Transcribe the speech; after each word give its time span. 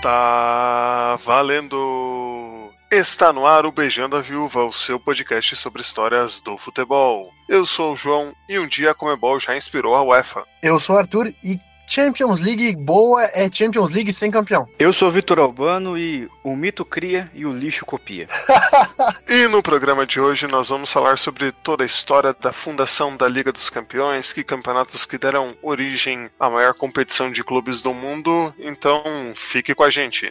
Está 0.00 1.18
valendo! 1.22 2.72
Está 2.90 3.34
no 3.34 3.44
ar 3.44 3.66
o 3.66 3.70
Beijando 3.70 4.16
a 4.16 4.22
Viúva, 4.22 4.64
o 4.64 4.72
seu 4.72 4.98
podcast 4.98 5.54
sobre 5.56 5.82
histórias 5.82 6.40
do 6.40 6.56
futebol. 6.56 7.30
Eu 7.46 7.66
sou 7.66 7.92
o 7.92 7.96
João 7.96 8.32
e 8.48 8.58
um 8.58 8.66
dia 8.66 8.92
a 8.92 8.94
Comebol 8.94 9.38
já 9.38 9.54
inspirou 9.54 9.94
a 9.94 10.02
UEFA. 10.02 10.42
Eu 10.62 10.80
sou 10.80 10.96
o 10.96 10.98
Arthur 10.98 11.34
e 11.44 11.54
Champions 11.90 12.38
League 12.38 12.76
boa 12.76 13.24
é 13.34 13.50
Champions 13.50 13.90
League 13.90 14.12
sem 14.12 14.30
campeão. 14.30 14.68
Eu 14.78 14.92
sou 14.92 15.10
Vitor 15.10 15.40
Albano 15.40 15.98
e 15.98 16.28
o 16.44 16.54
mito 16.54 16.84
cria 16.84 17.28
e 17.34 17.44
o 17.44 17.52
lixo 17.52 17.84
copia. 17.84 18.28
e 19.28 19.48
no 19.48 19.60
programa 19.60 20.06
de 20.06 20.20
hoje 20.20 20.46
nós 20.46 20.68
vamos 20.68 20.92
falar 20.92 21.18
sobre 21.18 21.50
toda 21.50 21.82
a 21.82 21.86
história 21.86 22.32
da 22.32 22.52
fundação 22.52 23.16
da 23.16 23.26
Liga 23.26 23.50
dos 23.50 23.68
Campeões, 23.68 24.32
que 24.32 24.44
campeonatos 24.44 25.04
que 25.04 25.18
deram 25.18 25.56
origem 25.60 26.30
à 26.38 26.48
maior 26.48 26.74
competição 26.74 27.28
de 27.32 27.42
clubes 27.42 27.82
do 27.82 27.92
mundo. 27.92 28.54
Então 28.56 29.02
fique 29.34 29.74
com 29.74 29.82
a 29.82 29.90
gente. 29.90 30.30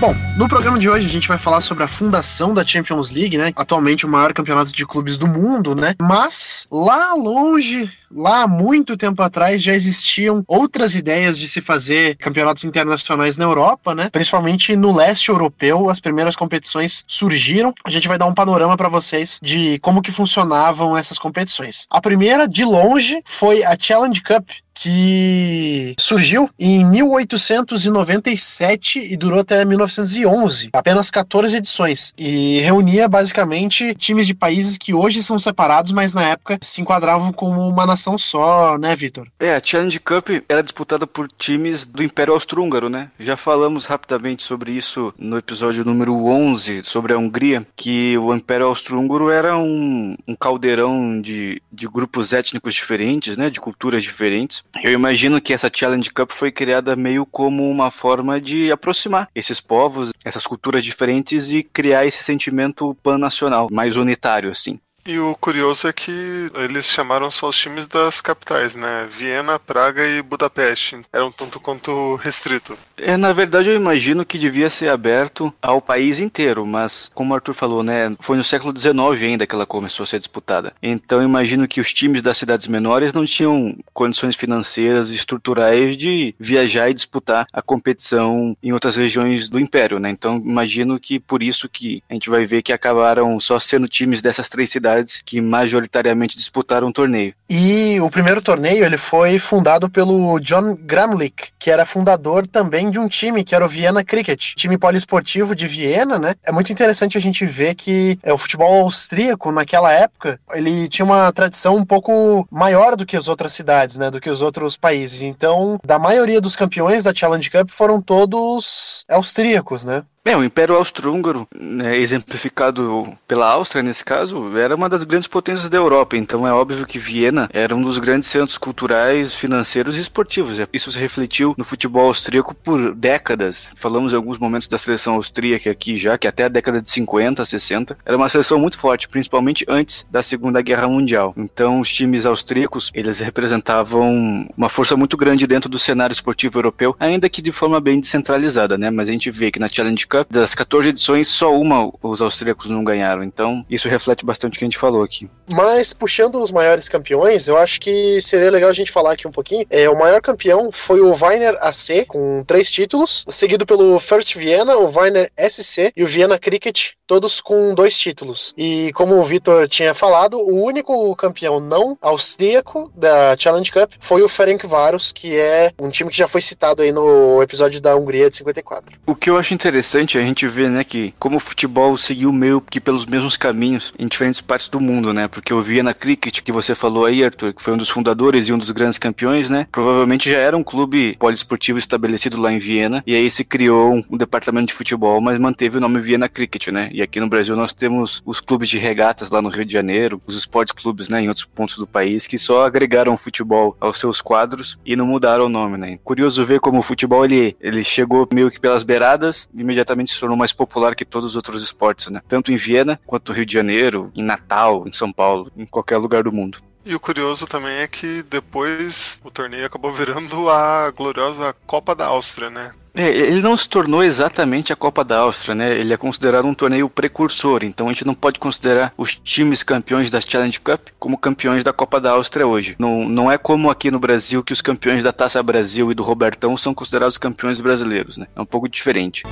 Bom, 0.00 0.27
no 0.38 0.48
programa 0.48 0.78
de 0.78 0.88
hoje 0.88 1.04
a 1.04 1.08
gente 1.08 1.26
vai 1.26 1.36
falar 1.36 1.60
sobre 1.60 1.82
a 1.82 1.88
fundação 1.88 2.54
da 2.54 2.64
Champions 2.64 3.10
League, 3.10 3.36
né? 3.36 3.52
Atualmente 3.56 4.06
o 4.06 4.08
maior 4.08 4.32
campeonato 4.32 4.70
de 4.70 4.86
clubes 4.86 5.18
do 5.18 5.26
mundo, 5.26 5.74
né? 5.74 5.96
Mas 6.00 6.64
lá 6.70 7.12
longe, 7.14 7.90
lá 8.08 8.46
muito 8.46 8.96
tempo 8.96 9.20
atrás 9.20 9.60
já 9.60 9.74
existiam 9.74 10.44
outras 10.46 10.94
ideias 10.94 11.36
de 11.36 11.48
se 11.48 11.60
fazer 11.60 12.14
campeonatos 12.18 12.64
internacionais 12.64 13.36
na 13.36 13.46
Europa, 13.46 13.96
né? 13.96 14.10
Principalmente 14.10 14.76
no 14.76 14.94
leste 14.94 15.28
europeu, 15.28 15.90
as 15.90 15.98
primeiras 15.98 16.36
competições 16.36 17.02
surgiram. 17.08 17.74
A 17.84 17.90
gente 17.90 18.06
vai 18.06 18.16
dar 18.16 18.26
um 18.26 18.34
panorama 18.34 18.76
para 18.76 18.88
vocês 18.88 19.40
de 19.42 19.80
como 19.80 20.00
que 20.00 20.12
funcionavam 20.12 20.96
essas 20.96 21.18
competições. 21.18 21.84
A 21.90 22.00
primeira, 22.00 22.46
de 22.46 22.64
longe, 22.64 23.20
foi 23.24 23.64
a 23.64 23.76
Challenge 23.76 24.22
Cup, 24.22 24.48
que 24.80 25.94
surgiu 25.98 26.48
em 26.58 26.84
1897 26.84 29.12
e 29.12 29.16
durou 29.16 29.40
até 29.40 29.64
1911, 29.64 30.24
apenas 30.72 31.10
14 31.10 31.56
edições, 31.56 32.12
e 32.16 32.60
reunia 32.60 33.08
basicamente 33.08 33.94
times 33.94 34.26
de 34.26 34.34
países 34.34 34.76
que 34.78 34.94
hoje 34.94 35.22
são 35.22 35.38
separados, 35.38 35.92
mas 35.92 36.14
na 36.14 36.22
época 36.22 36.58
se 36.62 36.80
enquadravam 36.80 37.32
como 37.32 37.68
uma 37.68 37.86
nação 37.86 38.18
só, 38.18 38.78
né, 38.78 38.94
Vitor? 38.94 39.26
É, 39.38 39.54
a 39.54 39.62
Challenge 39.62 39.98
Cup 40.00 40.28
era 40.48 40.62
disputada 40.62 41.06
por 41.06 41.28
times 41.38 41.84
do 41.84 42.02
Império 42.02 42.34
Austro-Húngaro, 42.34 42.88
né? 42.88 43.10
Já 43.18 43.36
falamos 43.36 43.86
rapidamente 43.86 44.42
sobre 44.42 44.72
isso 44.72 45.12
no 45.18 45.38
episódio 45.38 45.84
número 45.84 46.14
11, 46.26 46.82
sobre 46.84 47.12
a 47.12 47.18
Hungria, 47.18 47.66
que 47.76 48.16
o 48.18 48.34
Império 48.34 48.66
Austro-Húngaro 48.66 49.30
era 49.30 49.56
um, 49.56 50.16
um 50.26 50.34
caldeirão 50.34 51.20
de, 51.20 51.62
de 51.72 51.88
grupos 51.88 52.32
étnicos 52.32 52.74
diferentes, 52.74 53.36
né, 53.36 53.50
de 53.50 53.60
culturas 53.60 54.02
diferentes, 54.02 54.62
eu 54.82 54.92
imagino 54.92 55.40
que 55.40 55.52
essa 55.52 55.70
Challenge 55.72 56.10
Cup 56.10 56.32
foi 56.32 56.50
criada 56.50 56.94
meio 56.96 57.26
como 57.26 57.68
uma 57.68 57.90
forma 57.90 58.40
de 58.40 58.70
aproximar 58.70 59.28
esses 59.34 59.60
povos, 59.60 60.12
essas 60.24 60.46
culturas 60.46 60.84
diferentes 60.84 61.50
e 61.52 61.62
criar 61.62 62.06
esse 62.06 62.22
sentimento 62.22 62.94
pan-nacional, 63.02 63.68
mais 63.70 63.96
unitário, 63.96 64.50
assim. 64.50 64.80
E 65.08 65.18
o 65.18 65.34
curioso 65.34 65.88
é 65.88 65.92
que 65.92 66.50
eles 66.54 66.84
chamaram 66.84 67.30
só 67.30 67.48
os 67.48 67.58
times 67.58 67.86
das 67.86 68.20
capitais, 68.20 68.74
né? 68.74 69.08
Viena, 69.10 69.58
Praga 69.58 70.06
e 70.06 70.20
Budapeste. 70.20 71.00
Era 71.10 71.24
um 71.24 71.32
tanto 71.32 71.58
quanto 71.58 72.16
restrito. 72.16 72.76
É, 72.98 73.16
na 73.16 73.32
verdade, 73.32 73.70
eu 73.70 73.74
imagino 73.74 74.22
que 74.22 74.36
devia 74.36 74.68
ser 74.68 74.90
aberto 74.90 75.50
ao 75.62 75.80
país 75.80 76.20
inteiro, 76.20 76.66
mas 76.66 77.10
como 77.14 77.32
o 77.32 77.34
Arthur 77.34 77.54
falou, 77.54 77.82
né? 77.82 78.14
Foi 78.20 78.36
no 78.36 78.44
século 78.44 78.78
XIX 78.78 78.98
ainda 79.22 79.46
que 79.46 79.54
ela 79.54 79.64
começou 79.64 80.04
a 80.04 80.06
ser 80.06 80.18
disputada. 80.18 80.74
Então, 80.82 81.22
imagino 81.22 81.66
que 81.66 81.80
os 81.80 81.90
times 81.90 82.20
das 82.20 82.36
cidades 82.36 82.66
menores 82.66 83.14
não 83.14 83.24
tinham 83.24 83.78
condições 83.94 84.36
financeiras 84.36 85.10
e 85.10 85.14
estruturais 85.14 85.96
de 85.96 86.34
viajar 86.38 86.90
e 86.90 86.94
disputar 86.94 87.46
a 87.50 87.62
competição 87.62 88.54
em 88.62 88.74
outras 88.74 88.96
regiões 88.96 89.48
do 89.48 89.58
Império, 89.58 89.98
né? 89.98 90.10
Então, 90.10 90.36
imagino 90.36 91.00
que 91.00 91.18
por 91.18 91.42
isso 91.42 91.66
que 91.66 92.02
a 92.10 92.12
gente 92.12 92.28
vai 92.28 92.44
ver 92.44 92.60
que 92.60 92.74
acabaram 92.74 93.40
só 93.40 93.58
sendo 93.58 93.88
times 93.88 94.20
dessas 94.20 94.50
três 94.50 94.68
cidades 94.68 94.97
cidades 94.98 95.22
que 95.24 95.40
majoritariamente 95.40 96.36
disputaram 96.36 96.88
o 96.88 96.92
torneio. 96.92 97.34
E 97.48 97.98
o 98.00 98.10
primeiro 98.10 98.42
torneio 98.42 98.84
ele 98.84 98.98
foi 98.98 99.38
fundado 99.38 99.88
pelo 99.88 100.38
John 100.40 100.74
Gramlich, 100.74 101.52
que 101.58 101.70
era 101.70 101.86
fundador 101.86 102.46
também 102.46 102.90
de 102.90 102.98
um 102.98 103.08
time 103.08 103.42
que 103.42 103.54
era 103.54 103.64
o 103.64 103.68
Viena 103.68 104.04
Cricket, 104.04 104.54
time 104.54 104.76
poliesportivo 104.76 105.54
de 105.54 105.66
Viena, 105.66 106.18
né? 106.18 106.34
É 106.46 106.52
muito 106.52 106.70
interessante 106.72 107.16
a 107.16 107.20
gente 107.20 107.46
ver 107.46 107.74
que 107.74 108.18
é, 108.22 108.32
o 108.32 108.38
futebol 108.38 108.82
austríaco 108.82 109.50
naquela 109.50 109.92
época 109.92 110.38
ele 110.52 110.88
tinha 110.88 111.06
uma 111.06 111.32
tradição 111.32 111.76
um 111.76 111.84
pouco 111.84 112.46
maior 112.50 112.96
do 112.96 113.06
que 113.06 113.16
as 113.16 113.28
outras 113.28 113.52
cidades, 113.52 113.96
né? 113.96 114.10
Do 114.10 114.20
que 114.20 114.28
os 114.28 114.42
outros 114.42 114.76
países. 114.76 115.22
Então, 115.22 115.80
da 115.84 115.98
maioria 115.98 116.40
dos 116.40 116.56
campeões 116.56 117.04
da 117.04 117.14
Challenge 117.14 117.50
Cup 117.50 117.70
foram 117.70 118.00
todos 118.00 119.04
austríacos, 119.08 119.84
né? 119.84 120.02
É, 120.28 120.36
o 120.36 120.44
Império 120.44 120.74
Austro-Húngaro, 120.74 121.48
né, 121.58 121.96
exemplificado 121.96 123.16
pela 123.26 123.50
Áustria 123.50 123.82
nesse 123.82 124.04
caso, 124.04 124.54
era 124.58 124.74
uma 124.74 124.86
das 124.86 125.02
grandes 125.02 125.26
potências 125.26 125.70
da 125.70 125.78
Europa, 125.78 126.18
então 126.18 126.46
é 126.46 126.52
óbvio 126.52 126.84
que 126.84 126.98
Viena 126.98 127.48
era 127.50 127.74
um 127.74 127.80
dos 127.80 127.96
grandes 127.96 128.28
centros 128.28 128.58
culturais, 128.58 129.34
financeiros 129.34 129.96
e 129.96 130.02
esportivos. 130.02 130.58
Isso 130.70 130.92
se 130.92 130.98
refletiu 130.98 131.54
no 131.56 131.64
futebol 131.64 132.08
austríaco 132.08 132.54
por 132.54 132.94
décadas. 132.94 133.74
Falamos 133.78 134.12
em 134.12 134.16
alguns 134.16 134.36
momentos 134.36 134.68
da 134.68 134.76
seleção 134.76 135.14
austríaca 135.14 135.70
aqui 135.70 135.96
já, 135.96 136.18
que 136.18 136.28
até 136.28 136.44
a 136.44 136.48
década 136.48 136.82
de 136.82 136.90
50, 136.90 137.42
60, 137.42 137.96
era 138.04 138.14
uma 138.14 138.28
seleção 138.28 138.58
muito 138.58 138.78
forte, 138.78 139.08
principalmente 139.08 139.64
antes 139.66 140.06
da 140.10 140.22
Segunda 140.22 140.60
Guerra 140.60 140.88
Mundial. 140.88 141.32
Então 141.38 141.80
os 141.80 141.90
times 141.90 142.26
austríacos, 142.26 142.90
eles 142.92 143.18
representavam 143.18 144.46
uma 144.54 144.68
força 144.68 144.94
muito 144.94 145.16
grande 145.16 145.46
dentro 145.46 145.70
do 145.70 145.78
cenário 145.78 146.12
esportivo 146.12 146.58
europeu, 146.58 146.94
ainda 147.00 147.30
que 147.30 147.40
de 147.40 147.50
forma 147.50 147.80
bem 147.80 147.98
descentralizada, 147.98 148.76
né? 148.76 148.90
Mas 148.90 149.08
a 149.08 149.12
gente 149.12 149.30
vê 149.30 149.50
que 149.50 149.58
na 149.58 149.70
Challenge 149.70 150.06
Cup 150.06 150.17
Cup, 150.18 150.32
das 150.32 150.54
14 150.54 150.88
edições, 150.88 151.28
só 151.28 151.54
uma 151.54 151.90
os 152.02 152.20
austríacos 152.20 152.66
não 152.66 152.84
ganharam. 152.84 153.22
Então, 153.22 153.64
isso 153.68 153.88
reflete 153.88 154.24
bastante 154.24 154.56
o 154.56 154.58
que 154.58 154.64
a 154.64 154.66
gente 154.66 154.78
falou 154.78 155.02
aqui. 155.02 155.28
Mas, 155.50 155.92
puxando 155.92 156.40
os 156.42 156.50
maiores 156.50 156.88
campeões, 156.88 157.48
eu 157.48 157.56
acho 157.56 157.80
que 157.80 158.20
seria 158.20 158.50
legal 158.50 158.70
a 158.70 158.74
gente 158.74 158.90
falar 158.92 159.12
aqui 159.12 159.26
um 159.26 159.32
pouquinho. 159.32 159.66
É, 159.70 159.88
o 159.88 159.98
maior 159.98 160.20
campeão 160.20 160.70
foi 160.72 161.00
o 161.00 161.12
Weiner 161.12 161.56
AC, 161.60 162.04
com 162.06 162.44
três 162.46 162.70
títulos, 162.70 163.24
seguido 163.28 163.64
pelo 163.64 163.98
First 163.98 164.36
Vienna, 164.36 164.76
o 164.76 164.90
Weiner 164.90 165.30
SC 165.38 165.92
e 165.96 166.02
o 166.02 166.06
Vienna 166.06 166.38
Cricket, 166.38 166.92
todos 167.06 167.40
com 167.40 167.74
dois 167.74 167.96
títulos. 167.96 168.54
E 168.56 168.92
como 168.92 169.18
o 169.18 169.22
Vitor 169.22 169.66
tinha 169.68 169.94
falado, 169.94 170.38
o 170.38 170.62
único 170.62 171.14
campeão 171.16 171.60
não 171.60 171.96
austríaco 172.00 172.92
da 172.94 173.36
Challenge 173.36 173.70
Cup 173.72 173.92
foi 173.98 174.22
o 174.22 174.28
Ferencváros, 174.28 175.12
que 175.12 175.36
é 175.36 175.72
um 175.80 175.88
time 175.88 176.10
que 176.10 176.16
já 176.16 176.28
foi 176.28 176.40
citado 176.40 176.82
aí 176.82 176.92
no 176.92 177.42
episódio 177.42 177.80
da 177.80 177.96
Hungria 177.96 178.28
de 178.28 178.36
54. 178.36 178.98
O 179.06 179.14
que 179.14 179.30
eu 179.30 179.36
acho 179.36 179.54
interessante 179.54 180.07
interessante 180.08 180.18
a 180.18 180.22
gente 180.22 180.48
ver, 180.48 180.70
né, 180.70 180.82
que 180.82 181.12
como 181.18 181.36
o 181.36 181.40
futebol 181.40 181.96
seguiu 181.96 182.32
meio 182.32 182.60
que 182.60 182.80
pelos 182.80 183.04
mesmos 183.04 183.36
caminhos 183.36 183.92
em 183.98 184.06
diferentes 184.06 184.40
partes 184.40 184.68
do 184.68 184.80
mundo, 184.80 185.12
né? 185.12 185.28
Porque 185.28 185.52
eu 185.52 185.60
via 185.60 185.82
na 185.82 185.92
Cricket, 185.92 186.40
que 186.40 186.52
você 186.52 186.74
falou 186.74 187.04
aí, 187.04 187.22
Arthur, 187.22 187.52
que 187.52 187.62
foi 187.62 187.74
um 187.74 187.76
dos 187.76 187.90
fundadores 187.90 188.48
e 188.48 188.52
um 188.52 188.58
dos 188.58 188.70
grandes 188.70 188.98
campeões, 188.98 189.50
né? 189.50 189.66
Provavelmente 189.70 190.30
já 190.30 190.38
era 190.38 190.56
um 190.56 190.64
clube 190.64 191.16
poliesportivo 191.18 191.78
estabelecido 191.78 192.40
lá 192.40 192.52
em 192.52 192.58
Viena, 192.58 193.02
e 193.06 193.14
aí 193.14 193.30
se 193.30 193.44
criou 193.44 194.02
um, 194.10 194.16
departamento 194.16 194.68
de 194.68 194.74
futebol, 194.74 195.20
mas 195.20 195.38
manteve 195.38 195.76
o 195.76 195.80
nome 195.80 196.00
Viena 196.00 196.28
Cricket, 196.28 196.68
né? 196.68 196.88
E 196.92 197.02
aqui 197.02 197.20
no 197.20 197.28
Brasil 197.28 197.54
nós 197.54 197.72
temos 197.72 198.22
os 198.24 198.40
clubes 198.40 198.68
de 198.68 198.78
regatas 198.78 199.30
lá 199.30 199.42
no 199.42 199.48
Rio 199.48 199.64
de 199.64 199.72
Janeiro, 199.72 200.20
os 200.26 200.36
esportes 200.36 200.72
clubes, 200.72 201.08
né, 201.08 201.22
em 201.22 201.28
outros 201.28 201.46
pontos 201.46 201.76
do 201.76 201.86
país, 201.86 202.26
que 202.26 202.38
só 202.38 202.64
agregaram 202.64 203.16
futebol 203.16 203.76
aos 203.80 203.98
seus 203.98 204.20
quadros 204.20 204.78
e 204.84 204.96
não 204.96 205.06
mudaram 205.06 205.46
o 205.46 205.48
nome, 205.48 205.76
né? 205.76 205.98
Curioso 206.04 206.44
ver 206.44 206.60
como 206.60 206.78
o 206.78 206.82
futebol 206.82 207.24
ele, 207.24 207.56
ele 207.60 207.82
chegou 207.84 208.28
meio 208.32 208.50
que 208.50 208.60
pelas 208.60 208.82
beiradas, 208.82 209.48
imediatamente 209.54 209.87
se 210.06 210.18
tornou 210.18 210.36
mais 210.36 210.52
popular 210.52 210.94
que 210.94 211.04
todos 211.04 211.30
os 211.30 211.36
outros 211.36 211.62
esportes, 211.62 212.08
né? 212.08 212.20
Tanto 212.28 212.52
em 212.52 212.56
Viena 212.56 213.00
quanto 213.06 213.30
no 213.30 213.36
Rio 213.36 213.46
de 213.46 213.54
Janeiro, 213.54 214.10
em 214.14 214.22
Natal, 214.22 214.86
em 214.86 214.92
São 214.92 215.12
Paulo, 215.12 215.50
em 215.56 215.66
qualquer 215.66 215.98
lugar 215.98 216.24
do 216.24 216.32
mundo. 216.32 216.58
E 216.88 216.94
o 216.94 217.00
curioso 217.00 217.46
também 217.46 217.80
é 217.80 217.86
que 217.86 218.22
depois 218.22 219.20
o 219.22 219.30
torneio 219.30 219.66
acabou 219.66 219.92
virando 219.92 220.48
a 220.48 220.90
gloriosa 220.90 221.54
Copa 221.66 221.94
da 221.94 222.06
Áustria, 222.06 222.48
né? 222.48 222.72
É, 222.94 223.08
ele 223.10 223.42
não 223.42 223.56
se 223.56 223.68
tornou 223.68 224.02
exatamente 224.02 224.72
a 224.72 224.76
Copa 224.76 225.04
da 225.04 225.18
Áustria, 225.18 225.54
né? 225.54 225.78
Ele 225.78 225.92
é 225.92 225.96
considerado 225.96 226.46
um 226.46 226.54
torneio 226.54 226.88
precursor, 226.88 227.62
então 227.62 227.86
a 227.86 227.92
gente 227.92 228.06
não 228.06 228.14
pode 228.14 228.40
considerar 228.40 228.92
os 228.96 229.14
times 229.14 229.62
campeões 229.62 230.10
da 230.10 230.20
Challenge 230.20 230.58
Cup 230.58 230.88
como 230.98 231.18
campeões 231.18 231.62
da 231.62 231.72
Copa 231.72 232.00
da 232.00 232.12
Áustria 232.12 232.46
hoje. 232.46 232.74
Não, 232.78 233.08
não 233.08 233.30
é 233.30 233.38
como 233.38 233.70
aqui 233.70 233.90
no 233.90 234.00
Brasil 234.00 234.42
que 234.42 234.52
os 234.52 234.62
campeões 234.62 235.02
da 235.02 235.12
Taça 235.12 235.42
Brasil 235.42 235.92
e 235.92 235.94
do 235.94 236.02
Robertão 236.02 236.56
são 236.56 236.72
considerados 236.72 237.18
campeões 237.18 237.60
brasileiros, 237.60 238.16
né? 238.16 238.26
É 238.34 238.40
um 238.40 238.46
pouco 238.46 238.68
diferente. 238.68 239.24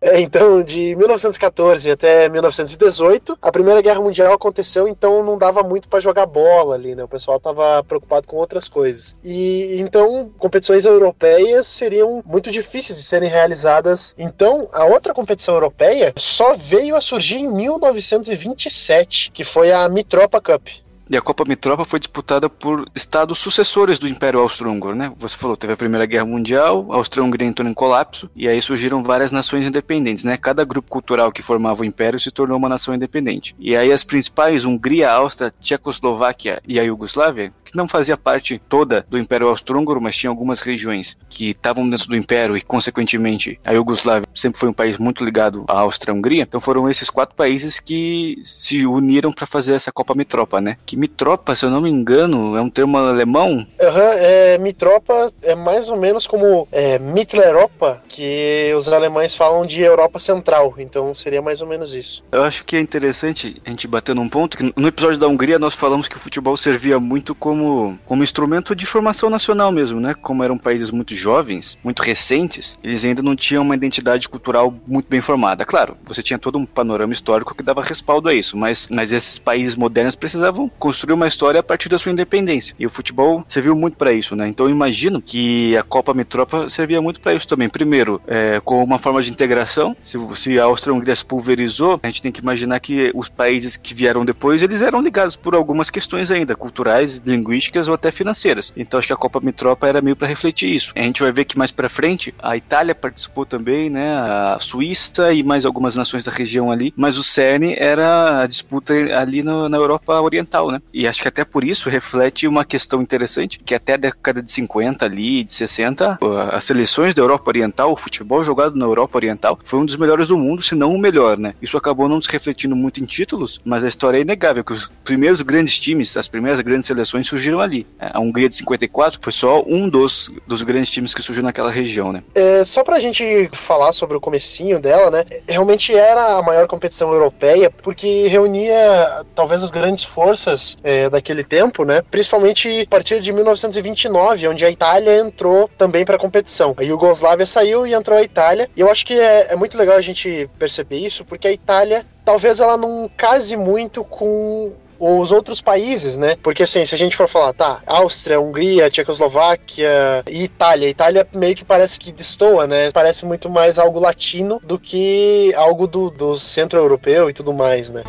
É, 0.00 0.18
então, 0.20 0.62
de 0.62 0.96
1914 0.96 1.90
até 1.90 2.28
1918, 2.28 3.38
a 3.40 3.52
Primeira 3.52 3.82
Guerra 3.82 4.00
Mundial 4.00 4.32
aconteceu, 4.32 4.88
então 4.88 5.22
não 5.22 5.36
dava 5.36 5.62
muito 5.62 5.88
para 5.88 6.00
jogar 6.00 6.24
bola 6.24 6.74
ali, 6.74 6.94
né? 6.94 7.04
O 7.04 7.08
pessoal 7.08 7.38
tava 7.38 7.84
preocupado 7.84 8.26
com 8.26 8.36
outras 8.36 8.66
coisas. 8.66 9.14
E 9.22 9.78
então, 9.78 10.30
competições 10.38 10.86
europeias 10.86 11.68
seriam 11.68 12.22
muito 12.24 12.50
difíceis 12.50 12.96
de 12.96 13.04
serem 13.04 13.28
realizadas. 13.28 14.14
Então, 14.16 14.68
a 14.72 14.86
outra 14.86 15.12
competição 15.12 15.54
europeia 15.54 16.14
só 16.16 16.56
veio 16.56 16.96
a 16.96 17.00
surgir 17.02 17.36
em 17.36 17.52
1927, 17.52 19.30
que 19.32 19.44
foi 19.44 19.70
a 19.70 19.86
Mitropa 19.88 20.40
Cup. 20.40 20.66
E 21.10 21.16
a 21.16 21.20
Copa 21.20 21.44
Mitropa 21.44 21.84
foi 21.84 21.98
disputada 21.98 22.48
por 22.48 22.88
estados 22.94 23.40
sucessores 23.40 23.98
do 23.98 24.06
Império 24.06 24.38
Austro-Húngaro, 24.38 24.94
né? 24.94 25.12
Você 25.18 25.36
falou, 25.36 25.56
teve 25.56 25.72
a 25.72 25.76
Primeira 25.76 26.06
Guerra 26.06 26.24
Mundial, 26.24 26.86
a 26.88 26.94
Áustria-Hungria 26.94 27.48
entrou 27.48 27.68
em 27.68 27.74
colapso, 27.74 28.30
e 28.36 28.46
aí 28.46 28.62
surgiram 28.62 29.02
várias 29.02 29.32
nações 29.32 29.66
independentes, 29.66 30.22
né? 30.22 30.36
Cada 30.36 30.64
grupo 30.64 30.88
cultural 30.88 31.32
que 31.32 31.42
formava 31.42 31.82
o 31.82 31.84
Império 31.84 32.20
se 32.20 32.30
tornou 32.30 32.56
uma 32.56 32.68
nação 32.68 32.94
independente. 32.94 33.56
E 33.58 33.76
aí 33.76 33.90
as 33.92 34.04
principais, 34.04 34.64
Hungria, 34.64 35.10
Áustria, 35.10 35.52
Tchecoslováquia 35.60 36.62
e 36.64 36.78
a 36.78 36.84
Iugoslávia, 36.84 37.52
que 37.64 37.76
não 37.76 37.88
fazia 37.88 38.16
parte 38.16 38.62
toda 38.68 39.04
do 39.10 39.18
Império 39.18 39.48
Austro-Húngaro, 39.48 40.00
mas 40.00 40.16
tinha 40.16 40.30
algumas 40.30 40.60
regiões 40.60 41.18
que 41.28 41.50
estavam 41.50 41.90
dentro 41.90 42.06
do 42.06 42.16
Império 42.16 42.56
e, 42.56 42.60
consequentemente, 42.60 43.58
a 43.64 43.72
Iugoslávia 43.72 44.28
sempre 44.32 44.60
foi 44.60 44.68
um 44.68 44.72
país 44.72 44.96
muito 44.96 45.24
ligado 45.24 45.64
à 45.66 45.80
Áustria-Hungria. 45.80 46.44
Então 46.44 46.60
foram 46.60 46.88
esses 46.88 47.10
quatro 47.10 47.34
países 47.34 47.80
que 47.80 48.40
se 48.44 48.86
uniram 48.86 49.32
para 49.32 49.44
fazer 49.44 49.74
essa 49.74 49.90
Copa 49.90 50.14
Mitropa, 50.14 50.60
né? 50.60 50.76
Que 50.86 50.99
mitropa, 51.00 51.54
se 51.54 51.64
eu 51.64 51.70
não 51.70 51.80
me 51.80 51.88
engano, 51.88 52.56
é 52.56 52.60
um 52.60 52.68
termo 52.68 52.98
alemão? 52.98 53.66
Uhum, 53.80 54.12
é, 54.18 54.58
mitropa 54.58 55.28
é 55.42 55.54
mais 55.54 55.88
ou 55.88 55.96
menos 55.96 56.26
como 56.26 56.68
é, 56.70 56.98
Mitteleuropa, 56.98 58.02
que 58.06 58.72
os 58.76 58.86
alemães 58.88 59.34
falam 59.34 59.64
de 59.64 59.80
Europa 59.80 60.18
Central, 60.18 60.74
então 60.76 61.14
seria 61.14 61.40
mais 61.40 61.62
ou 61.62 61.66
menos 61.66 61.94
isso. 61.94 62.22
Eu 62.30 62.42
acho 62.42 62.64
que 62.64 62.76
é 62.76 62.80
interessante 62.80 63.60
a 63.64 63.70
gente 63.70 63.88
bater 63.88 64.14
num 64.14 64.28
ponto 64.28 64.58
que 64.58 64.72
no 64.76 64.88
episódio 64.88 65.18
da 65.18 65.26
Hungria 65.26 65.58
nós 65.58 65.74
falamos 65.74 66.06
que 66.06 66.16
o 66.16 66.20
futebol 66.20 66.54
servia 66.56 67.00
muito 67.00 67.34
como, 67.34 67.98
como 68.04 68.22
instrumento 68.22 68.76
de 68.76 68.84
formação 68.84 69.30
nacional 69.30 69.72
mesmo, 69.72 69.98
né? 70.00 70.14
Como 70.14 70.44
eram 70.44 70.58
países 70.58 70.90
muito 70.90 71.14
jovens, 71.14 71.78
muito 71.82 72.02
recentes, 72.02 72.78
eles 72.84 73.04
ainda 73.04 73.22
não 73.22 73.34
tinham 73.34 73.62
uma 73.62 73.74
identidade 73.74 74.28
cultural 74.28 74.74
muito 74.86 75.08
bem 75.08 75.22
formada. 75.22 75.64
Claro, 75.64 75.96
você 76.04 76.22
tinha 76.22 76.38
todo 76.38 76.58
um 76.58 76.66
panorama 76.66 77.12
histórico 77.12 77.54
que 77.54 77.62
dava 77.62 77.82
respaldo 77.82 78.28
a 78.28 78.34
isso, 78.34 78.56
mas, 78.56 78.86
mas 78.90 79.12
esses 79.12 79.38
países 79.38 79.74
modernos 79.74 80.14
precisavam 80.14 80.68
construir 80.90 81.14
uma 81.14 81.28
história 81.28 81.60
a 81.60 81.62
partir 81.62 81.88
da 81.88 81.96
sua 81.98 82.10
independência. 82.10 82.74
E 82.76 82.84
o 82.84 82.90
futebol 82.90 83.44
serviu 83.46 83.76
muito 83.76 83.96
para 83.96 84.12
isso, 84.12 84.34
né? 84.34 84.48
Então 84.48 84.66
eu 84.66 84.72
imagino 84.72 85.22
que 85.22 85.76
a 85.76 85.84
Copa 85.84 86.12
Mitropa 86.12 86.68
servia 86.68 87.00
muito 87.00 87.20
para 87.20 87.32
isso 87.32 87.46
também. 87.46 87.68
Primeiro, 87.68 88.20
é, 88.26 88.60
como 88.64 88.82
uma 88.82 88.98
forma 88.98 89.22
de 89.22 89.30
integração. 89.30 89.96
Se, 90.02 90.18
se 90.34 90.58
a 90.58 90.64
Áustria-Hungria 90.64 91.14
se 91.14 91.24
pulverizou, 91.24 92.00
a 92.02 92.06
gente 92.08 92.20
tem 92.20 92.32
que 92.32 92.40
imaginar 92.40 92.80
que 92.80 93.12
os 93.14 93.28
países 93.28 93.76
que 93.76 93.94
vieram 93.94 94.24
depois, 94.24 94.62
eles 94.62 94.82
eram 94.82 95.00
ligados 95.00 95.36
por 95.36 95.54
algumas 95.54 95.90
questões 95.90 96.32
ainda, 96.32 96.56
culturais, 96.56 97.22
linguísticas 97.24 97.86
ou 97.86 97.94
até 97.94 98.10
financeiras. 98.10 98.72
Então 98.76 98.98
acho 98.98 99.06
que 99.06 99.12
a 99.12 99.16
Copa 99.16 99.38
Mitropa 99.40 99.86
era 99.86 100.02
meio 100.02 100.16
para 100.16 100.26
refletir 100.26 100.74
isso. 100.74 100.92
A 100.96 101.02
gente 101.02 101.22
vai 101.22 101.30
ver 101.30 101.44
que 101.44 101.56
mais 101.56 101.70
para 101.70 101.88
frente 101.88 102.34
a 102.42 102.56
Itália 102.56 102.96
participou 102.96 103.46
também, 103.46 103.88
né? 103.88 104.12
A 104.16 104.58
Suíça 104.60 105.32
e 105.32 105.44
mais 105.44 105.64
algumas 105.64 105.94
nações 105.94 106.24
da 106.24 106.32
região 106.32 106.72
ali, 106.72 106.92
mas 106.96 107.16
o 107.16 107.22
cerne 107.22 107.76
era 107.78 108.40
a 108.42 108.46
disputa 108.48 108.92
ali 109.16 109.44
no, 109.44 109.68
na 109.68 109.76
Europa 109.76 110.20
Oriental, 110.20 110.70
né? 110.72 110.79
E 110.92 111.06
acho 111.06 111.22
que 111.22 111.28
até 111.28 111.44
por 111.44 111.64
isso 111.64 111.88
reflete 111.88 112.46
uma 112.46 112.64
questão 112.64 113.00
interessante, 113.00 113.58
que 113.58 113.74
até 113.74 113.94
a 113.94 113.96
década 113.96 114.42
de 114.42 114.50
50 114.50 115.04
ali, 115.04 115.44
de 115.44 115.52
60, 115.52 116.18
as 116.52 116.64
seleções 116.64 117.14
da 117.14 117.22
Europa 117.22 117.50
Oriental, 117.50 117.92
o 117.92 117.96
futebol 117.96 118.42
jogado 118.42 118.76
na 118.76 118.84
Europa 118.84 119.18
Oriental, 119.18 119.58
foi 119.64 119.78
um 119.78 119.84
dos 119.84 119.96
melhores 119.96 120.28
do 120.28 120.38
mundo, 120.38 120.62
se 120.62 120.74
não 120.74 120.94
o 120.94 120.98
melhor, 120.98 121.38
né? 121.38 121.54
Isso 121.60 121.76
acabou 121.76 122.08
não 122.08 122.20
se 122.20 122.30
refletindo 122.30 122.74
muito 122.74 123.00
em 123.00 123.04
títulos, 123.04 123.60
mas 123.64 123.84
a 123.84 123.88
história 123.88 124.18
é 124.18 124.20
inegável, 124.20 124.64
que 124.64 124.72
os 124.72 124.90
primeiros 125.04 125.40
grandes 125.42 125.78
times, 125.78 126.16
as 126.16 126.28
primeiras 126.28 126.60
grandes 126.60 126.86
seleções 126.86 127.26
surgiram 127.26 127.60
ali. 127.60 127.86
A 127.98 128.20
Hungria 128.20 128.48
de 128.48 128.54
54 128.56 129.18
foi 129.22 129.32
só 129.32 129.62
um 129.66 129.88
dos, 129.88 130.30
dos 130.46 130.62
grandes 130.62 130.90
times 130.90 131.14
que 131.14 131.22
surgiu 131.22 131.42
naquela 131.42 131.70
região, 131.70 132.12
né? 132.12 132.22
É, 132.34 132.64
só 132.64 132.82
pra 132.82 132.98
gente 132.98 133.48
falar 133.52 133.92
sobre 133.92 134.16
o 134.16 134.20
comecinho 134.20 134.80
dela, 134.80 135.10
né? 135.10 135.24
Realmente 135.48 135.94
era 135.94 136.36
a 136.38 136.42
maior 136.42 136.66
competição 136.66 137.12
europeia, 137.12 137.70
porque 137.70 138.26
reunia 138.28 139.24
talvez 139.34 139.62
as 139.62 139.70
grandes 139.70 140.04
forças 140.04 140.59
é, 140.82 141.08
daquele 141.08 141.44
tempo, 141.44 141.84
né? 141.84 142.02
Principalmente 142.10 142.82
a 142.82 142.86
partir 142.88 143.20
de 143.20 143.32
1929, 143.32 144.48
onde 144.48 144.64
a 144.64 144.70
Itália 144.70 145.18
entrou 145.18 145.68
também 145.76 146.04
para 146.04 146.16
a 146.16 146.18
competição. 146.18 146.74
A 146.76 146.82
Iugoslávia 146.82 147.46
saiu 147.46 147.86
e 147.86 147.94
entrou 147.94 148.18
a 148.18 148.22
Itália. 148.22 148.68
E 148.76 148.80
eu 148.80 148.90
acho 148.90 149.04
que 149.04 149.14
é, 149.14 149.52
é 149.52 149.56
muito 149.56 149.76
legal 149.76 149.96
a 149.96 150.00
gente 150.00 150.48
perceber 150.58 150.98
isso, 150.98 151.24
porque 151.24 151.48
a 151.48 151.52
Itália 151.52 152.06
talvez 152.24 152.60
ela 152.60 152.76
não 152.76 153.10
case 153.16 153.56
muito 153.56 154.04
com 154.04 154.72
os 155.00 155.32
outros 155.32 155.62
países, 155.62 156.18
né? 156.18 156.36
Porque 156.42 156.62
assim, 156.62 156.84
se 156.84 156.94
a 156.94 156.98
gente 156.98 157.16
for 157.16 157.26
falar, 157.26 157.54
tá, 157.54 157.80
Áustria, 157.86 158.38
Hungria, 158.38 158.90
Tchecoslováquia 158.90 160.22
e 160.28 160.44
Itália, 160.44 160.88
Itália 160.88 161.26
meio 161.34 161.56
que 161.56 161.64
parece 161.64 161.98
que 161.98 162.12
destoa, 162.12 162.66
né? 162.66 162.90
Parece 162.92 163.24
muito 163.24 163.48
mais 163.48 163.78
algo 163.78 163.98
latino 163.98 164.60
do 164.62 164.78
que 164.78 165.54
algo 165.56 165.86
do, 165.86 166.10
do 166.10 166.38
centro 166.38 166.78
europeu 166.78 167.30
e 167.30 167.32
tudo 167.32 167.54
mais, 167.54 167.90
né? 167.90 168.04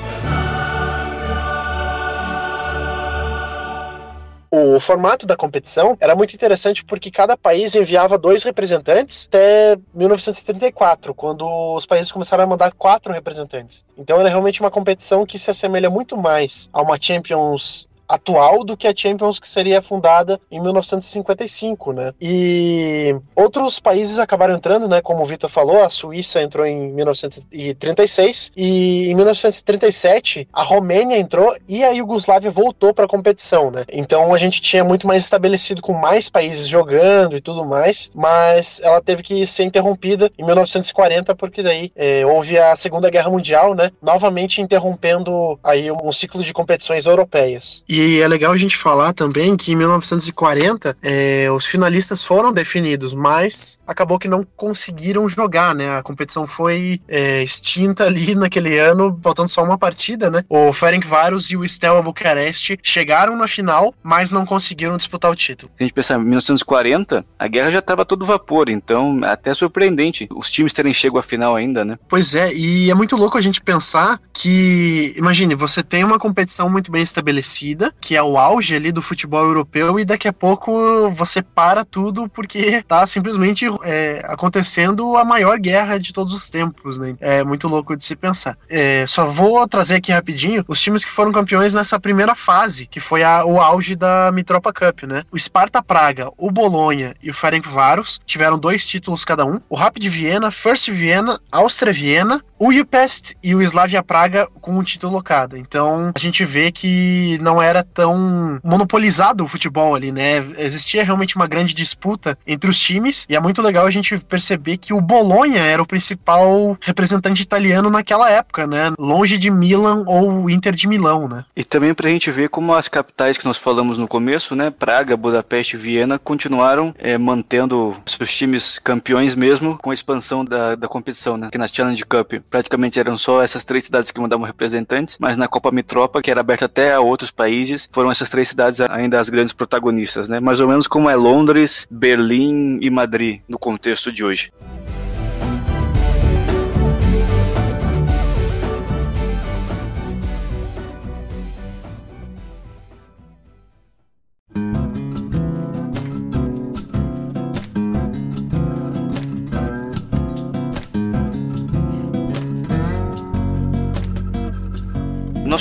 O 4.53 4.81
formato 4.81 5.25
da 5.25 5.37
competição 5.37 5.95
era 5.97 6.13
muito 6.13 6.33
interessante 6.35 6.83
porque 6.83 7.09
cada 7.09 7.37
país 7.37 7.73
enviava 7.73 8.17
dois 8.17 8.43
representantes 8.43 9.25
até 9.25 9.77
1934, 9.93 11.13
quando 11.15 11.47
os 11.73 11.85
países 11.85 12.11
começaram 12.11 12.43
a 12.43 12.47
mandar 12.47 12.73
quatro 12.73 13.13
representantes. 13.13 13.85
Então 13.97 14.19
era 14.19 14.27
realmente 14.27 14.59
uma 14.59 14.69
competição 14.69 15.25
que 15.25 15.39
se 15.39 15.49
assemelha 15.49 15.89
muito 15.89 16.17
mais 16.17 16.69
a 16.73 16.81
uma 16.81 16.99
Champions 16.99 17.87
atual 18.11 18.63
do 18.65 18.75
que 18.75 18.87
a 18.87 18.93
Champions 18.95 19.39
que 19.39 19.47
seria 19.47 19.81
fundada 19.81 20.39
em 20.51 20.59
1955, 20.59 21.93
né? 21.93 22.13
E 22.21 23.15
outros 23.33 23.79
países 23.79 24.19
acabaram 24.19 24.53
entrando, 24.53 24.87
né? 24.89 25.01
Como 25.01 25.21
o 25.21 25.25
Vitor 25.25 25.49
falou, 25.49 25.83
a 25.83 25.89
Suíça 25.89 26.41
entrou 26.41 26.65
em 26.65 26.91
1936 26.91 28.51
e 28.55 29.09
em 29.09 29.15
1937 29.15 30.47
a 30.51 30.63
Romênia 30.63 31.17
entrou 31.17 31.55
e 31.67 31.83
a 31.83 31.91
Iugoslávia 31.91 32.51
voltou 32.51 32.93
para 32.93 33.05
a 33.05 33.07
competição, 33.07 33.71
né? 33.71 33.85
Então 33.91 34.33
a 34.33 34.37
gente 34.37 34.61
tinha 34.61 34.83
muito 34.83 35.07
mais 35.07 35.23
estabelecido 35.23 35.81
com 35.81 35.93
mais 35.93 36.29
países 36.29 36.67
jogando 36.67 37.37
e 37.37 37.41
tudo 37.41 37.65
mais, 37.65 38.11
mas 38.13 38.81
ela 38.83 39.01
teve 39.01 39.23
que 39.23 39.47
ser 39.47 39.63
interrompida 39.63 40.29
em 40.37 40.43
1940 40.43 41.33
porque 41.35 41.63
daí 41.63 41.91
é, 41.95 42.25
houve 42.25 42.57
a 42.57 42.75
Segunda 42.75 43.09
Guerra 43.09 43.29
Mundial, 43.29 43.73
né? 43.73 43.89
Novamente 44.01 44.61
interrompendo 44.61 45.57
aí 45.63 45.89
um 45.89 46.11
ciclo 46.11 46.43
de 46.43 46.51
competições 46.51 47.05
europeias. 47.05 47.83
E 47.87 48.00
e 48.01 48.19
é 48.19 48.27
legal 48.27 48.51
a 48.51 48.57
gente 48.57 48.75
falar 48.75 49.13
também 49.13 49.55
que 49.55 49.71
em 49.71 49.75
1940 49.75 50.97
é, 51.03 51.47
os 51.51 51.67
finalistas 51.67 52.23
foram 52.23 52.51
definidos, 52.51 53.13
mas 53.13 53.77
acabou 53.85 54.17
que 54.17 54.27
não 54.27 54.43
conseguiram 54.55 55.29
jogar, 55.29 55.75
né? 55.75 55.97
A 55.97 56.01
competição 56.01 56.47
foi 56.47 56.99
é, 57.07 57.43
extinta 57.43 58.05
ali 58.05 58.33
naquele 58.35 58.79
ano, 58.79 59.19
faltando 59.21 59.49
só 59.49 59.63
uma 59.63 59.77
partida, 59.77 60.31
né? 60.31 60.41
O 60.49 60.73
Ferencváros 60.73 61.51
e 61.51 61.57
o 61.57 61.67
Steaua 61.67 62.01
Bucareste 62.01 62.79
chegaram 62.81 63.37
na 63.37 63.47
final, 63.47 63.93
mas 64.01 64.31
não 64.31 64.47
conseguiram 64.47 64.97
disputar 64.97 65.29
o 65.29 65.35
título. 65.35 65.71
Se 65.77 65.83
a 65.83 65.85
gente 65.85 65.93
pensar 65.93 66.15
em 66.15 66.23
1940, 66.23 67.23
a 67.37 67.47
guerra 67.47 67.69
já 67.69 67.79
estava 67.79 68.03
todo 68.03 68.25
vapor, 68.25 68.69
então 68.69 69.19
até 69.23 69.53
surpreendente 69.53 70.27
os 70.35 70.49
times 70.49 70.73
terem 70.73 70.93
chego 70.93 71.19
à 71.19 71.23
final 71.23 71.55
ainda, 71.55 71.85
né? 71.85 71.99
Pois 72.09 72.33
é, 72.33 72.51
e 72.51 72.89
é 72.89 72.95
muito 72.95 73.15
louco 73.15 73.37
a 73.37 73.41
gente 73.41 73.61
pensar 73.61 74.19
que, 74.33 75.13
imagine, 75.15 75.53
você 75.53 75.83
tem 75.83 76.03
uma 76.03 76.17
competição 76.17 76.67
muito 76.67 76.91
bem 76.91 77.03
estabelecida, 77.03 77.90
que 77.99 78.15
é 78.15 78.23
o 78.23 78.37
auge 78.37 78.75
ali 78.75 78.91
do 78.91 79.01
futebol 79.01 79.43
europeu, 79.43 79.99
e 79.99 80.05
daqui 80.05 80.27
a 80.27 80.33
pouco 80.33 81.09
você 81.11 81.41
para 81.41 81.83
tudo 81.83 82.29
porque 82.29 82.83
tá 82.87 83.05
simplesmente 83.05 83.65
é, 83.83 84.21
acontecendo 84.25 85.17
a 85.17 85.25
maior 85.25 85.57
guerra 85.59 85.97
de 85.97 86.13
todos 86.13 86.33
os 86.33 86.49
tempos, 86.49 86.97
né? 86.97 87.15
É 87.19 87.43
muito 87.43 87.67
louco 87.67 87.95
de 87.95 88.03
se 88.03 88.15
pensar. 88.15 88.57
É, 88.69 89.05
só 89.07 89.25
vou 89.25 89.67
trazer 89.67 89.95
aqui 89.95 90.11
rapidinho 90.11 90.63
os 90.67 90.81
times 90.81 91.03
que 91.03 91.11
foram 91.11 91.31
campeões 91.31 91.73
nessa 91.73 91.99
primeira 91.99 92.35
fase, 92.35 92.85
que 92.85 92.99
foi 92.99 93.23
a, 93.23 93.45
o 93.45 93.59
auge 93.59 93.95
da 93.95 94.31
Mitropa 94.31 94.71
Cup, 94.71 95.03
né? 95.03 95.23
O 95.31 95.37
Sparta 95.37 95.81
Praga, 95.81 96.29
o 96.37 96.51
Bolonha 96.51 97.13
e 97.21 97.29
o 97.29 97.33
Ferencváros 97.33 98.19
tiveram 98.25 98.57
dois 98.57 98.85
títulos 98.85 99.25
cada 99.25 99.45
um. 99.45 99.59
O 99.69 99.75
Rapid 99.75 100.05
Viena, 100.07 100.51
First 100.51 100.89
Viena, 100.89 101.39
Áustria 101.51 101.93
Viena, 101.93 102.41
o 102.59 102.69
UPest 102.69 103.33
e 103.43 103.55
o 103.55 103.61
Slavia 103.61 104.03
Praga 104.03 104.47
com 104.61 104.77
um 104.77 104.83
título 104.83 105.21
cada. 105.23 105.57
Então 105.57 106.11
a 106.15 106.19
gente 106.19 106.45
vê 106.45 106.71
que 106.71 107.39
não 107.41 107.61
é 107.61 107.70
era 107.71 107.83
tão 107.83 108.59
monopolizado 108.63 109.43
o 109.43 109.47
futebol 109.47 109.95
ali, 109.95 110.11
né? 110.11 110.45
Existia 110.57 111.03
realmente 111.03 111.35
uma 111.35 111.47
grande 111.47 111.73
disputa 111.73 112.37
entre 112.45 112.69
os 112.69 112.77
times 112.79 113.25
e 113.29 113.35
é 113.35 113.39
muito 113.39 113.61
legal 113.61 113.85
a 113.85 113.91
gente 113.91 114.17
perceber 114.19 114.77
que 114.77 114.93
o 114.93 115.01
Bolonha 115.01 115.59
era 115.59 115.81
o 115.81 115.85
principal 115.85 116.77
representante 116.81 117.41
italiano 117.41 117.89
naquela 117.89 118.29
época, 118.29 118.67
né? 118.67 118.91
Longe 118.99 119.37
de 119.37 119.49
Milan 119.49 120.03
ou 120.07 120.49
Inter 120.49 120.75
de 120.75 120.87
Milão, 120.87 121.27
né? 121.27 121.45
E 121.55 121.63
também 121.63 121.93
pra 121.93 122.09
gente 122.09 122.29
ver 122.29 122.49
como 122.49 122.73
as 122.73 122.87
capitais 122.87 123.37
que 123.37 123.45
nós 123.45 123.57
falamos 123.57 123.97
no 123.97 124.07
começo, 124.07 124.55
né? 124.55 124.69
Praga, 124.69 125.17
Budapeste 125.17 125.75
e 125.75 125.79
Viena 125.79 126.19
continuaram 126.19 126.93
é, 126.97 127.17
mantendo 127.17 127.95
seus 128.05 128.31
times 128.33 128.79
campeões 128.79 129.35
mesmo 129.35 129.77
com 129.77 129.91
a 129.91 129.93
expansão 129.93 130.43
da, 130.43 130.75
da 130.75 130.87
competição, 130.87 131.37
né? 131.37 131.49
Que 131.51 131.57
na 131.57 131.67
Challenge 131.67 132.03
Cup 132.05 132.33
praticamente 132.49 132.99
eram 132.99 133.17
só 133.17 133.41
essas 133.41 133.63
três 133.63 133.85
cidades 133.85 134.11
que 134.11 134.19
mandavam 134.19 134.45
representantes, 134.45 135.17
mas 135.19 135.37
na 135.37 135.47
Copa 135.47 135.71
Mitropa, 135.71 136.21
que 136.21 136.29
era 136.29 136.41
aberta 136.41 136.65
até 136.65 136.93
a 136.93 136.99
outros 136.99 137.31
países, 137.61 137.87
foram 137.91 138.11
essas 138.11 138.29
três 138.29 138.47
cidades 138.47 138.81
ainda 138.81 139.19
as 139.19 139.29
grandes 139.29 139.53
protagonistas, 139.53 140.27
né? 140.27 140.39
Mais 140.39 140.59
ou 140.59 140.67
menos 140.67 140.87
como 140.87 141.09
é 141.09 141.15
Londres, 141.15 141.87
Berlim 141.89 142.79
e 142.81 142.89
Madrid 142.89 143.41
no 143.47 143.59
contexto 143.59 144.11
de 144.11 144.23
hoje. 144.23 144.51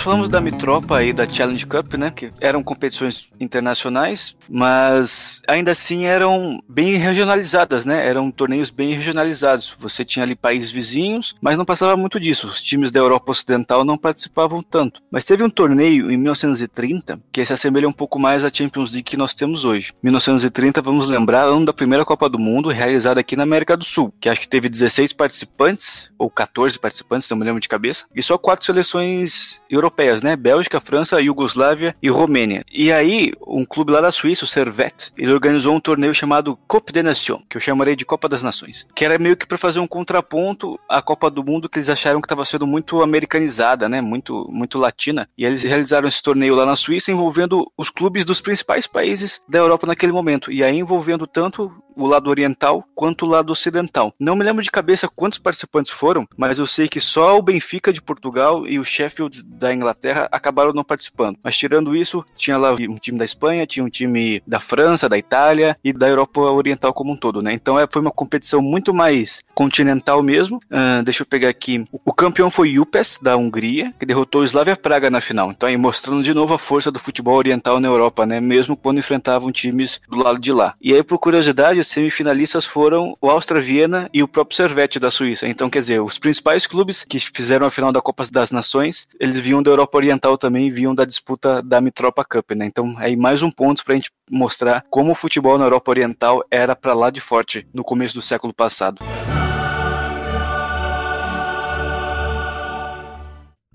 Nós 0.00 0.04
falamos 0.07 0.30
da 0.30 0.40
Mitropa 0.40 1.02
e 1.04 1.12
da 1.12 1.28
Challenge 1.28 1.66
Cup, 1.66 1.92
né? 1.92 2.11
Que 2.11 2.33
eram 2.40 2.62
competições 2.62 3.28
internacionais, 3.38 4.35
mas 4.49 5.42
ainda 5.47 5.73
assim 5.73 6.07
eram 6.07 6.59
bem 6.66 6.97
regionalizadas, 6.97 7.85
né? 7.85 8.09
Eram 8.09 8.30
torneios 8.30 8.71
bem 8.71 8.95
regionalizados. 8.95 9.76
Você 9.78 10.02
tinha 10.02 10.23
ali 10.23 10.35
países 10.35 10.71
vizinhos, 10.71 11.37
mas 11.38 11.59
não 11.59 11.66
passava 11.66 11.99
muito 11.99 12.19
disso. 12.19 12.47
Os 12.47 12.62
times 12.62 12.90
da 12.90 12.99
Europa 12.99 13.30
Ocidental 13.30 13.85
não 13.85 13.99
participavam 13.99 14.62
tanto. 14.62 15.02
Mas 15.11 15.26
teve 15.26 15.45
um 15.45 15.50
torneio 15.50 16.11
em 16.11 16.16
1930 16.16 17.21
que 17.30 17.45
se 17.45 17.52
assemelha 17.52 17.87
um 17.87 17.92
pouco 17.92 18.19
mais 18.19 18.42
à 18.42 18.49
Champions 18.50 18.92
League 18.92 19.02
que 19.02 19.19
nós 19.19 19.35
temos 19.35 19.66
hoje. 19.66 19.92
1930, 20.02 20.80
vamos 20.80 21.09
lembrar, 21.09 21.42
ano 21.42 21.66
da 21.66 21.75
primeira 21.75 22.07
Copa 22.07 22.26
do 22.26 22.38
Mundo 22.38 22.71
realizada 22.71 23.21
aqui 23.21 23.37
na 23.37 23.42
América 23.42 23.76
do 23.76 23.85
Sul, 23.85 24.14
que 24.19 24.30
acho 24.30 24.40
que 24.40 24.49
teve 24.49 24.71
16 24.71 25.12
participantes 25.12 26.11
ou 26.19 26.30
14 26.30 26.78
participantes, 26.78 27.28
não 27.28 27.37
me 27.37 27.45
lembro 27.45 27.61
de 27.61 27.69
cabeça, 27.69 28.07
e 28.14 28.23
só 28.23 28.38
quatro 28.38 28.64
seleções 28.64 29.61
europeias, 29.69 29.89
né? 30.23 30.37
Bélgica, 30.37 30.80
França, 30.80 31.20
Iugoslávia 31.20 31.94
e 32.02 32.09
Romênia. 32.09 32.64
E 32.73 32.92
aí, 32.92 33.32
um 33.47 33.64
clube 33.64 33.92
lá 33.92 34.00
da 34.00 34.11
Suíça, 34.11 34.44
o 34.44 34.49
Servette, 34.49 35.12
ele 35.16 35.32
organizou 35.32 35.75
um 35.75 35.80
torneio 35.80 36.14
chamado 36.14 36.59
Coupe 36.66 36.92
des 36.92 37.04
Nations, 37.04 37.42
que 37.49 37.56
eu 37.56 37.61
chamarei 37.61 37.97
de 37.97 38.04
Copa 38.04 38.28
das 38.28 38.42
Nações, 38.42 38.87
que 38.94 39.04
era 39.04 39.18
meio 39.18 39.37
que 39.37 39.47
para 39.47 39.59
fazer 39.59 39.80
um 39.80 39.87
contraponto 39.87 40.78
à 40.88 41.02
Copa 41.02 41.30
do 41.30 41.44
Mundo 41.44 41.68
que 41.68 41.78
eles 41.78 41.88
acharam 41.88 42.20
que 42.20 42.26
estava 42.26 42.44
sendo 42.44 42.66
muito 42.66 43.02
americanizada, 43.02 43.88
né? 43.88 44.00
Muito, 44.00 44.47
muito 44.50 44.78
latina. 44.78 45.28
E 45.37 45.44
eles 45.44 45.62
realizaram 45.62 46.09
esse 46.09 46.23
torneio 46.23 46.54
lá 46.54 46.64
na 46.64 46.76
Suíça 46.76 47.11
envolvendo 47.11 47.70
os 47.76 47.90
clubes 47.90 48.25
dos 48.25 48.40
principais 48.40 48.87
países 48.87 49.40
da 49.49 49.59
Europa 49.59 49.87
naquele 49.87 50.12
momento. 50.12 50.50
E 50.52 50.62
aí 50.64 50.78
envolvendo 50.78 51.26
tanto 51.26 51.73
o 51.97 52.06
lado 52.06 52.30
oriental 52.30 52.85
quanto 52.94 53.25
o 53.25 53.28
lado 53.28 53.50
ocidental. 53.50 54.14
Não 54.18 54.37
me 54.37 54.44
lembro 54.44 54.62
de 54.62 54.70
cabeça 54.70 55.09
quantos 55.09 55.38
participantes 55.38 55.92
foram, 55.92 56.26
mas 56.37 56.59
eu 56.59 56.66
sei 56.66 56.88
que 56.88 57.00
só 57.00 57.38
o 57.38 57.42
Benfica 57.42 57.92
de 57.92 58.02
Portugal 58.02 58.66
e 58.66 58.78
o 58.78 58.85
Sheffield 58.85 59.42
da 59.42 59.75
Inglaterra 59.75 60.28
acabaram 60.30 60.73
não 60.73 60.85
participando. 60.85 61.38
Mas 61.42 61.56
tirando 61.56 61.97
isso, 61.97 62.25
tinha 62.37 62.56
lá 62.56 62.73
um 62.73 62.97
time 62.97 63.18
da 63.18 63.25
Espanha, 63.25 63.66
tinha 63.66 63.85
um 63.85 63.90
time 63.90 64.42
da 64.47 64.61
França, 64.61 65.09
da 65.09 65.18
Itália 65.18 65.76
e 65.82 65.92
da 65.92 66.09
Europa 66.09 66.40
Oriental 66.40 66.92
como 66.92 67.12
um 67.12 67.16
todo, 67.16 67.42
né? 67.42 67.52
Então 67.52 67.78
é, 67.78 67.87
foi 67.90 68.02
uma 68.02 68.11
competição 68.11 68.61
muito 68.61 68.92
mais 68.92 69.42
continental 69.54 70.23
mesmo. 70.23 70.59
Uh, 70.70 71.02
deixa 71.02 71.23
eu 71.23 71.26
pegar 71.26 71.49
aqui. 71.49 71.85
O 71.92 72.12
campeão 72.12 72.50
foi 72.50 72.75
Jupes, 72.75 73.18
da 73.20 73.37
Hungria, 73.37 73.94
que 73.99 74.06
derrotou 74.06 74.42
o 74.42 74.44
Slavia 74.44 74.76
Praga 74.76 75.11
na 75.11 75.20
final. 75.20 75.50
Então 75.50 75.68
aí 75.68 75.76
mostrando 75.76 76.23
de 76.23 76.35
novo 76.35 76.54
a 76.54 76.59
força 76.59 76.90
do 76.90 76.99
futebol 76.99 77.37
oriental 77.37 77.80
na 77.80 77.88
Europa, 77.88 78.26
né? 78.26 78.40
Mesmo 78.40 78.76
quando 78.76 78.99
enfrentavam 78.99 79.52
times 79.52 80.00
do 80.09 80.16
lado 80.16 80.38
de 80.38 80.52
lá. 80.52 80.75
E 80.80 80.94
aí, 80.94 81.02
por 81.02 81.18
curiosidade, 81.18 81.80
os 81.80 81.88
semifinalistas 81.90 82.64
foram 82.64 83.16
o 83.20 83.28
Austria 83.30 83.61
Viena 83.61 84.09
e 84.12 84.23
o 84.23 84.28
próprio 84.28 84.56
Servette 84.56 84.99
da 84.99 85.11
Suíça. 85.11 85.47
Então, 85.47 85.68
quer 85.68 85.80
dizer, 85.80 86.00
os 86.00 86.18
principais 86.18 86.66
clubes 86.66 87.04
que 87.04 87.18
fizeram 87.18 87.66
a 87.66 87.70
final 87.70 87.92
da 87.92 88.00
Copa 88.00 88.25
das 88.30 88.50
Nações, 88.50 89.09
eles 89.18 89.38
vinham 89.40 89.62
da 89.62 89.70
Europa 89.70 89.99
Oriental 89.99 90.38
também, 90.38 90.70
vinham 90.70 90.94
da 90.94 91.04
disputa 91.04 91.62
da 91.62 91.80
Mitropa 91.80 92.25
Cup, 92.25 92.52
né? 92.52 92.66
Então, 92.66 92.94
aí 92.99 93.16
mais 93.16 93.42
um 93.42 93.50
ponto 93.50 93.85
pra 93.85 93.94
gente 93.94 94.11
mostrar 94.30 94.85
como 94.88 95.12
o 95.12 95.14
futebol 95.14 95.59
na 95.59 95.64
Europa 95.64 95.90
Oriental 95.90 96.44
era 96.50 96.76
para 96.76 96.94
lá 96.94 97.11
de 97.11 97.20
forte 97.20 97.66
no 97.75 97.82
começo 97.82 98.14
do 98.14 98.23
século 98.23 98.54
passado. 98.54 99.02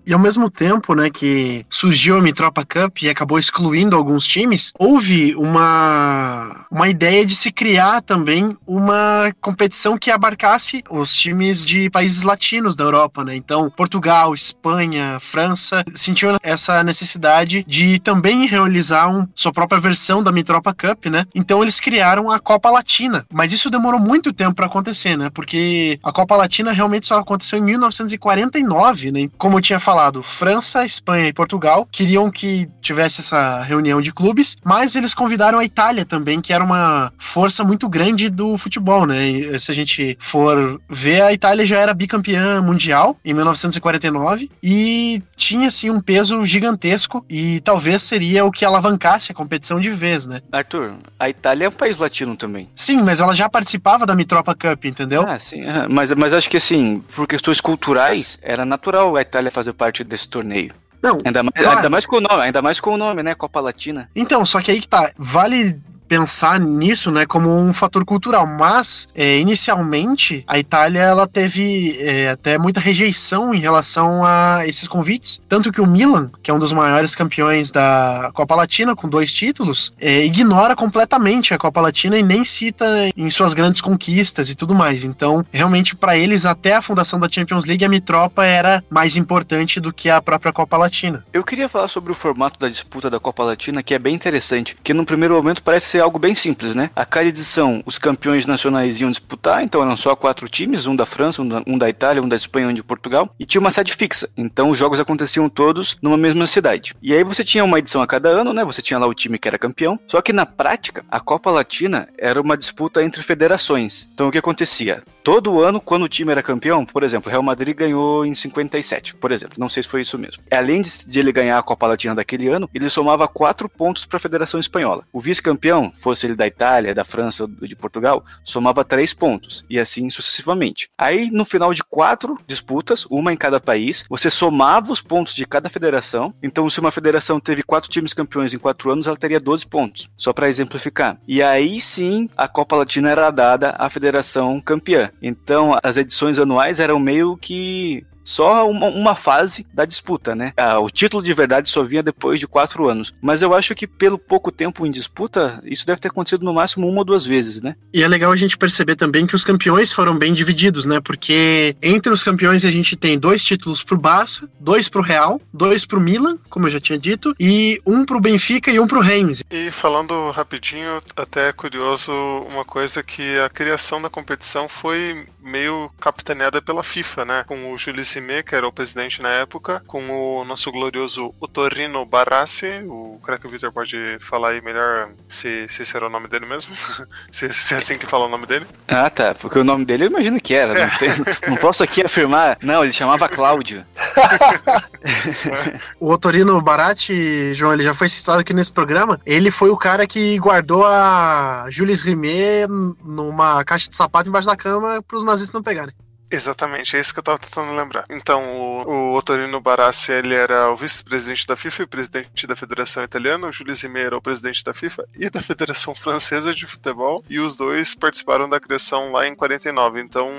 E 0.07 0.13
ao 0.13 0.19
mesmo 0.19 0.51
tempo, 0.51 0.93
né, 0.93 1.09
que 1.09 1.65
surgiu 1.67 2.17
a 2.17 2.21
Mitropa 2.21 2.63
Cup 2.63 3.01
e 3.01 3.09
acabou 3.09 3.39
excluindo 3.39 3.95
alguns 3.95 4.27
times, 4.27 4.71
houve 4.77 5.33
uma, 5.35 6.67
uma 6.69 6.87
ideia 6.87 7.25
de 7.25 7.35
se 7.35 7.51
criar 7.51 8.01
também 8.01 8.55
uma 8.67 9.33
competição 9.41 9.97
que 9.97 10.11
abarcasse 10.11 10.83
os 10.91 11.15
times 11.15 11.65
de 11.65 11.89
países 11.89 12.21
latinos 12.21 12.75
da 12.75 12.83
Europa, 12.83 13.23
né? 13.23 13.35
Então, 13.35 13.69
Portugal, 13.71 14.35
Espanha, 14.35 15.17
França 15.19 15.83
sentiam 15.95 16.37
essa 16.43 16.83
necessidade 16.83 17.65
de 17.67 17.97
também 17.97 18.45
realizar 18.45 19.07
um, 19.07 19.27
sua 19.33 19.51
própria 19.51 19.79
versão 19.79 20.21
da 20.21 20.31
Mitropa 20.31 20.73
Cup, 20.73 21.07
né? 21.07 21.25
Então 21.33 21.63
eles 21.63 21.79
criaram 21.79 22.29
a 22.29 22.39
Copa 22.39 22.69
Latina, 22.69 23.25
mas 23.33 23.51
isso 23.51 23.71
demorou 23.71 23.99
muito 23.99 24.31
tempo 24.31 24.53
para 24.53 24.67
acontecer, 24.67 25.17
né? 25.17 25.31
Porque 25.31 25.99
a 26.03 26.11
Copa 26.11 26.35
Latina 26.35 26.71
realmente 26.71 27.07
só 27.07 27.17
aconteceu 27.17 27.57
em 27.57 27.63
1949, 27.63 29.11
né? 29.11 29.29
Como 29.37 29.57
eu 29.57 29.61
tinha 29.61 29.79
falado 29.79 29.94
falado, 29.95 30.21
França, 30.21 30.85
Espanha 30.85 31.29
e 31.29 31.31
Portugal 31.31 31.87
queriam 31.89 32.29
que 32.29 32.67
tivesse 32.81 33.21
essa 33.21 33.61
reunião 33.61 34.01
de 34.01 34.11
clubes, 34.11 34.57
mas 34.61 34.93
eles 34.93 35.13
convidaram 35.13 35.57
a 35.57 35.63
Itália 35.63 36.03
também, 36.03 36.41
que 36.41 36.51
era 36.51 36.61
uma 36.61 37.13
força 37.17 37.63
muito 37.63 37.87
grande 37.87 38.29
do 38.29 38.57
futebol, 38.57 39.07
né? 39.07 39.25
E 39.25 39.57
se 39.57 39.71
a 39.71 39.73
gente 39.73 40.17
for 40.19 40.81
ver, 40.89 41.21
a 41.21 41.31
Itália 41.31 41.65
já 41.65 41.79
era 41.79 41.93
bicampeã 41.93 42.61
mundial 42.61 43.17
em 43.23 43.33
1949 43.33 44.51
e 44.61 45.23
tinha 45.37 45.69
assim 45.69 45.89
um 45.89 46.01
peso 46.01 46.45
gigantesco 46.45 47.25
e 47.29 47.61
talvez 47.61 48.03
seria 48.03 48.43
o 48.43 48.51
que 48.51 48.65
alavancasse 48.65 49.31
a 49.31 49.35
competição 49.35 49.79
de 49.79 49.91
vez, 49.91 50.27
né? 50.27 50.41
Arthur, 50.51 50.91
a 51.17 51.29
Itália 51.29 51.67
é 51.67 51.69
um 51.69 51.71
país 51.71 51.97
latino 51.97 52.35
também. 52.35 52.67
Sim, 52.75 52.97
mas 52.97 53.21
ela 53.21 53.33
já 53.33 53.47
participava 53.47 54.05
da 54.05 54.13
Mitropa 54.13 54.53
Cup, 54.53 54.83
entendeu? 54.83 55.23
Ah, 55.25 55.39
sim, 55.39 55.63
mas, 55.89 56.11
mas 56.11 56.33
acho 56.33 56.49
que 56.49 56.57
assim, 56.57 57.01
por 57.15 57.25
questões 57.25 57.61
culturais, 57.61 58.37
era 58.41 58.65
natural 58.65 59.15
a 59.15 59.21
Itália 59.21 59.49
fazer 59.49 59.71
parte 59.71 59.84
parte 59.85 60.03
desse 60.03 60.27
torneio. 60.27 60.73
Não, 61.01 61.19
ainda 61.23 61.43
mais, 61.43 61.53
claro. 61.55 61.77
ainda 61.77 61.89
mais 61.89 62.05
com 62.05 62.15
o 62.17 62.21
nome, 62.21 62.41
ainda 62.41 62.61
mais 62.61 62.79
com 62.79 62.93
o 62.93 62.97
nome, 62.97 63.21
né? 63.21 63.35
Copa 63.35 63.59
Latina. 63.59 64.09
Então, 64.15 64.43
só 64.43 64.59
que 64.59 64.71
aí 64.71 64.81
que 64.81 64.87
tá. 64.87 65.11
Vale 65.15 65.79
pensar 66.07 66.59
nisso, 66.59 67.11
né, 67.11 67.25
como 67.25 67.55
um 67.55 67.73
fator 67.73 68.05
cultural, 68.05 68.45
mas 68.47 69.07
é, 69.13 69.39
inicialmente 69.39 70.43
a 70.47 70.57
Itália 70.57 71.01
ela 71.01 71.27
teve 71.27 71.97
é, 71.99 72.29
até 72.29 72.57
muita 72.57 72.79
rejeição 72.79 73.53
em 73.53 73.59
relação 73.59 74.23
a 74.23 74.63
esses 74.67 74.87
convites, 74.87 75.41
tanto 75.47 75.71
que 75.71 75.81
o 75.81 75.87
Milan, 75.87 76.29
que 76.41 76.51
é 76.51 76.53
um 76.53 76.59
dos 76.59 76.73
maiores 76.73 77.15
campeões 77.15 77.71
da 77.71 78.31
Copa 78.33 78.55
Latina 78.55 78.95
com 78.95 79.09
dois 79.09 79.33
títulos, 79.33 79.93
é, 79.99 80.25
ignora 80.25 80.75
completamente 80.75 81.53
a 81.53 81.57
Copa 81.57 81.81
Latina 81.81 82.17
e 82.17 82.23
nem 82.23 82.43
cita 82.43 82.85
em 83.15 83.29
suas 83.29 83.53
grandes 83.53 83.81
conquistas 83.81 84.49
e 84.49 84.55
tudo 84.55 84.75
mais. 84.75 85.03
Então, 85.03 85.45
realmente 85.51 85.95
para 85.95 86.17
eles 86.17 86.45
até 86.45 86.75
a 86.75 86.81
fundação 86.81 87.19
da 87.19 87.27
Champions 87.29 87.65
League 87.65 87.83
a 87.83 87.89
Mitropa 87.89 88.45
era 88.45 88.83
mais 88.89 89.17
importante 89.17 89.79
do 89.79 89.93
que 89.93 90.09
a 90.09 90.21
própria 90.21 90.53
Copa 90.53 90.77
Latina. 90.77 91.25
Eu 91.33 91.43
queria 91.43 91.67
falar 91.69 91.87
sobre 91.87 92.11
o 92.11 92.15
formato 92.15 92.59
da 92.59 92.69
disputa 92.69 93.09
da 93.09 93.19
Copa 93.19 93.43
Latina, 93.43 93.81
que 93.83 93.93
é 93.93 93.99
bem 93.99 94.13
interessante, 94.13 94.77
que 94.83 94.93
no 94.93 95.05
primeiro 95.05 95.35
momento 95.35 95.63
parece 95.63 95.94
ser 95.95 96.01
algo 96.01 96.19
bem 96.19 96.35
simples, 96.35 96.75
né? 96.75 96.89
A 96.93 97.05
cada 97.05 97.27
edição, 97.27 97.81
os 97.85 97.97
campeões 97.97 98.45
nacionais 98.45 98.99
iam 98.99 99.09
disputar, 99.09 99.63
então 99.63 99.81
eram 99.81 99.95
só 99.95 100.13
quatro 100.13 100.49
times, 100.49 100.87
um 100.87 100.95
da 100.95 101.05
França, 101.05 101.41
um 101.41 101.47
da, 101.47 101.63
um 101.65 101.77
da 101.77 101.89
Itália, 101.89 102.21
um 102.21 102.27
da 102.27 102.35
Espanha, 102.35 102.67
um 102.67 102.73
de 102.73 102.83
Portugal, 102.83 103.33
e 103.39 103.45
tinha 103.45 103.61
uma 103.61 103.71
sede 103.71 103.93
fixa. 103.93 104.29
Então 104.35 104.69
os 104.69 104.77
jogos 104.77 104.99
aconteciam 104.99 105.47
todos 105.47 105.97
numa 106.01 106.17
mesma 106.17 106.47
cidade. 106.47 106.93
E 107.01 107.13
aí 107.13 107.23
você 107.23 107.45
tinha 107.45 107.63
uma 107.63 107.79
edição 107.79 108.01
a 108.01 108.07
cada 108.07 108.27
ano, 108.27 108.51
né? 108.51 108.65
Você 108.65 108.81
tinha 108.81 108.99
lá 108.99 109.07
o 109.07 109.13
time 109.13 109.39
que 109.39 109.47
era 109.47 109.57
campeão. 109.57 109.97
Só 110.07 110.21
que 110.21 110.33
na 110.33 110.45
prática, 110.45 111.05
a 111.09 111.19
Copa 111.19 111.49
Latina 111.49 112.09
era 112.17 112.41
uma 112.41 112.57
disputa 112.57 113.01
entre 113.01 113.23
federações. 113.23 114.09
Então 114.13 114.27
o 114.27 114.31
que 114.31 114.37
acontecia? 114.37 115.01
Todo 115.25 115.61
ano, 115.61 115.81
quando 115.81 116.03
o 116.03 116.07
time 116.07 116.31
era 116.31 116.41
campeão, 116.41 116.85
por 116.85 117.03
exemplo, 117.03 117.27
o 117.27 117.31
Real 117.31 117.43
Madrid 117.43 117.75
ganhou 117.75 118.25
em 118.25 118.33
57, 118.33 119.15
por 119.15 119.31
exemplo. 119.31 119.55
Não 119.57 119.67
sei 119.67 119.83
se 119.83 119.89
foi 119.89 120.01
isso 120.01 120.17
mesmo. 120.17 120.41
Além 120.49 120.81
de, 120.81 121.19
ele 121.19 121.31
ganhar 121.31 121.57
a 121.57 121.63
Copa 121.63 121.87
Latina 121.87 122.15
daquele 122.15 122.47
ano, 122.47 122.69
ele 122.73 122.89
somava 122.89 123.27
quatro 123.27 123.67
pontos 123.67 124.05
para 124.05 124.17
a 124.17 124.19
Federação 124.19 124.59
Espanhola. 124.59 125.03
O 125.11 125.19
vice-campeão 125.19 125.65
campeão, 125.65 125.91
fosse 125.95 126.27
ele 126.27 126.35
da 126.35 126.45
Itália, 126.45 126.93
da 126.93 127.03
França 127.03 127.43
ou 127.43 127.67
de 127.67 127.75
Portugal, 127.75 128.23
somava 128.43 128.83
três 128.83 129.13
pontos, 129.13 129.65
e 129.69 129.79
assim 129.79 130.09
sucessivamente. 130.09 130.89
Aí, 130.97 131.31
no 131.31 131.43
final 131.43 131.73
de 131.73 131.83
quatro 131.83 132.37
disputas, 132.45 133.05
uma 133.09 133.33
em 133.33 133.37
cada 133.37 133.59
país, 133.59 134.05
você 134.09 134.29
somava 134.29 134.91
os 134.91 135.01
pontos 135.01 135.33
de 135.33 135.45
cada 135.45 135.69
federação. 135.69 136.33
Então, 136.43 136.69
se 136.69 136.79
uma 136.79 136.91
federação 136.91 137.39
teve 137.39 137.63
quatro 137.63 137.89
times 137.89 138.13
campeões 138.13 138.53
em 138.53 138.59
quatro 138.59 138.91
anos, 138.91 139.07
ela 139.07 139.17
teria 139.17 139.39
12 139.39 139.65
pontos, 139.65 140.09
só 140.15 140.31
para 140.31 140.49
exemplificar. 140.49 141.17
E 141.27 141.41
aí 141.41 141.81
sim, 141.81 142.29
a 142.37 142.47
Copa 142.47 142.75
Latina 142.75 143.09
era 143.09 143.31
dada 143.31 143.75
à 143.79 143.89
federação 143.89 144.61
campeã. 144.61 145.09
Então, 145.21 145.77
as 145.81 145.97
edições 145.97 146.39
anuais 146.39 146.79
eram 146.79 146.99
meio 146.99 147.37
que 147.37 148.05
só 148.25 148.69
uma, 148.69 148.87
uma, 148.87 149.15
fase 149.15 149.65
da 149.73 149.85
disputa, 149.85 150.35
né? 150.35 150.51
Ah, 150.57 150.79
o 150.79 150.89
título 150.89 151.23
de 151.23 151.33
verdade 151.33 151.69
só 151.69 151.83
vinha 151.83 152.03
depois 152.03 152.39
de 152.39 152.47
quatro 152.47 152.89
anos. 152.89 153.13
Mas 153.21 153.41
eu 153.41 153.53
acho 153.53 153.73
que 153.75 153.87
pelo 153.87 154.17
pouco 154.17 154.51
tempo 154.51 154.85
em 154.85 154.91
disputa, 154.91 155.61
isso 155.63 155.85
deve 155.85 156.01
ter 156.01 156.09
acontecido 156.09 156.43
no 156.43 156.53
máximo 156.53 156.87
uma 156.87 156.99
ou 156.99 157.05
duas 157.05 157.25
vezes, 157.25 157.61
né? 157.61 157.75
E 157.93 158.03
é 158.03 158.07
legal 158.07 158.31
a 158.31 158.35
gente 158.35 158.57
perceber 158.57 158.95
também 158.95 159.27
que 159.27 159.35
os 159.35 159.45
campeões 159.45 159.93
foram 159.93 160.17
bem 160.17 160.33
divididos, 160.33 160.85
né? 160.85 160.99
Porque 160.99 161.75
entre 161.81 162.11
os 162.11 162.23
campeões 162.23 162.65
a 162.65 162.71
gente 162.71 162.95
tem 162.95 163.17
dois 163.17 163.43
títulos 163.43 163.83
pro 163.83 163.97
Barça, 163.97 164.49
dois 164.59 164.89
pro 164.89 165.01
Real, 165.01 165.39
dois 165.53 165.85
pro 165.85 166.01
Milan, 166.01 166.37
como 166.49 166.67
eu 166.67 166.71
já 166.71 166.79
tinha 166.79 166.97
dito, 166.97 167.35
e 167.39 167.79
um 167.85 168.03
pro 168.03 168.19
Benfica 168.19 168.71
e 168.71 168.79
um 168.79 168.87
pro 168.87 168.99
Reims. 168.99 169.43
E 169.51 169.69
falando 169.69 170.31
rapidinho, 170.31 170.99
até 171.15 171.49
é 171.49 171.53
curioso 171.53 172.11
uma 172.49 172.65
coisa 172.65 173.03
que 173.03 173.37
a 173.37 173.49
criação 173.49 174.01
da 174.01 174.09
competição 174.09 174.67
foi 174.67 175.25
meio 175.45 175.89
capitaneada 175.99 176.61
pela 176.61 176.83
FIFA, 176.83 177.25
né? 177.25 177.43
Com 177.47 177.71
o 177.71 177.77
Jules 177.77 178.07
Sime, 178.07 178.43
que 178.43 178.55
era 178.55 178.67
o 178.67 178.71
presidente 178.71 179.21
na 179.21 179.29
época, 179.29 179.81
com 179.87 180.39
o 180.39 180.43
nosso 180.43 180.71
glorioso 180.71 181.33
Otorino 181.39 182.05
Barassi, 182.05 182.83
o 182.87 183.19
crack 183.23 183.47
Victor 183.47 183.71
pode 183.71 184.17
falar 184.19 184.49
aí 184.49 184.61
melhor 184.61 185.09
se, 185.29 185.67
se 185.69 185.83
esse 185.83 185.95
era 185.95 186.07
o 186.07 186.09
nome 186.09 186.27
dele 186.27 186.45
mesmo, 186.45 186.75
se, 187.31 187.51
se, 187.53 187.73
é 187.73 187.77
assim 187.77 187.97
que 187.97 188.07
fala 188.07 188.25
o 188.25 188.29
nome 188.29 188.45
dele. 188.45 188.65
Ah, 188.87 189.09
tá, 189.09 189.35
porque 189.35 189.59
o 189.59 189.63
nome 189.63 189.85
dele 189.85 190.05
eu 190.05 190.09
imagino 190.09 190.41
que 190.41 190.53
era, 190.53 190.77
é. 190.77 190.85
não, 190.85 190.97
tem, 190.97 191.09
não, 191.47 191.57
posso 191.57 191.83
aqui 191.83 192.03
afirmar, 192.03 192.57
não, 192.61 192.83
ele 192.83 192.93
chamava 192.93 193.29
Cláudio. 193.29 193.85
o 195.99 196.11
Otorino 196.11 196.59
Barati, 196.61 197.53
João, 197.53 197.73
ele 197.73 197.83
já 197.83 197.93
foi 197.93 198.09
citado 198.09 198.39
aqui 198.39 198.53
nesse 198.53 198.73
programa, 198.73 199.19
ele 199.25 199.51
foi 199.51 199.69
o 199.69 199.77
cara 199.77 200.07
que 200.07 200.37
guardou 200.39 200.85
a 200.85 201.67
Jules 201.69 202.01
Rimet 202.01 202.67
numa 203.03 203.63
caixa 203.63 203.89
de 203.89 203.95
sapato 203.95 204.29
embaixo 204.29 204.47
da 204.47 204.55
cama 204.55 205.01
para 205.01 205.17
os 205.17 205.23
nazistas 205.35 205.53
não 205.53 205.63
pegarem. 205.63 205.93
Exatamente, 206.35 206.97
é 206.97 206.99
isso 206.99 207.13
que 207.13 207.19
eu 207.19 207.21
estava 207.21 207.39
tentando 207.39 207.73
lembrar. 207.73 208.05
Então, 208.09 208.43
o, 208.43 208.89
o 208.89 209.13
Otorino 209.15 209.61
Barassi, 209.61 210.11
ele 210.11 210.33
era 210.33 210.69
o 210.69 210.75
vice-presidente 210.75 211.47
da 211.47 211.55
FIFA 211.55 211.83
e 211.83 211.87
presidente 211.87 212.45
da 212.45 212.55
Federação 212.55 213.03
Italiana, 213.03 213.47
o 213.47 213.51
Júlio 213.53 213.73
Zimmer 213.73 214.07
era 214.07 214.17
o 214.17 214.21
presidente 214.21 214.63
da 214.63 214.73
FIFA 214.73 215.07
e 215.17 215.29
da 215.29 215.39
Federação 215.41 215.95
Francesa 215.95 216.53
de 216.53 216.67
Futebol, 216.67 217.23
e 217.29 217.39
os 217.39 217.55
dois 217.55 217.95
participaram 217.95 218.49
da 218.49 218.59
criação 218.59 219.13
lá 219.13 219.25
em 219.25 219.33
49. 219.33 220.01
Então, 220.01 220.29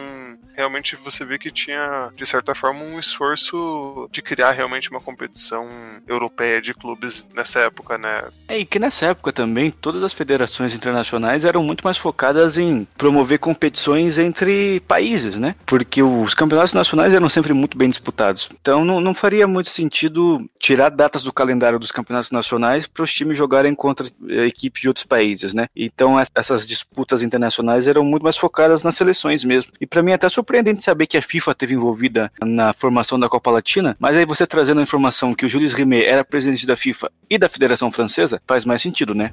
realmente 0.54 0.96
você 0.96 1.24
vê 1.24 1.38
que 1.38 1.50
tinha, 1.50 2.10
de 2.14 2.26
certa 2.26 2.54
forma, 2.54 2.82
um 2.82 2.98
esforço 2.98 4.08
de 4.12 4.20
criar 4.20 4.52
realmente 4.52 4.90
uma 4.90 5.00
competição 5.00 5.68
europeia 6.06 6.60
de 6.60 6.74
clubes 6.74 7.26
nessa 7.34 7.60
época, 7.60 7.96
né? 7.96 8.24
É, 8.48 8.58
e 8.58 8.66
que 8.66 8.78
nessa 8.78 9.06
época 9.06 9.32
também 9.32 9.70
todas 9.70 10.02
as 10.02 10.12
federações 10.12 10.74
internacionais 10.74 11.44
eram 11.44 11.62
muito 11.62 11.82
mais 11.82 11.96
focadas 11.96 12.58
em 12.58 12.86
promover 12.96 13.38
competições 13.38 14.18
entre 14.18 14.80
países, 14.80 15.36
né? 15.36 15.54
Os 16.02 16.34
campeonatos 16.34 16.72
nacionais 16.72 17.14
eram 17.14 17.28
sempre 17.28 17.52
muito 17.52 17.76
bem 17.76 17.88
disputados. 17.88 18.48
Então 18.60 18.84
não, 18.84 19.00
não 19.00 19.14
faria 19.14 19.46
muito 19.46 19.70
sentido 19.70 20.48
tirar 20.58 20.90
datas 20.90 21.22
do 21.22 21.32
calendário 21.32 21.78
dos 21.78 21.92
campeonatos 21.92 22.30
nacionais 22.30 22.86
para 22.86 23.04
os 23.04 23.12
times 23.12 23.38
jogarem 23.38 23.74
contra 23.74 24.06
eh, 24.28 24.46
equipes 24.46 24.82
de 24.82 24.88
outros 24.88 25.06
países, 25.06 25.54
né? 25.54 25.68
Então 25.74 26.16
essas 26.34 26.66
disputas 26.66 27.22
internacionais 27.22 27.86
eram 27.86 28.04
muito 28.04 28.22
mais 28.22 28.36
focadas 28.36 28.82
nas 28.82 28.94
seleções 28.94 29.44
mesmo. 29.44 29.72
E 29.80 29.86
para 29.86 30.02
mim 30.02 30.12
até 30.12 30.28
surpreendente 30.28 30.82
saber 30.82 31.06
que 31.06 31.16
a 31.16 31.22
FIFA 31.22 31.54
teve 31.54 31.74
envolvida 31.74 32.30
na 32.42 32.72
formação 32.72 33.18
da 33.18 33.28
Copa 33.28 33.50
Latina, 33.50 33.96
mas 33.98 34.16
aí 34.16 34.26
você 34.26 34.46
trazendo 34.46 34.80
a 34.80 34.82
informação 34.82 35.34
que 35.34 35.46
o 35.46 35.48
Jules 35.48 35.72
Rimet 35.72 36.04
era 36.04 36.24
presidente 36.24 36.66
da 36.66 36.76
FIFA 36.76 37.10
e 37.30 37.38
da 37.38 37.48
Federação 37.48 37.90
Francesa, 37.90 38.40
faz 38.46 38.64
mais 38.64 38.82
sentido, 38.82 39.14
né? 39.14 39.32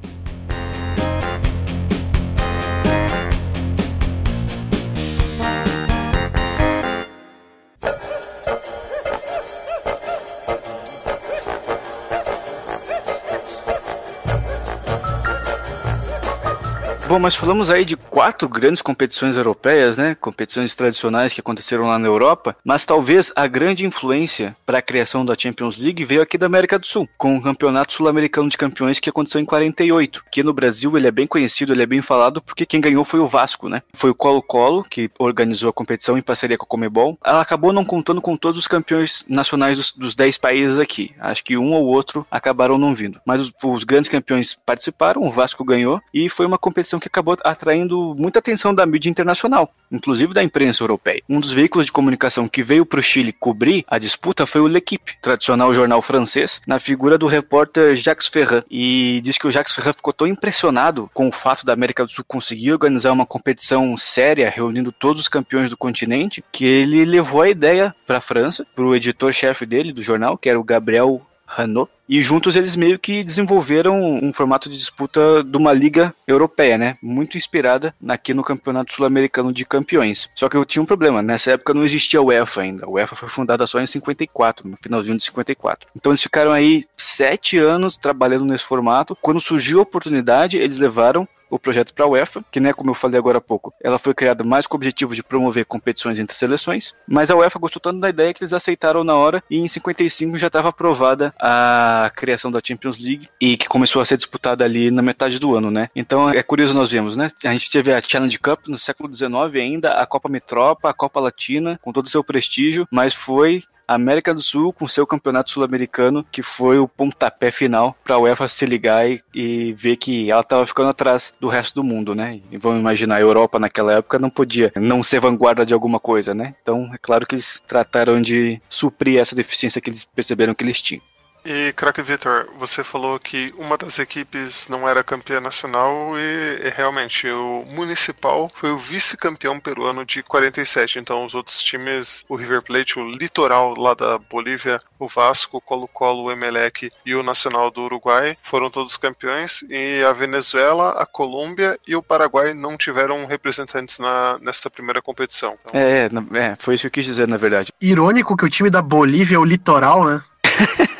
Bom, 17.13 17.19
mas 17.19 17.35
falamos 17.35 17.69
aí 17.69 17.85
de 17.85 17.95
quatro 17.95 18.49
grandes 18.49 18.81
competições 18.81 19.37
europeias, 19.37 19.99
né? 19.99 20.17
Competições 20.19 20.73
tradicionais 20.73 21.31
que 21.31 21.41
aconteceram 21.41 21.85
lá 21.85 21.99
na 21.99 22.07
Europa, 22.07 22.57
mas 22.65 22.87
talvez 22.87 23.31
a 23.35 23.45
grande 23.45 23.85
influência 23.85 24.57
para 24.65 24.79
a 24.79 24.81
criação 24.81 25.23
da 25.23 25.35
Champions 25.37 25.77
League 25.77 26.03
veio 26.03 26.23
aqui 26.23 26.39
da 26.39 26.47
América 26.47 26.79
do 26.79 26.87
Sul, 26.87 27.07
com 27.15 27.37
o 27.37 27.41
Campeonato 27.43 27.93
Sul-Americano 27.93 28.49
de 28.49 28.57
Campeões 28.57 28.99
que 28.99 29.11
aconteceu 29.11 29.39
em 29.39 29.45
48, 29.45 30.23
que 30.31 30.41
no 30.41 30.51
Brasil 30.53 30.97
ele 30.97 31.05
é 31.05 31.11
bem 31.11 31.27
conhecido, 31.27 31.71
ele 31.71 31.83
é 31.83 31.85
bem 31.85 32.01
falado, 32.01 32.41
porque 32.41 32.65
quem 32.65 32.81
ganhou 32.81 33.05
foi 33.05 33.19
o 33.19 33.27
Vasco, 33.27 33.69
né? 33.69 33.83
Foi 33.93 34.09
o 34.09 34.15
Colo-Colo 34.15 34.81
que 34.81 35.11
organizou 35.19 35.69
a 35.69 35.73
competição 35.73 36.17
em 36.17 36.21
parceria 36.23 36.57
com 36.57 36.65
a 36.65 36.67
Comebol. 36.67 37.19
Ela 37.23 37.41
acabou 37.41 37.71
não 37.71 37.85
contando 37.85 38.21
com 38.21 38.35
todos 38.35 38.57
os 38.57 38.67
campeões 38.67 39.23
nacionais 39.29 39.77
dos, 39.77 39.91
dos 39.91 40.15
10 40.15 40.39
países 40.39 40.79
aqui. 40.79 41.13
Acho 41.19 41.43
que 41.43 41.57
um 41.57 41.73
ou 41.73 41.85
outro 41.85 42.25
acabaram 42.31 42.79
não 42.79 42.95
vindo. 42.95 43.21
Mas 43.23 43.39
os, 43.39 43.53
os 43.63 43.83
grandes 43.83 44.09
campeões 44.09 44.57
participaram, 44.65 45.21
o 45.21 45.31
Vasco 45.31 45.63
ganhou 45.63 46.01
e 46.11 46.27
foi 46.27 46.47
uma 46.47 46.57
competição 46.57 47.02
que 47.03 47.09
acabou 47.09 47.37
atraindo 47.43 48.15
muita 48.17 48.39
atenção 48.39 48.73
da 48.73 48.85
mídia 48.85 49.09
internacional, 49.09 49.71
inclusive 49.91 50.33
da 50.33 50.41
imprensa 50.41 50.83
europeia. 50.83 51.21
Um 51.29 51.39
dos 51.39 51.51
veículos 51.51 51.87
de 51.87 51.91
comunicação 51.91 52.47
que 52.47 52.63
veio 52.63 52.85
para 52.85 52.99
o 52.99 53.03
Chile 53.03 53.33
cobrir 53.33 53.83
a 53.87 53.99
disputa 53.99 54.45
foi 54.45 54.61
o 54.61 54.67
L'Equipe, 54.67 55.17
tradicional 55.21 55.73
jornal 55.73 56.01
francês, 56.01 56.61
na 56.65 56.79
figura 56.79 57.17
do 57.17 57.27
repórter 57.27 57.95
Jacques 57.95 58.27
Ferrand. 58.27 58.63
E 58.71 59.19
diz 59.23 59.37
que 59.37 59.47
o 59.47 59.51
Jacques 59.51 59.75
Ferrand 59.75 59.93
ficou 59.93 60.13
tão 60.13 60.25
impressionado 60.25 61.09
com 61.13 61.27
o 61.27 61.31
fato 61.31 61.65
da 61.65 61.73
América 61.73 62.05
do 62.05 62.11
Sul 62.11 62.23
conseguir 62.25 62.71
organizar 62.71 63.11
uma 63.11 63.25
competição 63.25 63.95
séria, 63.97 64.49
reunindo 64.49 64.91
todos 64.91 65.21
os 65.21 65.27
campeões 65.27 65.69
do 65.69 65.77
continente, 65.77 66.43
que 66.51 66.65
ele 66.65 67.03
levou 67.03 67.41
a 67.41 67.49
ideia 67.49 67.93
para 68.07 68.17
a 68.17 68.21
França, 68.21 68.65
para 68.73 68.85
o 68.85 68.95
editor-chefe 68.95 69.65
dele 69.65 69.91
do 69.91 70.01
jornal, 70.01 70.37
que 70.37 70.49
era 70.49 70.59
o 70.59 70.63
Gabriel 70.63 71.21
Hanot, 71.57 71.89
e 72.07 72.21
juntos 72.21 72.55
eles 72.55 72.75
meio 72.75 72.99
que 72.99 73.23
desenvolveram 73.23 73.99
um 74.01 74.33
formato 74.33 74.69
de 74.69 74.77
disputa 74.77 75.43
de 75.43 75.57
uma 75.57 75.71
liga 75.71 76.13
europeia, 76.27 76.77
né? 76.77 76.97
Muito 77.01 77.37
inspirada 77.37 77.95
aqui 78.07 78.33
no 78.33 78.43
Campeonato 78.43 78.93
Sul-Americano 78.93 79.53
de 79.53 79.65
Campeões. 79.65 80.29
Só 80.35 80.49
que 80.49 80.57
eu 80.57 80.65
tinha 80.65 80.81
um 80.81 80.85
problema, 80.85 81.21
nessa 81.21 81.51
época 81.51 81.73
não 81.73 81.83
existia 81.83 82.19
a 82.19 82.23
UEFA 82.23 82.61
ainda. 82.61 82.85
A 82.85 82.89
UEFA 82.89 83.15
foi 83.15 83.29
fundada 83.29 83.65
só 83.65 83.79
em 83.79 83.85
54, 83.85 84.67
no 84.67 84.77
finalzinho 84.77 85.17
de 85.17 85.23
54. 85.23 85.89
Então 85.95 86.11
eles 86.11 86.21
ficaram 86.21 86.51
aí 86.51 86.83
sete 86.97 87.57
anos 87.57 87.97
trabalhando 87.97 88.45
nesse 88.45 88.63
formato. 88.63 89.17
Quando 89.21 89.39
surgiu 89.39 89.79
a 89.79 89.83
oportunidade, 89.83 90.57
eles 90.57 90.77
levaram 90.77 91.27
o 91.53 91.59
projeto 91.59 91.93
para 91.93 92.05
a 92.05 92.07
UEFA, 92.07 92.43
que, 92.51 92.59
né, 92.59 92.73
como 92.73 92.89
eu 92.89 92.95
falei 92.95 93.19
agora 93.19 93.37
há 93.37 93.41
pouco, 93.41 93.73
ela 93.81 93.99
foi 93.99 94.13
criada 94.13 94.43
mais 94.43 94.65
com 94.65 94.75
o 94.75 94.77
objetivo 94.77 95.13
de 95.13 95.21
promover 95.21 95.65
competições 95.65 96.17
entre 96.17 96.35
seleções, 96.35 96.95
mas 97.07 97.29
a 97.29 97.35
UEFA 97.35 97.59
gostou 97.59 97.79
tanto 97.79 97.99
da 97.99 98.09
ideia 98.09 98.33
que 98.33 98.43
eles 98.43 98.53
aceitaram 98.53 99.03
na 99.03 99.13
hora 99.13 99.43
e 99.49 99.59
em 99.59 99.67
55 99.67 100.37
já 100.37 100.47
estava 100.47 100.69
aprovada 100.69 101.33
a 101.39 102.11
criação 102.15 102.51
da 102.51 102.59
Champions 102.63 102.99
League 102.99 103.29
e 103.39 103.55
que 103.55 103.67
começou 103.67 104.01
a 104.01 104.05
ser 104.05 104.17
disputada 104.17 104.65
ali 104.65 104.89
na 104.89 105.01
metade 105.01 105.37
do 105.37 105.55
ano, 105.55 105.69
né? 105.69 105.89
Então 105.95 106.29
é 106.29 106.41
curioso 106.41 106.73
nós 106.73 106.91
vemos, 106.91 107.15
né? 107.15 107.27
A 107.43 107.51
gente 107.51 107.69
teve 107.69 107.93
a 107.93 108.01
Challenge 108.01 108.39
Cup 108.39 108.67
no 108.67 108.77
século 108.77 109.13
XIX 109.13 109.33
ainda, 109.55 109.93
a 109.93 110.05
Copa 110.07 110.29
Metropa, 110.29 110.89
a 110.89 110.93
Copa 110.93 111.19
Latina, 111.19 111.79
com 111.81 111.91
todo 111.91 112.05
o 112.05 112.09
seu 112.09 112.23
prestígio, 112.23 112.87
mas 112.91 113.13
foi 113.13 113.63
América 113.87 114.33
do 114.33 114.41
Sul 114.41 114.73
com 114.73 114.87
seu 114.87 115.05
campeonato 115.05 115.51
sul-americano, 115.51 116.25
que 116.31 116.41
foi 116.41 116.79
o 116.79 116.87
pontapé 116.87 117.51
final 117.51 117.95
para 118.03 118.15
a 118.15 118.19
UEFA 118.19 118.47
se 118.47 118.65
ligar 118.65 119.09
e, 119.09 119.21
e 119.33 119.73
ver 119.73 119.97
que 119.97 120.31
ela 120.31 120.41
estava 120.41 120.65
ficando 120.65 120.89
atrás 120.89 121.33
do 121.39 121.47
resto 121.47 121.75
do 121.75 121.83
mundo, 121.83 122.15
né? 122.15 122.39
E 122.51 122.57
vamos 122.57 122.79
imaginar, 122.79 123.17
a 123.17 123.21
Europa 123.21 123.59
naquela 123.59 123.93
época 123.93 124.19
não 124.19 124.29
podia 124.29 124.71
não 124.75 125.03
ser 125.03 125.19
vanguarda 125.19 125.65
de 125.65 125.73
alguma 125.73 125.99
coisa, 125.99 126.33
né? 126.33 126.55
Então 126.61 126.89
é 126.93 126.97
claro 126.97 127.25
que 127.25 127.35
eles 127.35 127.61
trataram 127.67 128.21
de 128.21 128.61
suprir 128.69 129.19
essa 129.19 129.35
deficiência 129.35 129.81
que 129.81 129.89
eles 129.89 130.03
perceberam 130.03 130.53
que 130.53 130.63
eles 130.63 130.81
tinham. 130.81 131.03
E, 131.45 131.73
craque 131.73 132.01
Vitor, 132.01 132.47
você 132.57 132.83
falou 132.83 133.19
que 133.19 133.53
uma 133.57 133.77
das 133.77 133.99
equipes 133.99 134.67
não 134.67 134.87
era 134.87 135.03
campeã 135.03 135.39
nacional 135.39 136.17
e, 136.17 136.67
e 136.67 136.69
realmente 136.69 137.27
o 137.29 137.65
Municipal 137.69 138.51
foi 138.53 138.71
o 138.71 138.77
vice-campeão 138.77 139.59
peruano 139.59 140.05
de 140.05 140.23
47. 140.23 140.99
Então, 140.99 141.25
os 141.25 141.35
outros 141.35 141.61
times, 141.61 142.23
o 142.29 142.35
River 142.35 142.61
Plate, 142.61 142.99
o 142.99 143.09
Litoral 143.09 143.73
lá 143.77 143.93
da 143.93 144.17
Bolívia, 144.17 144.81
o 144.97 145.07
Vasco, 145.07 145.57
o 145.57 145.61
Colo-Colo, 145.61 146.23
o 146.23 146.31
Emelec 146.31 146.89
e 147.05 147.13
o 147.15 147.23
Nacional 147.23 147.69
do 147.69 147.81
Uruguai 147.81 148.37
foram 148.41 148.69
todos 148.69 148.95
campeões. 148.97 149.63
E 149.69 150.01
a 150.03 150.13
Venezuela, 150.13 150.91
a 150.91 151.05
Colômbia 151.05 151.77
e 151.87 151.95
o 151.95 152.01
Paraguai 152.01 152.53
não 152.53 152.77
tiveram 152.77 153.25
representantes 153.25 153.99
na, 153.99 154.37
nessa 154.39 154.69
primeira 154.69 155.01
competição. 155.01 155.57
Então... 155.65 155.79
É, 155.79 156.09
é, 156.37 156.55
foi 156.57 156.75
isso 156.75 156.83
que 156.83 156.87
eu 156.87 156.91
quis 156.91 157.05
dizer, 157.05 157.27
na 157.27 157.37
verdade. 157.37 157.73
Irônico 157.81 158.37
que 158.37 158.45
o 158.45 158.49
time 158.49 158.69
da 158.69 158.81
Bolívia 158.81 159.35
é 159.35 159.39
o 159.39 159.45
Litoral, 159.45 160.05
né? 160.05 160.21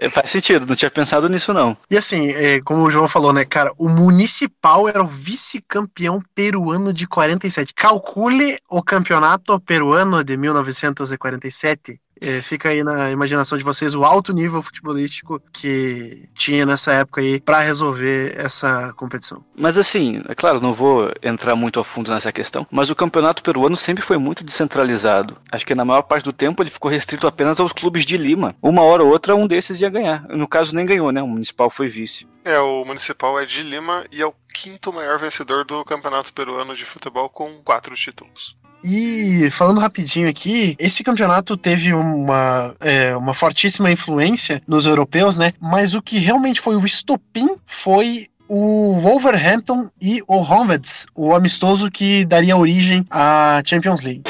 É, 0.00 0.08
faz 0.08 0.30
sentido, 0.30 0.66
não 0.66 0.76
tinha 0.76 0.90
pensado 0.90 1.28
nisso 1.28 1.52
não. 1.52 1.76
E 1.90 1.96
assim, 1.96 2.30
é, 2.30 2.60
como 2.60 2.82
o 2.82 2.90
João 2.90 3.08
falou, 3.08 3.32
né, 3.32 3.44
cara, 3.44 3.72
o 3.78 3.88
Municipal 3.88 4.88
era 4.88 5.02
o 5.02 5.06
vice-campeão 5.06 6.20
peruano 6.34 6.92
de 6.92 7.06
47. 7.06 7.74
Calcule 7.74 8.58
o 8.70 8.82
campeonato 8.82 9.58
peruano 9.60 10.22
de 10.22 10.36
1947 10.36 12.00
é, 12.20 12.42
fica 12.42 12.68
aí 12.68 12.82
na 12.82 13.10
imaginação 13.10 13.56
de 13.56 13.64
vocês 13.64 13.94
o 13.94 14.04
alto 14.04 14.32
nível 14.32 14.60
futebolístico 14.62 15.40
que 15.52 16.28
tinha 16.34 16.64
nessa 16.66 16.92
época 16.92 17.20
aí 17.20 17.40
para 17.40 17.60
resolver 17.60 18.34
essa 18.36 18.92
competição. 18.94 19.44
Mas 19.56 19.76
assim, 19.76 20.22
é 20.28 20.34
claro, 20.34 20.60
não 20.60 20.72
vou 20.72 21.10
entrar 21.22 21.54
muito 21.56 21.80
a 21.80 21.84
fundo 21.84 22.12
nessa 22.12 22.32
questão, 22.32 22.66
mas 22.70 22.90
o 22.90 22.94
campeonato 22.94 23.42
peruano 23.42 23.76
sempre 23.76 24.04
foi 24.04 24.18
muito 24.18 24.44
descentralizado. 24.44 25.36
Acho 25.50 25.66
que 25.66 25.74
na 25.74 25.84
maior 25.84 26.02
parte 26.02 26.24
do 26.24 26.32
tempo 26.32 26.62
ele 26.62 26.70
ficou 26.70 26.90
restrito 26.90 27.26
apenas 27.26 27.60
aos 27.60 27.72
clubes 27.72 28.04
de 28.04 28.16
Lima. 28.16 28.54
Uma 28.62 28.82
hora 28.82 29.02
ou 29.02 29.10
outra 29.10 29.34
um 29.34 29.46
desses 29.46 29.80
ia 29.80 29.90
ganhar. 29.90 30.26
No 30.28 30.48
caso 30.48 30.74
nem 30.74 30.86
ganhou, 30.86 31.12
né? 31.12 31.22
O 31.22 31.28
Municipal 31.28 31.70
foi 31.70 31.88
vice. 31.88 32.26
É, 32.44 32.58
o 32.58 32.84
Municipal 32.84 33.38
é 33.38 33.44
de 33.44 33.62
Lima 33.62 34.04
e 34.10 34.22
é 34.22 34.26
o 34.26 34.34
quinto 34.52 34.92
maior 34.92 35.18
vencedor 35.18 35.64
do 35.64 35.84
Campeonato 35.84 36.32
Peruano 36.32 36.74
de 36.74 36.84
Futebol 36.84 37.28
com 37.28 37.60
quatro 37.62 37.94
títulos. 37.94 38.56
E 38.82 39.50
falando 39.50 39.80
rapidinho 39.80 40.28
aqui, 40.28 40.76
esse 40.78 41.02
campeonato 41.02 41.56
teve 41.56 41.92
uma, 41.92 42.74
é, 42.80 43.16
uma 43.16 43.34
fortíssima 43.34 43.90
influência 43.90 44.62
nos 44.66 44.86
europeus, 44.86 45.36
né? 45.36 45.52
Mas 45.60 45.94
o 45.94 46.02
que 46.02 46.18
realmente 46.18 46.60
foi 46.60 46.76
o 46.76 46.86
estopim 46.86 47.50
foi 47.66 48.28
o 48.48 48.94
Wolverhampton 49.00 49.90
e 50.00 50.22
o 50.26 50.38
Honveds, 50.38 51.06
o 51.14 51.34
amistoso 51.34 51.90
que 51.90 52.24
daria 52.24 52.56
origem 52.56 53.04
à 53.10 53.60
Champions 53.64 54.00
League. 54.00 54.22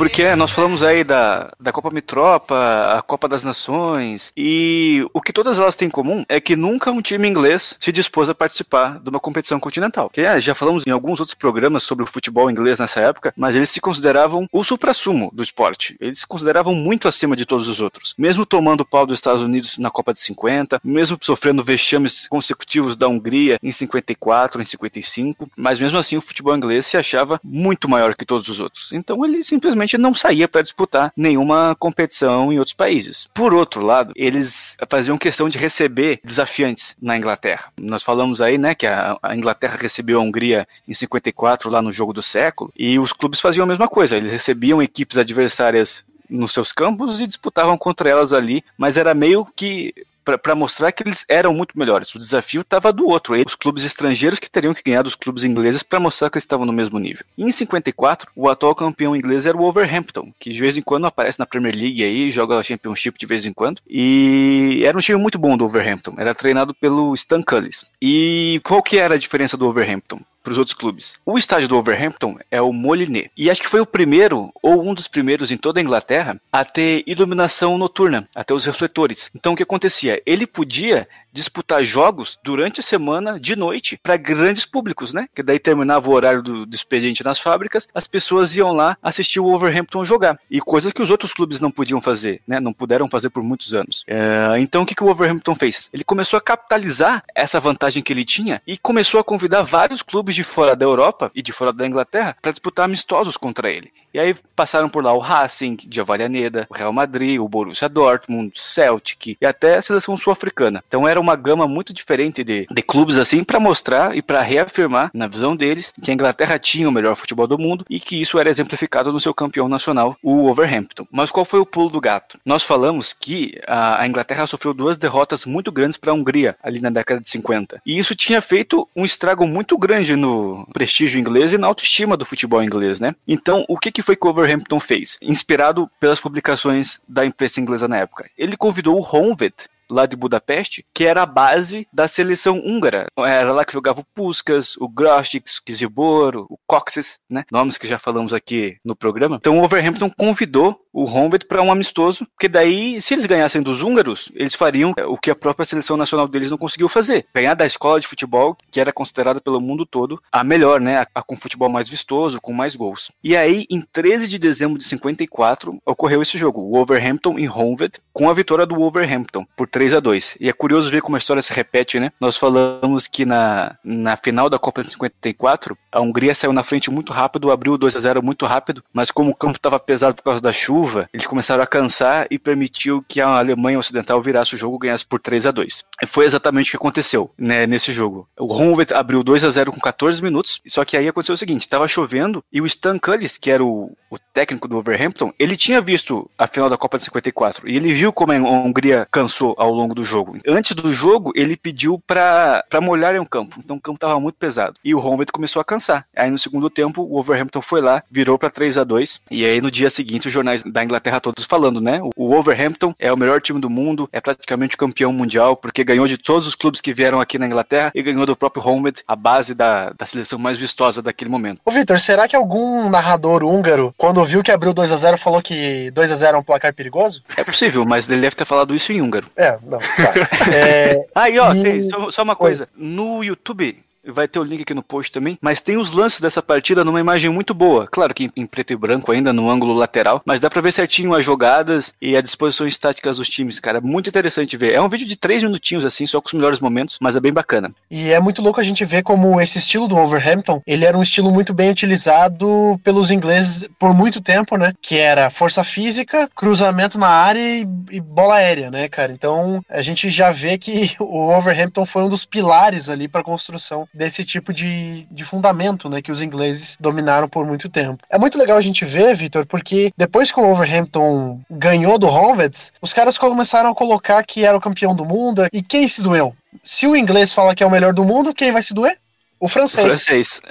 Porque 0.00 0.34
nós 0.34 0.52
falamos 0.52 0.82
aí 0.82 1.04
da, 1.04 1.52
da 1.60 1.70
Copa 1.70 1.90
Mitropa, 1.90 2.56
a 2.96 3.02
Copa 3.02 3.28
das 3.28 3.44
Nações, 3.44 4.32
e 4.34 5.06
o 5.12 5.20
que 5.20 5.30
todas 5.30 5.58
elas 5.58 5.76
têm 5.76 5.88
em 5.88 5.90
comum 5.90 6.24
é 6.26 6.40
que 6.40 6.56
nunca 6.56 6.90
um 6.90 7.02
time 7.02 7.28
inglês 7.28 7.76
se 7.78 7.92
dispôs 7.92 8.26
a 8.30 8.34
participar 8.34 8.98
de 8.98 9.10
uma 9.10 9.20
competição 9.20 9.60
continental. 9.60 10.08
Que 10.08 10.22
é, 10.22 10.40
já 10.40 10.54
falamos 10.54 10.86
em 10.86 10.90
alguns 10.90 11.20
outros 11.20 11.34
programas 11.34 11.82
sobre 11.82 12.02
o 12.02 12.06
futebol 12.06 12.50
inglês 12.50 12.78
nessa 12.78 12.98
época, 12.98 13.34
mas 13.36 13.54
eles 13.54 13.68
se 13.68 13.78
consideravam 13.78 14.48
o 14.50 14.64
supra-sumo 14.64 15.30
do 15.34 15.42
esporte. 15.42 15.98
Eles 16.00 16.20
se 16.20 16.26
consideravam 16.26 16.74
muito 16.74 17.06
acima 17.06 17.36
de 17.36 17.44
todos 17.44 17.68
os 17.68 17.78
outros. 17.78 18.14
Mesmo 18.16 18.46
tomando 18.46 18.80
o 18.80 18.86
pau 18.86 19.04
dos 19.04 19.18
Estados 19.18 19.42
Unidos 19.42 19.76
na 19.76 19.90
Copa 19.90 20.14
de 20.14 20.20
50, 20.20 20.80
mesmo 20.82 21.18
sofrendo 21.20 21.62
vexames 21.62 22.26
consecutivos 22.26 22.96
da 22.96 23.06
Hungria 23.06 23.58
em 23.62 23.70
54, 23.70 24.62
em 24.62 24.64
55, 24.64 25.50
mas 25.54 25.78
mesmo 25.78 25.98
assim 25.98 26.16
o 26.16 26.22
futebol 26.22 26.56
inglês 26.56 26.86
se 26.86 26.96
achava 26.96 27.38
muito 27.44 27.86
maior 27.86 28.14
que 28.14 28.24
todos 28.24 28.48
os 28.48 28.60
outros. 28.60 28.90
Então 28.94 29.22
ele 29.26 29.44
simplesmente 29.44 29.89
não 29.98 30.14
saía 30.14 30.48
para 30.48 30.62
disputar 30.62 31.12
nenhuma 31.16 31.76
competição 31.78 32.52
em 32.52 32.58
outros 32.58 32.74
países. 32.74 33.28
Por 33.34 33.54
outro 33.54 33.84
lado, 33.84 34.12
eles 34.16 34.76
faziam 34.88 35.18
questão 35.18 35.48
de 35.48 35.58
receber 35.58 36.20
desafiantes 36.24 36.96
na 37.00 37.16
Inglaterra. 37.16 37.72
Nós 37.78 38.02
falamos 38.02 38.40
aí, 38.40 38.58
né, 38.58 38.74
que 38.74 38.86
a, 38.86 39.16
a 39.22 39.36
Inglaterra 39.36 39.76
recebeu 39.80 40.20
a 40.20 40.22
Hungria 40.22 40.66
em 40.86 40.94
54 40.94 41.70
lá 41.70 41.82
no 41.82 41.92
jogo 41.92 42.12
do 42.12 42.22
século, 42.22 42.72
e 42.76 42.98
os 42.98 43.12
clubes 43.12 43.40
faziam 43.40 43.64
a 43.64 43.66
mesma 43.66 43.88
coisa, 43.88 44.16
eles 44.16 44.32
recebiam 44.32 44.82
equipes 44.82 45.18
adversárias 45.18 46.04
nos 46.30 46.52
seus 46.52 46.70
campos 46.70 47.20
e 47.20 47.26
disputavam 47.26 47.76
contra 47.76 48.08
elas 48.08 48.32
ali, 48.32 48.64
mas 48.78 48.96
era 48.96 49.12
meio 49.12 49.46
que 49.56 49.92
para 50.24 50.54
mostrar 50.54 50.92
que 50.92 51.02
eles 51.02 51.24
eram 51.28 51.54
muito 51.54 51.78
melhores. 51.78 52.14
O 52.14 52.18
desafio 52.18 52.60
estava 52.60 52.92
do 52.92 53.08
outro, 53.08 53.34
os 53.46 53.54
clubes 53.54 53.84
estrangeiros 53.84 54.38
que 54.38 54.50
teriam 54.50 54.74
que 54.74 54.82
ganhar 54.82 55.02
dos 55.02 55.14
clubes 55.14 55.44
ingleses 55.44 55.82
para 55.82 56.00
mostrar 56.00 56.30
que 56.30 56.36
eles 56.36 56.44
estavam 56.44 56.66
no 56.66 56.72
mesmo 56.72 56.98
nível. 56.98 57.24
E 57.36 57.44
em 57.44 57.52
54, 57.52 58.30
o 58.34 58.48
atual 58.48 58.74
campeão 58.74 59.16
inglês 59.16 59.46
era 59.46 59.56
o 59.56 59.60
Wolverhampton, 59.60 60.32
que 60.38 60.50
de 60.50 60.60
vez 60.60 60.76
em 60.76 60.82
quando 60.82 61.06
aparece 61.06 61.38
na 61.38 61.46
Premier 61.46 61.74
League 61.74 62.02
aí, 62.02 62.30
joga 62.30 62.58
a 62.58 62.62
Championship 62.62 63.18
de 63.18 63.26
vez 63.26 63.46
em 63.46 63.52
quando. 63.52 63.80
E 63.88 64.82
era 64.84 64.96
um 64.96 65.00
time 65.00 65.18
muito 65.18 65.38
bom 65.38 65.56
do 65.56 65.64
Wolverhampton, 65.64 66.14
era 66.18 66.34
treinado 66.34 66.74
pelo 66.74 67.14
Stan 67.14 67.42
Cullis. 67.42 67.86
E 68.00 68.60
qual 68.64 68.82
que 68.82 68.98
era 68.98 69.14
a 69.14 69.18
diferença 69.18 69.56
do 69.56 69.64
Wolverhampton? 69.64 70.20
Para 70.42 70.52
os 70.52 70.58
outros 70.58 70.76
clubes. 70.76 71.14
O 71.24 71.38
estádio 71.38 71.68
do 71.68 71.74
Wolverhampton 71.74 72.38
é 72.50 72.60
o 72.60 72.72
Moliné. 72.72 73.30
E 73.36 73.50
acho 73.50 73.62
que 73.62 73.68
foi 73.68 73.80
o 73.80 73.86
primeiro, 73.86 74.50
ou 74.62 74.86
um 74.86 74.94
dos 74.94 75.08
primeiros 75.08 75.50
em 75.50 75.56
toda 75.56 75.80
a 75.80 75.82
Inglaterra, 75.82 76.40
a 76.52 76.64
ter 76.64 77.02
iluminação 77.06 77.76
noturna, 77.78 78.28
até 78.34 78.54
os 78.54 78.64
refletores. 78.64 79.30
Então 79.34 79.52
o 79.52 79.56
que 79.56 79.62
acontecia? 79.62 80.22
Ele 80.24 80.46
podia 80.46 81.06
disputar 81.32 81.84
jogos 81.84 82.38
durante 82.42 82.80
a 82.80 82.82
semana 82.82 83.38
de 83.38 83.54
noite 83.54 83.98
para 84.02 84.16
grandes 84.16 84.64
públicos, 84.64 85.12
né? 85.12 85.28
Que 85.34 85.42
daí 85.42 85.58
terminava 85.58 86.08
o 86.08 86.12
horário 86.12 86.42
do, 86.42 86.66
do, 86.66 86.74
expediente 86.74 87.24
nas 87.24 87.38
fábricas, 87.38 87.88
as 87.94 88.06
pessoas 88.06 88.56
iam 88.56 88.72
lá 88.72 88.96
assistir 89.02 89.38
o 89.38 89.44
Wolverhampton 89.44 90.04
jogar. 90.04 90.38
E 90.50 90.60
coisa 90.60 90.92
que 90.92 91.02
os 91.02 91.10
outros 91.10 91.32
clubes 91.32 91.60
não 91.60 91.70
podiam 91.70 92.00
fazer, 92.00 92.40
né? 92.46 92.58
Não 92.58 92.72
puderam 92.72 93.08
fazer 93.08 93.30
por 93.30 93.42
muitos 93.42 93.74
anos. 93.74 94.04
É, 94.06 94.58
então 94.58 94.82
o 94.82 94.86
que, 94.86 94.94
que 94.94 95.02
o 95.02 95.06
Wolverhampton 95.06 95.54
fez? 95.54 95.88
Ele 95.92 96.04
começou 96.04 96.36
a 96.36 96.40
capitalizar 96.40 97.22
essa 97.34 97.60
vantagem 97.60 98.02
que 98.02 98.12
ele 98.12 98.24
tinha 98.24 98.60
e 98.66 98.76
começou 98.76 99.20
a 99.20 99.24
convidar 99.24 99.62
vários 99.62 100.02
clubes 100.02 100.29
de 100.34 100.44
fora 100.44 100.74
da 100.76 100.84
Europa 100.84 101.30
e 101.34 101.42
de 101.42 101.52
fora 101.52 101.72
da 101.72 101.86
Inglaterra 101.86 102.36
para 102.40 102.50
disputar 102.50 102.84
amistosos 102.84 103.36
contra 103.36 103.70
ele. 103.70 103.92
E 104.12 104.18
aí 104.18 104.34
passaram 104.56 104.88
por 104.88 105.04
lá 105.04 105.12
o 105.12 105.18
Racing 105.18 105.76
de 105.76 106.00
Avalhaneda, 106.00 106.66
o 106.68 106.74
Real 106.74 106.92
Madrid, 106.92 107.38
o 107.38 107.48
Borussia 107.48 107.88
Dortmund, 107.88 108.52
Celtic 108.56 109.36
e 109.40 109.46
até 109.46 109.76
a 109.76 109.82
seleção 109.82 110.16
sul-africana. 110.16 110.82
Então 110.86 111.06
era 111.06 111.20
uma 111.20 111.36
gama 111.36 111.68
muito 111.68 111.92
diferente 111.92 112.42
de, 112.42 112.66
de 112.68 112.82
clubes 112.82 113.18
assim 113.18 113.44
para 113.44 113.60
mostrar 113.60 114.16
e 114.16 114.22
para 114.22 114.42
reafirmar 114.42 115.10
na 115.14 115.28
visão 115.28 115.54
deles 115.54 115.92
que 116.02 116.10
a 116.10 116.14
Inglaterra 116.14 116.58
tinha 116.58 116.88
o 116.88 116.92
melhor 116.92 117.14
futebol 117.14 117.46
do 117.46 117.58
mundo 117.58 117.84
e 117.88 118.00
que 118.00 118.20
isso 118.20 118.38
era 118.38 118.50
exemplificado 118.50 119.12
no 119.12 119.20
seu 119.20 119.32
campeão 119.32 119.68
nacional, 119.68 120.16
o 120.22 120.42
Wolverhampton. 120.42 121.06
Mas 121.10 121.30
qual 121.30 121.44
foi 121.44 121.60
o 121.60 121.66
pulo 121.66 121.90
do 121.90 122.00
gato? 122.00 122.38
Nós 122.44 122.64
falamos 122.64 123.12
que 123.12 123.60
a, 123.66 124.02
a 124.02 124.06
Inglaterra 124.08 124.46
sofreu 124.46 124.74
duas 124.74 124.98
derrotas 124.98 125.44
muito 125.44 125.70
grandes 125.70 125.96
para 125.96 126.10
a 126.10 126.14
Hungria 126.14 126.56
ali 126.62 126.80
na 126.80 126.90
década 126.90 127.20
de 127.20 127.28
50. 127.28 127.80
E 127.86 127.98
isso 127.98 128.16
tinha 128.16 128.42
feito 128.42 128.88
um 128.94 129.04
estrago 129.04 129.46
muito 129.46 129.78
grande 129.78 130.16
no 130.20 130.66
prestígio 130.72 131.18
inglês 131.18 131.52
e 131.52 131.58
na 131.58 131.66
autoestima 131.66 132.16
do 132.16 132.24
futebol 132.24 132.62
inglês, 132.62 133.00
né? 133.00 133.14
Então, 133.26 133.64
o 133.68 133.78
que, 133.78 133.90
que 133.90 134.02
foi 134.02 134.14
que 134.14 134.26
o 134.26 134.32
Wolverhampton 134.32 134.78
fez? 134.78 135.18
Inspirado 135.20 135.90
pelas 135.98 136.20
publicações 136.20 137.00
da 137.08 137.24
imprensa 137.24 137.60
inglesa 137.60 137.88
na 137.88 137.96
época. 137.96 138.28
Ele 138.36 138.56
convidou 138.56 138.96
o 138.96 139.02
Honved 139.02 139.54
lá 139.90 140.06
de 140.06 140.16
Budapeste, 140.16 140.84
que 140.94 141.04
era 141.04 141.22
a 141.22 141.26
base 141.26 141.86
da 141.92 142.08
seleção 142.08 142.58
húngara. 142.58 143.06
Era 143.18 143.52
lá 143.52 143.64
que 143.64 143.72
jogava 143.72 144.00
o 144.00 144.06
Puskas, 144.14 144.76
o 144.76 144.88
Grostic, 144.88 145.46
o 145.46 145.64
Kizibor, 145.64 146.36
o 146.36 146.58
Coxes, 146.66 147.18
né? 147.28 147.44
Nomes 147.50 147.78
que 147.78 147.88
já 147.88 147.98
falamos 147.98 148.32
aqui 148.32 148.76
no 148.84 148.96
programa. 148.96 149.36
Então 149.36 149.58
o 149.58 149.62
Overhampton 149.62 150.10
convidou 150.10 150.80
o 150.92 151.04
Honved 151.04 151.46
para 151.46 151.62
um 151.62 151.70
amistoso, 151.70 152.26
porque 152.26 152.48
daí, 152.48 153.00
se 153.00 153.14
eles 153.14 153.26
ganhassem 153.26 153.62
dos 153.62 153.80
húngaros, 153.80 154.30
eles 154.34 154.54
fariam 154.54 154.94
o 155.06 155.16
que 155.16 155.30
a 155.30 155.36
própria 155.36 155.66
seleção 155.66 155.96
nacional 155.96 156.26
deles 156.26 156.50
não 156.50 156.58
conseguiu 156.58 156.88
fazer. 156.88 157.26
Ganhar 157.34 157.54
da 157.54 157.66
escola 157.66 158.00
de 158.00 158.06
futebol, 158.06 158.56
que 158.70 158.80
era 158.80 158.92
considerada 158.92 159.40
pelo 159.40 159.60
mundo 159.60 159.86
todo 159.86 160.20
a 160.32 160.42
melhor, 160.42 160.80
né? 160.80 160.98
A, 160.98 161.06
a, 161.14 161.22
com 161.22 161.36
futebol 161.36 161.68
mais 161.68 161.88
vistoso, 161.88 162.40
com 162.40 162.52
mais 162.52 162.74
gols. 162.74 163.12
E 163.22 163.36
aí, 163.36 163.66
em 163.70 163.80
13 163.80 164.28
de 164.28 164.38
dezembro 164.38 164.78
de 164.78 164.84
54, 164.84 165.78
ocorreu 165.86 166.22
esse 166.22 166.36
jogo, 166.36 166.60
o 166.60 166.72
Wolverhampton 166.72 167.38
em 167.38 167.48
Honved, 167.48 167.92
com 168.12 168.28
a 168.28 168.32
vitória 168.32 168.66
do 168.66 168.74
Wolverhampton 168.74 169.46
por 169.56 169.68
3 169.68 169.79
a 169.94 170.00
2 170.00 170.36
E 170.40 170.48
é 170.48 170.52
curioso 170.52 170.90
ver 170.90 171.02
como 171.02 171.16
a 171.16 171.18
história 171.18 171.42
se 171.42 171.52
repete, 171.52 171.98
né? 171.98 172.12
Nós 172.20 172.36
falamos 172.36 173.06
que 173.06 173.24
na, 173.24 173.76
na 173.82 174.16
final 174.16 174.50
da 174.50 174.58
Copa 174.58 174.82
de 174.82 174.90
54, 174.90 175.76
a 175.90 176.00
Hungria 176.00 176.34
saiu 176.34 176.52
na 176.52 176.62
frente 176.62 176.90
muito 176.90 177.12
rápido, 177.12 177.50
abriu 177.50 177.76
2 177.76 177.96
a 177.96 178.00
0 178.00 178.22
muito 178.22 178.46
rápido, 178.46 178.84
mas 178.92 179.10
como 179.10 179.30
o 179.30 179.34
campo 179.34 179.56
estava 179.56 179.78
pesado 179.78 180.14
por 180.14 180.22
causa 180.22 180.40
da 180.40 180.52
chuva, 180.52 181.08
eles 181.12 181.26
começaram 181.26 181.62
a 181.62 181.66
cansar 181.66 182.26
e 182.30 182.38
permitiu 182.38 183.04
que 183.08 183.20
a 183.20 183.38
Alemanha 183.38 183.78
Ocidental 183.78 184.20
virasse 184.22 184.54
o 184.54 184.58
jogo 184.58 184.76
e 184.76 184.86
ganhasse 184.86 185.06
por 185.06 185.20
3 185.20 185.46
a 185.46 185.50
2 185.50 185.84
E 186.02 186.06
foi 186.06 186.26
exatamente 186.26 186.68
o 186.68 186.70
que 186.72 186.76
aconteceu 186.76 187.30
né, 187.36 187.66
nesse 187.66 187.92
jogo. 187.92 188.28
O 188.38 188.52
Honved 188.52 188.92
abriu 188.94 189.22
2 189.22 189.44
a 189.44 189.50
0 189.50 189.72
com 189.72 189.80
14 189.80 190.22
minutos, 190.22 190.60
só 190.66 190.84
que 190.84 190.96
aí 190.96 191.08
aconteceu 191.08 191.34
o 191.34 191.38
seguinte, 191.38 191.62
estava 191.62 191.88
chovendo 191.88 192.44
e 192.52 192.60
o 192.60 192.66
Stan 192.66 192.98
Cullis, 192.98 193.38
que 193.38 193.50
era 193.50 193.64
o, 193.64 193.96
o 194.10 194.18
técnico 194.32 194.68
do 194.68 194.74
Wolverhampton, 194.74 195.32
ele 195.38 195.56
tinha 195.56 195.80
visto 195.80 196.30
a 196.38 196.46
final 196.46 196.68
da 196.68 196.76
Copa 196.76 196.98
de 196.98 197.04
54 197.04 197.68
e 197.68 197.76
ele 197.76 197.92
viu 197.92 198.12
como 198.12 198.32
a 198.32 198.36
Hungria 198.36 199.06
cansou 199.10 199.54
ao 199.58 199.69
longo 199.74 199.94
do 199.94 200.02
jogo. 200.02 200.38
Antes 200.46 200.74
do 200.74 200.92
jogo, 200.92 201.32
ele 201.34 201.56
pediu 201.56 201.98
para 202.06 202.64
molharem 202.80 203.20
o 203.20 203.28
campo, 203.28 203.56
então 203.58 203.76
o 203.76 203.80
campo 203.80 203.96
estava 203.96 204.18
muito 204.20 204.36
pesado. 204.36 204.74
E 204.84 204.94
o 204.94 204.98
Honved 204.98 205.32
começou 205.32 205.60
a 205.60 205.64
cansar. 205.64 206.06
Aí 206.16 206.30
no 206.30 206.38
segundo 206.38 206.70
tempo, 206.70 207.02
o 207.02 207.14
Wolverhampton 207.14 207.62
foi 207.62 207.80
lá, 207.80 208.02
virou 208.10 208.38
para 208.38 208.50
3 208.50 208.78
a 208.78 208.84
2 208.84 209.22
e 209.30 209.44
aí 209.44 209.60
no 209.60 209.70
dia 209.70 209.90
seguinte 209.90 210.26
os 210.26 210.32
jornais 210.32 210.62
da 210.62 210.82
Inglaterra 210.82 211.20
todos 211.20 211.44
falando, 211.44 211.80
né? 211.80 212.00
O 212.16 212.28
Wolverhampton 212.28 212.94
é 212.98 213.12
o 213.12 213.16
melhor 213.16 213.40
time 213.40 213.60
do 213.60 213.70
mundo, 213.70 214.08
é 214.12 214.20
praticamente 214.20 214.74
o 214.74 214.78
campeão 214.78 215.12
mundial, 215.12 215.56
porque 215.56 215.84
ganhou 215.84 216.06
de 216.06 216.18
todos 216.18 216.46
os 216.46 216.54
clubes 216.54 216.80
que 216.80 216.92
vieram 216.92 217.20
aqui 217.20 217.38
na 217.38 217.46
Inglaterra 217.46 217.92
e 217.94 218.02
ganhou 218.02 218.26
do 218.26 218.36
próprio 218.36 218.66
Honved, 218.66 219.02
a 219.06 219.16
base 219.16 219.54
da, 219.54 219.90
da 219.90 220.06
seleção 220.06 220.38
mais 220.38 220.58
vistosa 220.58 221.02
daquele 221.02 221.30
momento. 221.30 221.60
Ô 221.64 221.70
Vitor, 221.70 221.98
será 221.98 222.26
que 222.26 222.36
algum 222.36 222.88
narrador 222.88 223.44
húngaro, 223.44 223.94
quando 223.96 224.18
ouviu 224.18 224.42
que 224.42 224.52
abriu 224.52 224.72
2 224.72 224.92
a 224.92 224.96
0 224.96 225.18
falou 225.18 225.42
que 225.42 225.90
2 225.90 226.12
a 226.12 226.14
0 226.14 226.36
é 226.36 226.40
um 226.40 226.42
placar 226.42 226.74
perigoso? 226.74 227.22
É 227.36 227.44
possível, 227.44 227.84
mas 227.84 228.08
ele 228.08 228.20
deve 228.20 228.36
ter 228.36 228.44
falado 228.44 228.74
isso 228.74 228.92
em 228.92 229.00
húngaro. 229.00 229.26
É, 229.36 229.58
não, 229.62 229.78
tá. 229.78 230.14
É, 230.54 231.06
Aí, 231.14 231.38
ó, 231.38 231.52
E- 231.54 231.62
tem, 231.62 231.80
só, 231.82 232.10
só 232.10 232.22
uma 232.22 232.36
coisa. 232.36 232.68
No 232.76 233.22
YouTube, 233.22 233.78
vai 234.06 234.26
ter 234.26 234.38
o 234.38 234.44
link 234.44 234.62
aqui 234.62 234.74
no 234.74 234.82
post 234.82 235.12
também, 235.12 235.38
mas 235.40 235.60
tem 235.60 235.76
os 235.76 235.92
lances 235.92 236.20
dessa 236.20 236.42
partida 236.42 236.84
numa 236.84 237.00
imagem 237.00 237.30
muito 237.30 237.54
boa. 237.54 237.86
Claro 237.86 238.14
que 238.14 238.30
em, 238.36 238.46
preto 238.46 238.72
e 238.72 238.76
branco 238.76 239.12
ainda, 239.12 239.32
no 239.32 239.50
ângulo 239.50 239.74
lateral, 239.74 240.22
mas 240.24 240.40
dá 240.40 240.48
pra 240.50 240.60
ver 240.60 240.72
certinho 240.72 241.14
as 241.14 241.24
jogadas 241.24 241.92
e 242.00 242.16
as 242.16 242.22
disposições 242.22 242.78
táticas 242.78 243.18
dos 243.18 243.28
times, 243.28 243.60
cara. 243.60 243.80
Muito 243.80 244.08
interessante 244.08 244.56
ver. 244.56 244.74
É 244.74 244.80
um 244.80 244.88
vídeo 244.88 245.06
de 245.06 245.16
três 245.16 245.42
minutinhos, 245.42 245.84
assim, 245.84 246.06
só 246.06 246.20
com 246.20 246.28
os 246.28 246.34
melhores 246.34 246.60
momentos, 246.60 246.98
mas 247.00 247.16
é 247.16 247.20
bem 247.20 247.32
bacana. 247.32 247.72
E 247.90 248.10
é 248.10 248.20
muito 248.20 248.42
louco 248.42 248.60
a 248.60 248.64
gente 248.64 248.84
ver 248.84 249.02
como 249.02 249.40
esse 249.40 249.58
estilo 249.58 249.86
do 249.86 249.94
Wolverhampton, 249.94 250.62
ele 250.66 250.84
era 250.84 250.96
um 250.96 251.02
estilo 251.02 251.30
muito 251.30 251.52
bem 251.52 251.70
utilizado 251.70 252.80
pelos 252.82 253.10
ingleses 253.10 253.68
por 253.78 253.94
muito 253.94 254.20
tempo, 254.20 254.56
né? 254.56 254.72
Que 254.80 254.96
era 254.96 255.30
força 255.30 255.62
física, 255.64 256.28
cruzamento 256.34 256.98
na 256.98 257.08
área 257.08 257.40
e, 257.40 257.66
e 257.90 258.00
bola 258.00 258.36
aérea, 258.36 258.70
né, 258.70 258.88
cara? 258.88 259.12
Então 259.12 259.60
a 259.68 259.82
gente 259.82 260.08
já 260.10 260.30
vê 260.30 260.56
que 260.58 260.94
o 261.00 261.26
Wolverhampton 261.26 261.84
foi 261.84 262.02
um 262.02 262.08
dos 262.08 262.24
pilares 262.24 262.88
ali 262.88 263.08
para 263.08 263.20
a 263.20 263.24
construção 263.24 263.86
desse 263.92 264.24
tipo 264.24 264.52
de, 264.52 265.06
de 265.10 265.24
fundamento, 265.24 265.88
né? 265.88 266.00
Que 266.00 266.12
os 266.12 266.22
ingleses 266.22 266.76
dominaram 266.80 267.28
por 267.28 267.46
muito 267.46 267.68
tempo. 267.68 268.02
É 268.08 268.18
muito 268.18 268.38
legal 268.38 268.56
a 268.56 268.62
gente 268.62 268.84
ver, 268.84 269.14
Vitor, 269.14 269.46
porque 269.46 269.92
depois 269.96 270.30
que 270.30 270.38
o 270.38 270.42
Wolverhampton 270.42 271.40
ganhou 271.50 271.98
do 271.98 272.08
Honveds, 272.08 272.72
os 272.80 272.92
caras 272.92 273.18
começaram 273.18 273.70
a 273.70 273.74
colocar 273.74 274.24
que 274.24 274.44
era 274.44 274.56
o 274.56 274.60
campeão 274.60 274.94
do 274.94 275.04
mundo. 275.04 275.46
E 275.52 275.62
quem 275.62 275.86
se 275.86 276.02
doeu? 276.02 276.34
Se 276.62 276.86
o 276.86 276.96
inglês 276.96 277.32
fala 277.32 277.54
que 277.54 277.62
é 277.62 277.66
o 277.66 277.70
melhor 277.70 277.92
do 277.92 278.04
mundo, 278.04 278.34
quem 278.34 278.52
vai 278.52 278.62
se 278.62 278.74
doer? 278.74 278.98
O 279.40 279.48
francês. 279.48 279.86
Francês. 279.86 280.42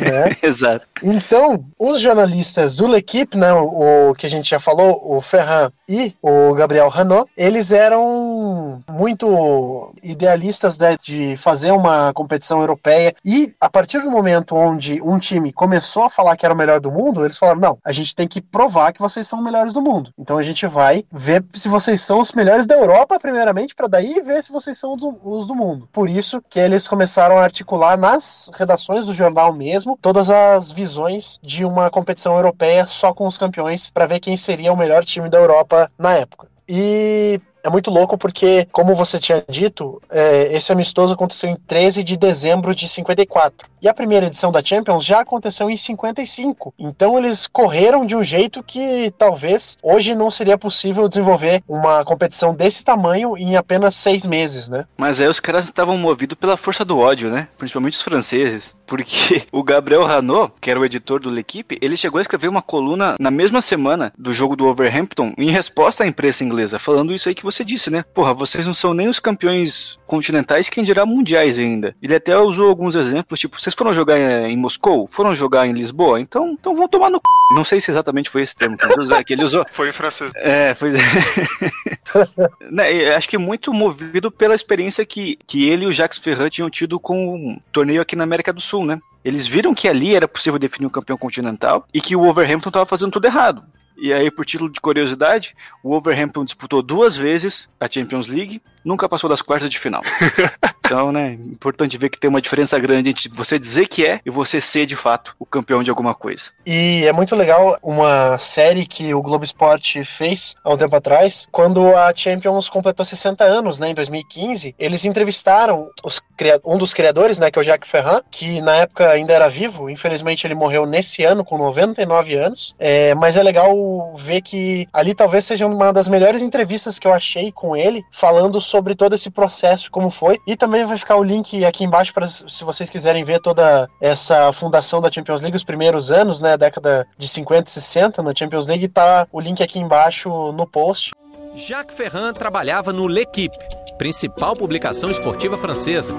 né? 0.00 0.34
Exato. 0.42 0.86
Então, 1.02 1.62
os 1.78 2.00
jornalistas 2.00 2.74
do 2.76 2.86
L'Equipe, 2.86 3.36
né, 3.36 3.52
o, 3.52 4.10
o 4.10 4.14
que 4.14 4.26
a 4.26 4.30
gente 4.30 4.48
já 4.48 4.58
falou, 4.58 5.00
o 5.04 5.20
Ferran 5.20 5.70
e 5.86 6.14
o 6.22 6.54
Gabriel 6.54 6.90
Hanot, 6.94 7.30
eles 7.36 7.70
eram 7.70 8.82
muito 8.88 9.92
idealistas 10.02 10.78
né, 10.78 10.96
de 11.02 11.36
fazer 11.36 11.70
uma 11.72 12.12
competição 12.14 12.60
europeia 12.60 13.14
e 13.24 13.52
a 13.60 13.68
partir 13.68 14.00
do 14.00 14.10
momento 14.10 14.56
onde 14.56 15.02
um 15.02 15.18
time 15.18 15.52
começou 15.52 16.04
a 16.04 16.10
falar 16.10 16.36
que 16.36 16.46
era 16.46 16.54
o 16.54 16.56
melhor 16.56 16.80
do 16.80 16.90
mundo, 16.90 17.24
eles 17.24 17.36
falaram, 17.36 17.60
não, 17.60 17.78
a 17.84 17.92
gente 17.92 18.14
tem 18.14 18.26
que 18.26 18.40
provar 18.40 18.92
que 18.92 19.00
vocês 19.00 19.26
são 19.26 19.40
os 19.40 19.44
melhores 19.44 19.74
do 19.74 19.82
mundo. 19.82 20.12
Então 20.18 20.38
a 20.38 20.42
gente 20.42 20.66
vai 20.66 21.04
ver 21.12 21.44
se 21.52 21.68
vocês 21.68 22.00
são 22.00 22.20
os 22.20 22.32
melhores 22.32 22.66
da 22.66 22.74
Europa, 22.74 23.18
primeiramente, 23.18 23.74
para 23.74 23.86
daí 23.86 24.20
ver 24.22 24.42
se 24.42 24.52
vocês 24.52 24.78
são 24.78 24.96
do, 24.96 25.14
os 25.24 25.46
do 25.46 25.54
mundo. 25.54 25.88
Por 25.92 26.08
isso 26.08 26.42
que 26.48 26.58
eles 26.58 26.88
começaram 26.88 27.38
a 27.38 27.42
articular 27.42 27.98
nas 27.98 28.29
redações 28.54 29.06
do 29.06 29.12
jornal 29.12 29.52
mesmo 29.52 29.98
todas 30.00 30.30
as 30.30 30.70
visões 30.70 31.38
de 31.42 31.64
uma 31.64 31.90
competição 31.90 32.36
europeia 32.36 32.86
só 32.86 33.12
com 33.12 33.26
os 33.26 33.38
campeões 33.38 33.90
para 33.90 34.06
ver 34.06 34.20
quem 34.20 34.36
seria 34.36 34.72
o 34.72 34.76
melhor 34.76 35.04
time 35.04 35.28
da 35.28 35.38
Europa 35.38 35.90
na 35.98 36.14
época. 36.14 36.48
E 36.68 37.40
é 37.64 37.70
muito 37.70 37.90
louco 37.90 38.16
porque, 38.16 38.66
como 38.72 38.94
você 38.94 39.18
tinha 39.18 39.42
dito, 39.48 40.00
é, 40.10 40.52
esse 40.54 40.72
amistoso 40.72 41.14
aconteceu 41.14 41.50
em 41.50 41.56
13 41.56 42.02
de 42.02 42.16
dezembro 42.16 42.74
de 42.74 42.88
54. 42.88 43.68
E 43.82 43.88
a 43.88 43.94
primeira 43.94 44.26
edição 44.26 44.52
da 44.52 44.62
Champions 44.62 45.04
já 45.04 45.20
aconteceu 45.20 45.70
em 45.70 45.76
55. 45.76 46.74
Então 46.78 47.18
eles 47.18 47.46
correram 47.46 48.04
de 48.04 48.14
um 48.14 48.22
jeito 48.22 48.62
que 48.62 49.12
talvez 49.16 49.76
hoje 49.82 50.14
não 50.14 50.30
seria 50.30 50.58
possível 50.58 51.08
desenvolver 51.08 51.62
uma 51.66 52.04
competição 52.04 52.54
desse 52.54 52.84
tamanho 52.84 53.36
em 53.36 53.56
apenas 53.56 53.94
seis 53.94 54.26
meses, 54.26 54.68
né? 54.68 54.84
Mas 54.96 55.20
aí 55.20 55.28
os 55.28 55.40
caras 55.40 55.64
estavam 55.64 55.96
movidos 55.96 56.36
pela 56.36 56.56
força 56.56 56.84
do 56.84 56.98
ódio, 56.98 57.30
né? 57.30 57.48
Principalmente 57.56 57.96
os 57.96 58.02
franceses. 58.02 58.74
Porque 58.90 59.44
o 59.52 59.62
Gabriel 59.62 60.04
Hanot, 60.04 60.52
que 60.60 60.68
era 60.68 60.80
o 60.80 60.84
editor 60.84 61.20
do 61.20 61.30
L'Equipe, 61.30 61.78
ele 61.80 61.96
chegou 61.96 62.18
a 62.18 62.22
escrever 62.22 62.48
uma 62.48 62.60
coluna 62.60 63.14
na 63.20 63.30
mesma 63.30 63.62
semana 63.62 64.12
do 64.18 64.34
jogo 64.34 64.56
do 64.56 64.64
Wolverhampton 64.64 65.32
em 65.38 65.48
resposta 65.48 66.02
à 66.02 66.06
imprensa 66.08 66.42
inglesa, 66.42 66.76
falando 66.80 67.14
isso 67.14 67.28
aí 67.28 67.34
que 67.34 67.44
você 67.44 67.64
disse, 67.64 67.88
né? 67.88 68.02
Porra, 68.12 68.34
vocês 68.34 68.66
não 68.66 68.74
são 68.74 68.92
nem 68.92 69.08
os 69.08 69.20
campeões 69.20 69.96
continentais, 70.08 70.68
quem 70.68 70.82
dirá 70.82 71.06
mundiais 71.06 71.56
ainda. 71.56 71.94
Ele 72.02 72.16
até 72.16 72.36
usou 72.36 72.68
alguns 72.68 72.96
exemplos, 72.96 73.38
tipo, 73.38 73.60
vocês 73.60 73.74
foram 73.76 73.92
jogar 73.92 74.18
em 74.18 74.56
Moscou? 74.56 75.06
Foram 75.06 75.36
jogar 75.36 75.68
em 75.68 75.72
Lisboa? 75.72 76.20
Então, 76.20 76.56
então 76.58 76.74
vão 76.74 76.88
tomar 76.88 77.10
no 77.10 77.18
c... 77.18 77.22
Não 77.54 77.64
sei 77.64 77.80
se 77.80 77.92
exatamente 77.92 78.28
foi 78.28 78.42
esse 78.42 78.56
termo 78.56 78.76
que 78.76 78.84
ele 78.86 79.00
usou, 79.00 79.24
que 79.24 79.32
ele 79.32 79.44
usou. 79.44 79.66
Foi 79.72 79.88
em 79.88 79.92
francês. 79.92 80.32
É, 80.36 80.74
foi. 80.74 80.92
né, 82.70 83.14
acho 83.14 83.28
que 83.28 83.38
muito 83.38 83.72
movido 83.72 84.30
pela 84.30 84.54
experiência 84.54 85.04
que, 85.04 85.38
que 85.46 85.68
ele 85.68 85.84
e 85.84 85.86
o 85.88 85.92
Jacques 85.92 86.18
Ferrand 86.18 86.50
tinham 86.50 86.70
tido 86.70 86.98
com 87.00 87.54
o 87.54 87.60
torneio 87.72 88.02
aqui 88.02 88.14
na 88.14 88.24
América 88.24 88.52
do 88.52 88.60
Né? 88.84 88.98
Eles 89.24 89.46
viram 89.46 89.74
que 89.74 89.88
ali 89.88 90.14
era 90.14 90.26
possível 90.28 90.58
definir 90.58 90.86
um 90.86 90.90
campeão 90.90 91.16
continental 91.16 91.86
e 91.92 92.00
que 92.00 92.16
o 92.16 92.20
Wolverhampton 92.20 92.70
estava 92.70 92.86
fazendo 92.86 93.12
tudo 93.12 93.26
errado. 93.26 93.62
E 93.96 94.14
aí, 94.14 94.30
por 94.30 94.46
título 94.46 94.70
de 94.70 94.80
curiosidade, 94.80 95.54
o 95.84 95.90
Wolverhampton 95.90 96.44
disputou 96.44 96.82
duas 96.82 97.18
vezes 97.18 97.68
a 97.78 97.86
Champions 97.86 98.28
League, 98.28 98.62
nunca 98.84 99.08
passou 99.08 99.28
das 99.28 99.42
quartas 99.42 99.70
de 99.70 99.78
final. 99.78 100.02
Então, 100.90 101.12
né, 101.12 101.38
importante 101.44 101.96
ver 101.96 102.08
que 102.08 102.18
tem 102.18 102.28
uma 102.28 102.40
diferença 102.40 102.76
grande 102.76 103.10
entre 103.10 103.30
você 103.32 103.60
dizer 103.60 103.86
que 103.86 104.04
é 104.04 104.18
e 104.26 104.30
você 104.30 104.60
ser 104.60 104.86
de 104.86 104.96
fato 104.96 105.36
o 105.38 105.46
campeão 105.46 105.84
de 105.84 105.90
alguma 105.90 106.16
coisa. 106.16 106.46
E 106.66 107.04
é 107.06 107.12
muito 107.12 107.36
legal 107.36 107.78
uma 107.80 108.36
série 108.38 108.84
que 108.84 109.14
o 109.14 109.22
Globo 109.22 109.44
Esporte 109.44 110.04
fez 110.04 110.56
há 110.64 110.72
um 110.72 110.76
tempo 110.76 110.96
atrás, 110.96 111.46
quando 111.52 111.94
a 111.94 112.12
Champions 112.12 112.68
completou 112.68 113.04
60 113.04 113.44
anos, 113.44 113.78
né, 113.78 113.90
em 113.90 113.94
2015. 113.94 114.74
Eles 114.76 115.04
entrevistaram 115.04 115.88
os, 116.02 116.20
um 116.64 116.76
dos 116.76 116.92
criadores, 116.92 117.38
né, 117.38 117.52
que 117.52 117.58
é 117.60 117.62
o 117.62 117.64
Jacques 117.64 117.88
Ferrand, 117.88 118.22
que 118.28 118.60
na 118.60 118.74
época 118.74 119.08
ainda 119.10 119.32
era 119.32 119.48
vivo, 119.48 119.88
infelizmente 119.88 120.44
ele 120.44 120.56
morreu 120.56 120.86
nesse 120.86 121.22
ano 121.22 121.44
com 121.44 121.56
99 121.56 122.34
anos. 122.34 122.74
É, 122.80 123.14
mas 123.14 123.36
é 123.36 123.44
legal 123.44 124.12
ver 124.16 124.40
que 124.40 124.88
ali 124.92 125.14
talvez 125.14 125.44
seja 125.44 125.68
uma 125.68 125.92
das 125.92 126.08
melhores 126.08 126.42
entrevistas 126.42 126.98
que 126.98 127.06
eu 127.06 127.12
achei 127.12 127.52
com 127.52 127.76
ele, 127.76 128.02
falando 128.10 128.60
sobre 128.70 128.94
todo 128.94 129.14
esse 129.14 129.30
processo, 129.30 129.90
como 129.90 130.10
foi, 130.10 130.38
e 130.46 130.56
também 130.56 130.84
vai 130.86 130.96
ficar 130.96 131.16
o 131.16 131.24
link 131.24 131.64
aqui 131.64 131.84
embaixo 131.84 132.14
para 132.14 132.28
se 132.28 132.62
vocês 132.62 132.88
quiserem 132.88 133.24
ver 133.24 133.40
toda 133.40 133.88
essa 134.00 134.52
fundação 134.52 135.00
da 135.00 135.10
Champions 135.10 135.42
League, 135.42 135.56
os 135.56 135.64
primeiros 135.64 136.12
anos, 136.12 136.40
né, 136.40 136.56
década 136.56 137.06
de 137.18 137.26
50 137.26 137.68
e 137.68 137.72
60 137.72 138.22
na 138.22 138.32
Champions 138.34 138.68
League, 138.68 138.86
tá 138.86 139.26
o 139.32 139.40
link 139.40 139.60
aqui 139.62 139.80
embaixo 139.80 140.52
no 140.52 140.66
post. 140.66 141.10
Jacques 141.54 141.96
Ferrand 141.96 142.32
trabalhava 142.34 142.92
no 142.92 143.08
L'Equipe, 143.08 143.58
principal 143.98 144.54
publicação 144.54 145.10
esportiva 145.10 145.58
francesa. 145.58 146.14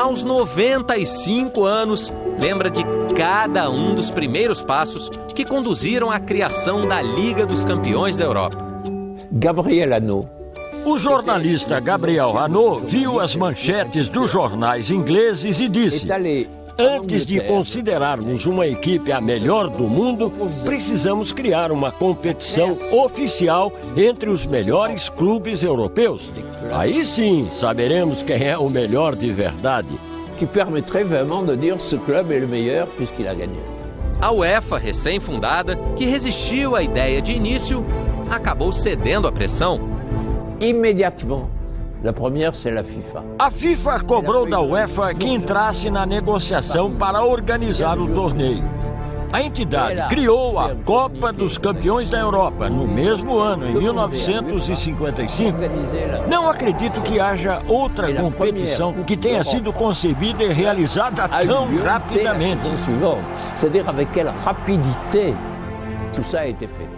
Aos 0.00 0.22
95 0.22 1.64
anos, 1.64 2.12
lembra 2.38 2.70
de 2.70 2.84
cada 3.16 3.68
um 3.68 3.96
dos 3.96 4.12
primeiros 4.12 4.62
passos 4.62 5.10
que 5.34 5.44
conduziram 5.44 6.12
à 6.12 6.20
criação 6.20 6.86
da 6.86 7.02
Liga 7.02 7.44
dos 7.44 7.64
Campeões 7.64 8.16
da 8.16 8.24
Europa. 8.24 8.56
Gabriel 9.32 9.94
Hanot. 9.94 10.37
O 10.88 10.96
jornalista 10.96 11.78
Gabriel 11.80 12.38
Hanot 12.38 12.86
viu 12.86 13.20
as 13.20 13.36
manchetes 13.36 14.08
dos 14.08 14.30
jornais 14.30 14.90
ingleses 14.90 15.60
e 15.60 15.68
disse: 15.68 16.08
Antes 16.78 17.26
de 17.26 17.40
considerarmos 17.40 18.46
uma 18.46 18.66
equipe 18.66 19.12
a 19.12 19.20
melhor 19.20 19.68
do 19.68 19.86
mundo, 19.86 20.32
precisamos 20.64 21.30
criar 21.30 21.70
uma 21.70 21.92
competição 21.92 22.74
oficial 22.90 23.70
entre 23.94 24.30
os 24.30 24.46
melhores 24.46 25.10
clubes 25.10 25.62
europeus. 25.62 26.30
Aí 26.72 27.04
sim 27.04 27.50
saberemos 27.52 28.22
quem 28.22 28.48
é 28.48 28.56
o 28.56 28.70
melhor 28.70 29.14
de 29.14 29.30
verdade. 29.30 30.00
Que 30.38 30.46
permettrait 30.46 31.04
vraiment 31.04 31.44
de 31.44 31.54
dire 31.54 31.78
ce 31.78 31.96
club 31.98 32.32
est 32.32 32.40
le 32.40 32.46
meilleur 32.46 32.86
puisqu'il 32.96 33.28
a 33.28 33.34
gagné. 33.34 33.60
A 34.22 34.32
UEFA, 34.32 34.78
recém-fundada, 34.78 35.76
que 35.96 36.06
resistiu 36.06 36.74
à 36.74 36.82
ideia 36.82 37.20
de 37.20 37.34
início, 37.34 37.84
acabou 38.30 38.72
cedendo 38.72 39.28
à 39.28 39.32
pressão. 39.32 39.97
Immédiatement. 40.60 41.48
La 42.02 42.12
première, 42.12 42.54
c'est 42.54 42.70
la 42.70 42.84
FIFA. 42.84 43.24
A 43.38 43.50
FIFA 43.50 44.00
cobrou 44.00 44.46
da 44.46 44.60
UEFA 44.60 45.14
que 45.14 45.26
entrasse 45.26 45.90
na 45.90 46.06
negociação 46.06 46.92
para 46.92 47.24
organizar 47.24 47.98
o 47.98 48.08
torneio. 48.08 48.62
A 49.32 49.42
entidade 49.42 50.08
criou 50.08 50.58
a 50.58 50.74
Copa 50.84 51.32
dos 51.32 51.58
Campeões 51.58 52.08
da 52.08 52.18
Europa 52.18 52.70
no 52.70 52.86
mesmo 52.86 53.38
ano, 53.38 53.68
em 53.68 53.74
1955. 53.74 55.58
Não 56.30 56.48
acredito 56.48 57.02
que 57.02 57.20
haja 57.20 57.62
outra 57.68 58.12
competição 58.14 58.94
que 59.04 59.16
tenha 59.16 59.44
sido 59.44 59.72
concebida 59.72 60.42
e 60.42 60.52
realizada 60.52 61.28
tão 61.28 61.68
rapidamente. 61.84 62.62
C'est-à-dire 63.54 63.88
avec 63.88 64.10
quelle 64.12 64.32
rapidité 64.44 65.34
tout 66.14 66.24
ça 66.24 66.40
a 66.40 66.46
été 66.46 66.66
fait. 66.66 66.97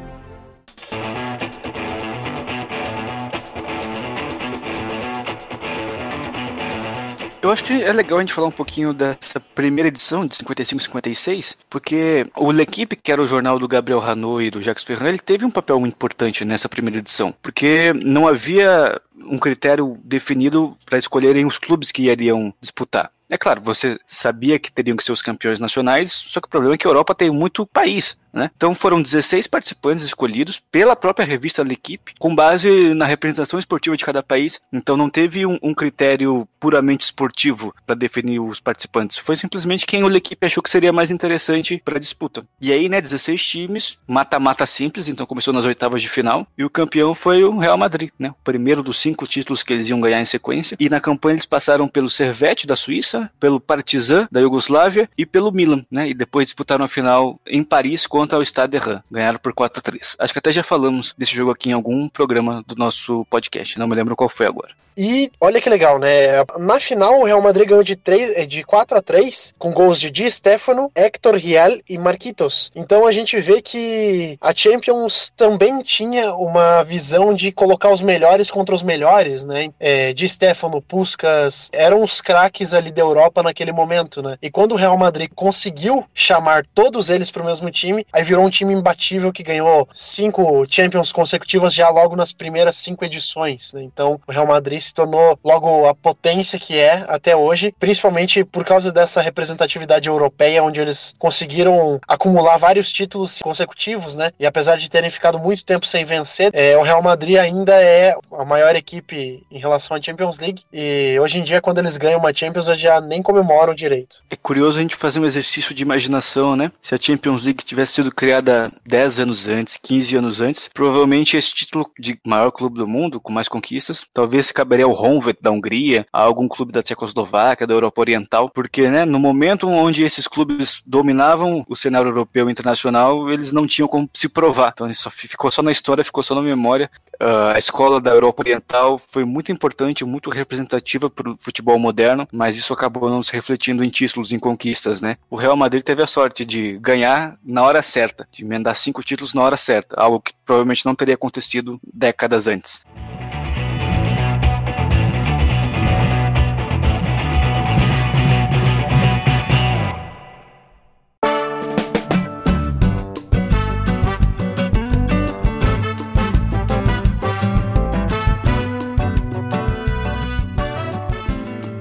Eu 7.50 7.54
acho 7.54 7.64
que 7.64 7.82
é 7.82 7.92
legal 7.92 8.16
a 8.16 8.20
gente 8.20 8.32
falar 8.32 8.46
um 8.46 8.52
pouquinho 8.52 8.94
dessa 8.94 9.40
primeira 9.40 9.88
edição 9.88 10.24
de 10.24 10.36
55 10.36 10.84
56, 10.84 11.58
porque 11.68 12.24
o 12.36 12.52
L'Equipe, 12.52 12.94
que 12.94 13.10
era 13.10 13.20
o 13.20 13.26
jornal 13.26 13.58
do 13.58 13.66
Gabriel 13.66 14.00
Hanot 14.00 14.44
e 14.44 14.52
do 14.52 14.62
Jacques 14.62 14.84
Ferrand, 14.84 15.08
ele 15.08 15.18
teve 15.18 15.44
um 15.44 15.50
papel 15.50 15.80
muito 15.80 15.94
importante 15.94 16.44
nessa 16.44 16.68
primeira 16.68 17.00
edição, 17.00 17.34
porque 17.42 17.92
não 17.92 18.28
havia 18.28 19.02
um 19.16 19.36
critério 19.36 19.96
definido 20.04 20.78
para 20.86 20.96
escolherem 20.96 21.44
os 21.44 21.58
clubes 21.58 21.90
que 21.90 22.04
iriam 22.04 22.54
disputar. 22.60 23.10
É 23.28 23.36
claro, 23.36 23.60
você 23.60 23.98
sabia 24.06 24.56
que 24.56 24.70
teriam 24.70 24.96
que 24.96 25.02
ser 25.02 25.10
os 25.10 25.20
campeões 25.20 25.58
nacionais, 25.58 26.12
só 26.12 26.40
que 26.40 26.46
o 26.46 26.50
problema 26.50 26.76
é 26.76 26.78
que 26.78 26.86
a 26.86 26.90
Europa 26.90 27.16
tem 27.16 27.32
muito 27.32 27.66
país. 27.66 28.16
Né? 28.32 28.50
Então 28.56 28.74
foram 28.74 29.02
16 29.02 29.46
participantes 29.46 30.04
escolhidos 30.04 30.60
pela 30.70 30.96
própria 30.96 31.26
revista 31.26 31.62
L'Equipe, 31.62 32.14
com 32.18 32.34
base 32.34 32.94
na 32.94 33.06
representação 33.06 33.58
esportiva 33.58 33.96
de 33.96 34.04
cada 34.04 34.22
país. 34.22 34.60
Então 34.72 34.96
não 34.96 35.10
teve 35.10 35.46
um, 35.46 35.58
um 35.62 35.74
critério 35.74 36.48
puramente 36.58 37.04
esportivo 37.04 37.74
para 37.86 37.94
definir 37.94 38.40
os 38.40 38.60
participantes. 38.60 39.18
Foi 39.18 39.36
simplesmente 39.36 39.86
quem 39.86 40.04
o 40.04 40.08
L'Equipe 40.08 40.46
achou 40.46 40.62
que 40.62 40.70
seria 40.70 40.92
mais 40.92 41.10
interessante 41.10 41.80
para 41.84 41.96
a 41.96 42.00
disputa. 42.00 42.44
E 42.60 42.72
aí, 42.72 42.88
né, 42.88 43.00
16 43.00 43.44
times, 43.44 43.98
mata-mata 44.06 44.66
simples, 44.66 45.08
então 45.08 45.26
começou 45.26 45.52
nas 45.52 45.64
oitavas 45.64 46.02
de 46.02 46.08
final, 46.08 46.46
e 46.56 46.64
o 46.64 46.70
campeão 46.70 47.14
foi 47.14 47.44
o 47.44 47.58
Real 47.58 47.78
Madrid, 47.78 48.10
né? 48.18 48.30
O 48.30 48.44
primeiro 48.44 48.82
dos 48.82 48.98
cinco 48.98 49.26
títulos 49.26 49.62
que 49.62 49.72
eles 49.72 49.88
iam 49.88 50.00
ganhar 50.00 50.20
em 50.20 50.24
sequência. 50.24 50.76
E 50.78 50.88
na 50.88 51.00
campanha 51.00 51.34
eles 51.34 51.46
passaram 51.46 51.88
pelo 51.88 52.10
Servette 52.10 52.66
da 52.66 52.76
Suíça, 52.76 53.30
pelo 53.38 53.60
Partizan 53.60 54.28
da 54.30 54.40
Iugoslávia 54.40 55.08
e 55.16 55.24
pelo 55.24 55.52
Milan, 55.52 55.84
né? 55.90 56.08
E 56.08 56.14
depois 56.14 56.46
disputaram 56.46 56.84
a 56.84 56.88
final 56.88 57.40
em 57.46 57.62
Paris 57.62 58.06
contra 58.20 58.38
o 58.38 58.42
Stade 58.42 58.72
de 58.72 58.84
Reims. 58.84 59.02
Ganharam 59.10 59.38
por 59.38 59.54
4 59.54 59.78
a 59.78 59.82
3. 59.82 60.16
Acho 60.18 60.32
que 60.34 60.38
até 60.38 60.52
já 60.52 60.62
falamos 60.62 61.14
desse 61.16 61.34
jogo 61.34 61.50
aqui 61.50 61.70
em 61.70 61.72
algum 61.72 62.06
programa 62.06 62.62
do 62.66 62.74
nosso 62.74 63.24
podcast, 63.30 63.78
não 63.78 63.88
me 63.88 63.94
lembro 63.94 64.14
qual 64.14 64.28
foi 64.28 64.46
agora. 64.46 64.74
E 65.02 65.30
olha 65.40 65.62
que 65.62 65.70
legal, 65.70 65.98
né? 65.98 66.44
Na 66.58 66.78
final, 66.78 67.20
o 67.20 67.24
Real 67.24 67.40
Madrid 67.40 67.66
ganhou 67.66 67.82
de, 67.82 67.96
3, 67.96 68.36
eh, 68.36 68.44
de 68.44 68.62
4 68.62 68.98
a 68.98 69.00
3 69.00 69.54
com 69.58 69.72
gols 69.72 69.98
de 69.98 70.10
Di 70.10 70.30
Stefano, 70.30 70.92
Héctor 70.94 71.36
Rial 71.36 71.78
e 71.88 71.96
Marquitos. 71.96 72.70
Então 72.76 73.06
a 73.06 73.10
gente 73.10 73.40
vê 73.40 73.62
que 73.62 74.36
a 74.42 74.54
Champions 74.54 75.32
também 75.34 75.80
tinha 75.80 76.34
uma 76.34 76.82
visão 76.82 77.32
de 77.32 77.50
colocar 77.50 77.88
os 77.90 78.02
melhores 78.02 78.50
contra 78.50 78.74
os 78.74 78.82
melhores, 78.82 79.46
né? 79.46 79.70
É, 79.80 80.12
Di 80.12 80.28
Stefano, 80.28 80.82
Puskas, 80.82 81.70
eram 81.72 82.04
os 82.04 82.20
craques 82.20 82.74
ali 82.74 82.90
da 82.90 83.00
Europa 83.00 83.42
naquele 83.42 83.72
momento, 83.72 84.22
né? 84.22 84.36
E 84.42 84.50
quando 84.50 84.72
o 84.72 84.76
Real 84.76 84.98
Madrid 84.98 85.30
conseguiu 85.34 86.04
chamar 86.12 86.66
todos 86.74 87.08
eles 87.08 87.30
para 87.30 87.42
o 87.42 87.46
mesmo 87.46 87.70
time, 87.70 88.06
aí 88.12 88.22
virou 88.22 88.44
um 88.44 88.50
time 88.50 88.74
imbatível 88.74 89.32
que 89.32 89.42
ganhou 89.42 89.88
cinco 89.94 90.66
Champions 90.68 91.10
consecutivas 91.10 91.72
já 91.72 91.88
logo 91.88 92.14
nas 92.14 92.34
primeiras 92.34 92.76
cinco 92.76 93.02
edições, 93.02 93.72
né? 93.72 93.82
Então 93.82 94.20
o 94.28 94.30
Real 94.30 94.46
Madrid 94.46 94.89
se 94.90 94.94
tornou 94.94 95.38
logo 95.44 95.86
a 95.86 95.94
potência 95.94 96.58
que 96.58 96.76
é 96.76 97.04
até 97.08 97.34
hoje, 97.34 97.72
principalmente 97.78 98.44
por 98.44 98.64
causa 98.64 98.92
dessa 98.92 99.20
representatividade 99.20 100.08
europeia, 100.08 100.62
onde 100.62 100.80
eles 100.80 101.14
conseguiram 101.18 102.00
acumular 102.06 102.56
vários 102.58 102.92
títulos 102.92 103.40
consecutivos, 103.40 104.14
né? 104.14 104.32
E 104.38 104.46
apesar 104.46 104.76
de 104.76 104.90
terem 104.90 105.10
ficado 105.10 105.38
muito 105.38 105.64
tempo 105.64 105.86
sem 105.86 106.04
vencer, 106.04 106.50
é, 106.52 106.76
o 106.76 106.82
Real 106.82 107.02
Madrid 107.02 107.36
ainda 107.36 107.80
é 107.80 108.14
a 108.36 108.44
maior 108.44 108.74
equipe 108.74 109.44
em 109.50 109.58
relação 109.58 109.96
à 109.96 110.02
Champions 110.02 110.38
League. 110.38 110.62
E 110.72 111.16
hoje 111.20 111.38
em 111.38 111.44
dia, 111.44 111.60
quando 111.60 111.78
eles 111.78 111.96
ganham 111.96 112.18
uma 112.18 112.34
Champions, 112.34 112.68
eles 112.68 112.80
já 112.80 113.00
nem 113.00 113.22
comemoram 113.22 113.74
direito. 113.74 114.22
É 114.28 114.36
curioso 114.36 114.78
a 114.78 114.82
gente 114.82 114.96
fazer 114.96 115.20
um 115.20 115.24
exercício 115.24 115.74
de 115.74 115.82
imaginação, 115.82 116.56
né? 116.56 116.72
Se 116.82 116.94
a 116.94 116.98
Champions 116.98 117.44
League 117.44 117.64
tivesse 117.64 117.92
sido 117.92 118.12
criada 118.12 118.72
10 118.86 119.20
anos 119.20 119.46
antes, 119.46 119.78
15 119.80 120.16
anos 120.16 120.40
antes, 120.40 120.68
provavelmente 120.74 121.36
esse 121.36 121.54
título 121.54 121.88
de 121.98 122.18
maior 122.26 122.50
clube 122.50 122.78
do 122.78 122.88
mundo, 122.88 123.20
com 123.20 123.32
mais 123.32 123.48
conquistas, 123.48 124.04
talvez 124.12 124.50
ao 124.82 124.92
Honved 124.92 125.38
da 125.40 125.50
Hungria, 125.50 126.06
a 126.12 126.20
algum 126.20 126.46
clube 126.46 126.72
da 126.72 126.82
Tchecoslováquia, 126.82 127.66
da 127.66 127.74
Europa 127.74 128.00
Oriental, 128.00 128.48
porque, 128.48 128.88
né, 128.88 129.04
no 129.04 129.18
momento 129.18 129.68
onde 129.68 130.04
esses 130.04 130.28
clubes 130.28 130.82
dominavam 130.86 131.64
o 131.68 131.74
cenário 131.74 132.08
europeu 132.08 132.48
e 132.48 132.52
internacional, 132.52 133.30
eles 133.30 133.52
não 133.52 133.66
tinham 133.66 133.88
como 133.88 134.08
se 134.14 134.28
provar. 134.28 134.70
Então, 134.72 134.88
isso 134.88 135.10
ficou 135.10 135.50
só 135.50 135.62
na 135.62 135.72
história, 135.72 136.04
ficou 136.04 136.22
só 136.22 136.34
na 136.34 136.42
memória. 136.42 136.90
Uh, 137.20 137.52
a 137.54 137.58
escola 137.58 138.00
da 138.00 138.10
Europa 138.10 138.42
Oriental 138.42 138.98
foi 138.98 139.24
muito 139.24 139.52
importante, 139.52 140.04
muito 140.04 140.30
representativa 140.30 141.10
para 141.10 141.30
o 141.30 141.36
futebol 141.38 141.78
moderno, 141.78 142.26
mas 142.32 142.56
isso 142.56 142.72
acabou 142.72 143.10
não 143.10 143.22
se 143.22 143.32
refletindo 143.32 143.84
em 143.84 143.90
títulos, 143.90 144.32
em 144.32 144.38
conquistas, 144.38 145.02
né? 145.02 145.16
O 145.28 145.36
Real 145.36 145.56
Madrid 145.56 145.82
teve 145.82 146.02
a 146.02 146.06
sorte 146.06 146.44
de 146.44 146.78
ganhar 146.78 147.36
na 147.44 147.62
hora 147.62 147.82
certa, 147.82 148.26
de 148.30 148.44
emendar 148.44 148.74
cinco 148.74 149.02
títulos 149.02 149.34
na 149.34 149.42
hora 149.42 149.56
certa, 149.56 150.00
algo 150.00 150.20
que 150.20 150.32
provavelmente 150.44 150.86
não 150.86 150.94
teria 150.94 151.14
acontecido 151.14 151.78
décadas 151.92 152.46
antes. 152.46 152.84